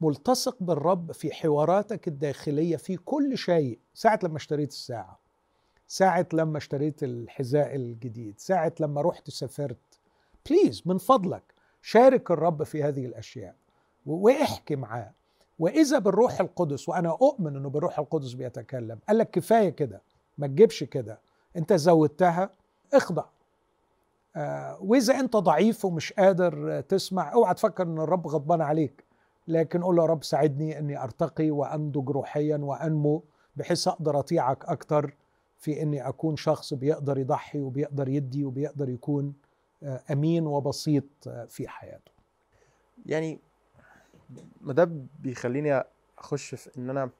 [0.00, 5.25] ملتصق بالرب في حواراتك الداخلية في كل شيء ساعة لما اشتريت الساعة.
[5.88, 9.76] ساعة لما اشتريت الحذاء الجديد ساعة لما رحت سافرت
[10.50, 11.42] بليز من فضلك
[11.82, 13.54] شارك الرب في هذه الأشياء
[14.06, 15.10] و- واحكي معاه.
[15.58, 20.00] وإذا بالروح القدس وأنا أؤمن إنه بالروح القدس بيتكلم قال لك كفاية كده
[20.38, 21.18] ما تجيبش كده.
[21.56, 22.50] أنت زودتها
[22.94, 23.24] اخضع.
[24.36, 29.04] آه وإذا أنت ضعيف ومش قادر تسمع أوعى تفكر إن الرب غضبان عليك.
[29.48, 33.22] لكن قول يا رب ساعدني إني أرتقي وأنضج روحيا وأنمو
[33.56, 35.14] بحيث أقدر أطيعك أكتر.
[35.58, 39.34] في إني أكون شخص بيقدر يضحي وبيقدر يدي وبيقدر يكون
[39.82, 42.12] آه، أمين وبسيط آه، في حياته.
[43.06, 43.38] يعني
[44.60, 45.82] ما ده بيخليني
[46.18, 47.10] أخش في إن أنا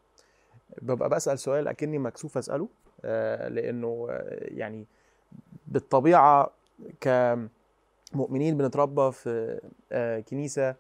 [0.83, 2.69] ببقى بسأل سؤال أكني مكسوف أسأله
[3.05, 4.07] آه، لأنه
[4.41, 4.87] يعني
[5.67, 6.51] بالطبيعة
[7.01, 9.61] كمؤمنين بنتربى في
[10.29, 10.75] كنيسة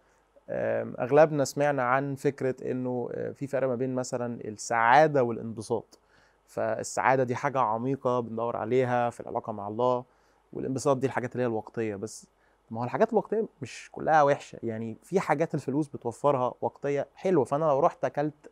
[0.98, 5.98] أغلبنا سمعنا عن فكرة إنه في فرق ما بين مثلا السعادة والانبساط.
[6.46, 10.04] فالسعادة دي حاجة عميقة بندور عليها في العلاقة مع الله
[10.52, 12.26] والانبساط دي الحاجات اللي هي الوقتية بس.
[12.70, 17.44] ما هو الحاجات الوقتية مش كلها وحشة يعني في حاجات الفلوس بتوفرها وقتية حلوة.
[17.44, 18.50] فأنا لو رحت أكلت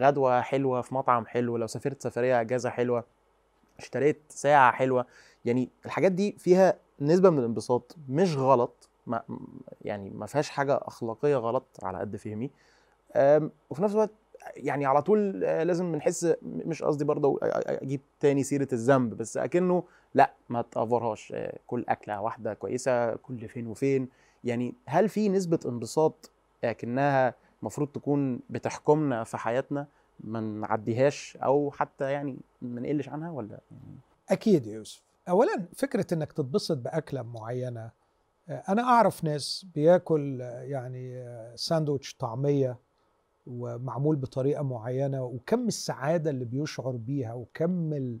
[0.00, 3.04] غدوة حلوة في مطعم حلو لو سافرت سفرية أجازة حلوة
[3.78, 5.06] اشتريت ساعة حلوة
[5.44, 9.22] يعني الحاجات دي فيها نسبة من الانبساط مش غلط ما
[9.82, 12.50] يعني ما فيهاش حاجة أخلاقية غلط على قد فهمي.
[13.70, 14.10] وفي نفس الوقت
[14.56, 19.82] يعني على طول آه، لازم بنحس مش قصدي برضه أجيب تاني سيرة الذنب بس أكنه
[20.14, 24.08] لا ما تأفورهاش آه، كل أكلة واحدة كويسة كل فين وفين.
[24.44, 26.30] يعني هل في نسبة انبساط
[26.64, 29.86] لكنها المفروض تكون بتحكمنا في حياتنا
[30.20, 33.60] ما نعديهاش أو حتى يعني ما نقلش عنها ولا
[34.30, 35.02] أكيد يا يوسف.
[35.28, 37.90] اولا فكرة إنك تتبسط بأكلة معينة
[38.48, 41.24] آه، أنا أعرف ناس بياكل يعني
[41.54, 42.76] ساندوتش طعمية
[43.46, 48.18] ومعمول بطريقة معينة وكم السعادة اللي بيشعر بيها وكم ال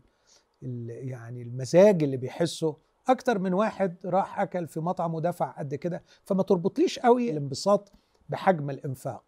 [0.62, 2.76] ال يعني المزاج اللي بيحسه.
[3.08, 7.92] أكتر من واحد راح أكل في مطعم ودفع قد كده فما تربطليش قوي الانبساط
[8.28, 9.22] بحجم الإنفاق.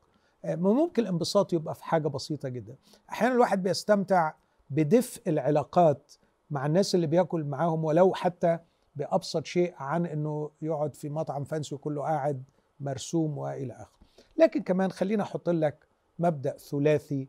[0.44, 2.76] آه، ممكن الانبساط يبقى في حاجة بسيطة جدا.
[3.10, 4.32] أحيانا الواحد بيستمتع
[4.70, 6.12] بدفء العلاقات
[6.50, 8.58] مع الناس اللي بياكل معاهم ولو حتى
[8.96, 12.42] بأبسط شيء عن إنه يقعد في مطعم فانسي وكله قاعد
[12.80, 13.98] مرسوم وإلى آخره.
[14.36, 15.87] لكن كمان خلينا أحط لك
[16.18, 17.28] مبدأ ثلاثي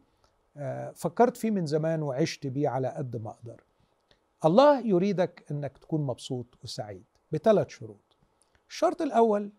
[0.57, 3.63] آه، فكرت فيه من زمان وعشت بيه على قد ما أقدر.
[4.45, 8.17] الله يريدك إنك تكون مبسوط وسعيد بثلاث شروط.
[8.69, 9.51] الشرط الأول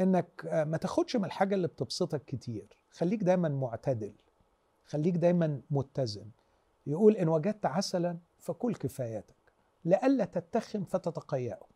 [0.00, 2.66] إنك آه، ما تاخدش من الحاجة اللي بتبسطك كتير.
[2.90, 4.12] خليك دايما معتدل.
[4.84, 6.26] خليك دايما متزن.
[6.86, 9.34] يقول إن وجدت عسلا فكل كفايتك
[9.84, 11.66] لئلا تتخم فتتقيأه.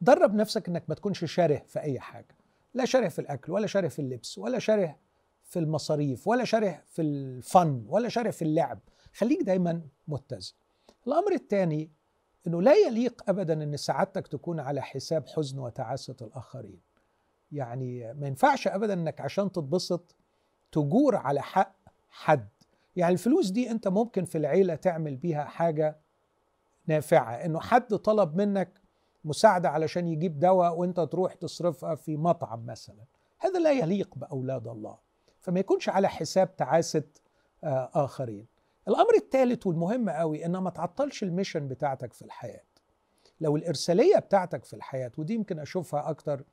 [0.00, 2.36] درب نفسك إنك ما تكونش شره في أي حاجة.
[2.74, 4.96] لا شره في الأكل ولا شره في اللبس ولا شره
[5.44, 8.78] في المصاريف ولا شره في الفن ولا شره في اللعب.
[9.12, 10.54] خليك دايما متزن.
[11.06, 11.90] الأمر الثاني
[12.46, 16.80] إنه لا يليق ابدا إن سعادتك تكون على حساب حزن وتعاسة الآخرين.
[17.52, 20.14] يعني ما ينفعش ابدا إنك عشان تتبسط
[20.72, 21.76] تجور على حق
[22.08, 22.48] حد.
[22.96, 26.00] يعني الفلوس دي أنت ممكن في العيلة تعمل بيها حاجة
[26.86, 27.34] نافعة.
[27.34, 28.80] إنه حد طلب منك
[29.24, 33.04] مساعدة علشان يجيب دواء وأنت تروح تصرفها في مطعم مثلا.
[33.38, 34.98] هذا لا يليق بأولاد الله.
[35.44, 37.02] فما يكونش على حساب تعاسة
[37.64, 38.46] آه، آخرين.
[38.88, 42.62] الأمر الثالث والمهم قوي إن ما تعطلش الميشن بتاعتك في الحياة.
[43.40, 46.44] لو الإرسالية بتاعتك في الحياة ودي يمكن أشوفها أكتر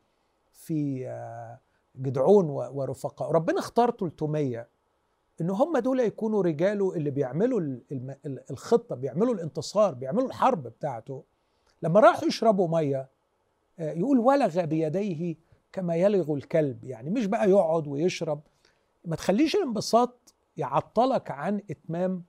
[0.53, 1.59] في آه،
[1.95, 3.31] جدعون ورفقاء.
[3.31, 4.67] ربنا اختار 300
[5.41, 7.61] إن هم دول يكونوا رجاله اللي بيعملوا
[8.51, 11.23] الخطة بيعملوا الانتصار بيعملوا الحرب بتاعته.
[11.81, 13.09] لما راحوا يشربوا مية
[13.79, 15.35] آه، يقول ولغ بيديه
[15.71, 16.83] كما يلغ الكلب.
[16.83, 18.41] يعني مش بقى يقعد ويشرب
[19.05, 22.23] ما تخليش الانبساط يعطلك عن إتمام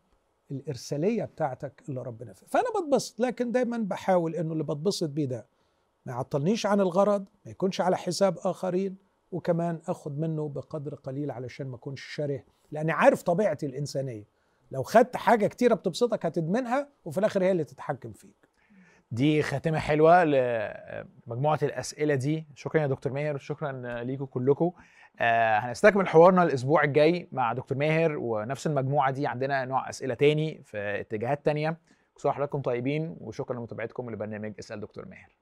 [0.51, 2.49] الإرسالية بتاعتك اللي ربنا فيها.
[2.49, 5.47] فأنا بتبسط لكن دايما بحاول إنه اللي بتبسط بيه ده
[6.07, 8.97] ما يعطلنيش عن الغرض ما يكونش على حساب آخرين
[9.32, 12.43] وكمان آخد منه بقدر قليل علشان ما أكونش شره
[12.73, 14.24] لأني عارف طبيعتي الإنسانية.
[14.70, 18.49] لو خدت حاجة كتيرة بتبسطك هتدمنها وفي الآخر هي اللي تتحكم فيك.
[19.12, 22.47] دي خاتمه حلوة لمجموعه الأسئلة دي.
[22.55, 24.72] شكرا يا دكتور ماهر شكرا ليكم كلكم.
[25.20, 29.26] آه هنستكمل حوارنا الأسبوع الجاي مع دكتور ماهر ونفس المجموعة دي.
[29.26, 31.76] عندنا نوع أسئلة تاني في اتجاهات تانية.
[32.14, 35.41] كل سنه طيبين وشكرا لمتابعتكم لبرنامج أسأل دكتور ماهر.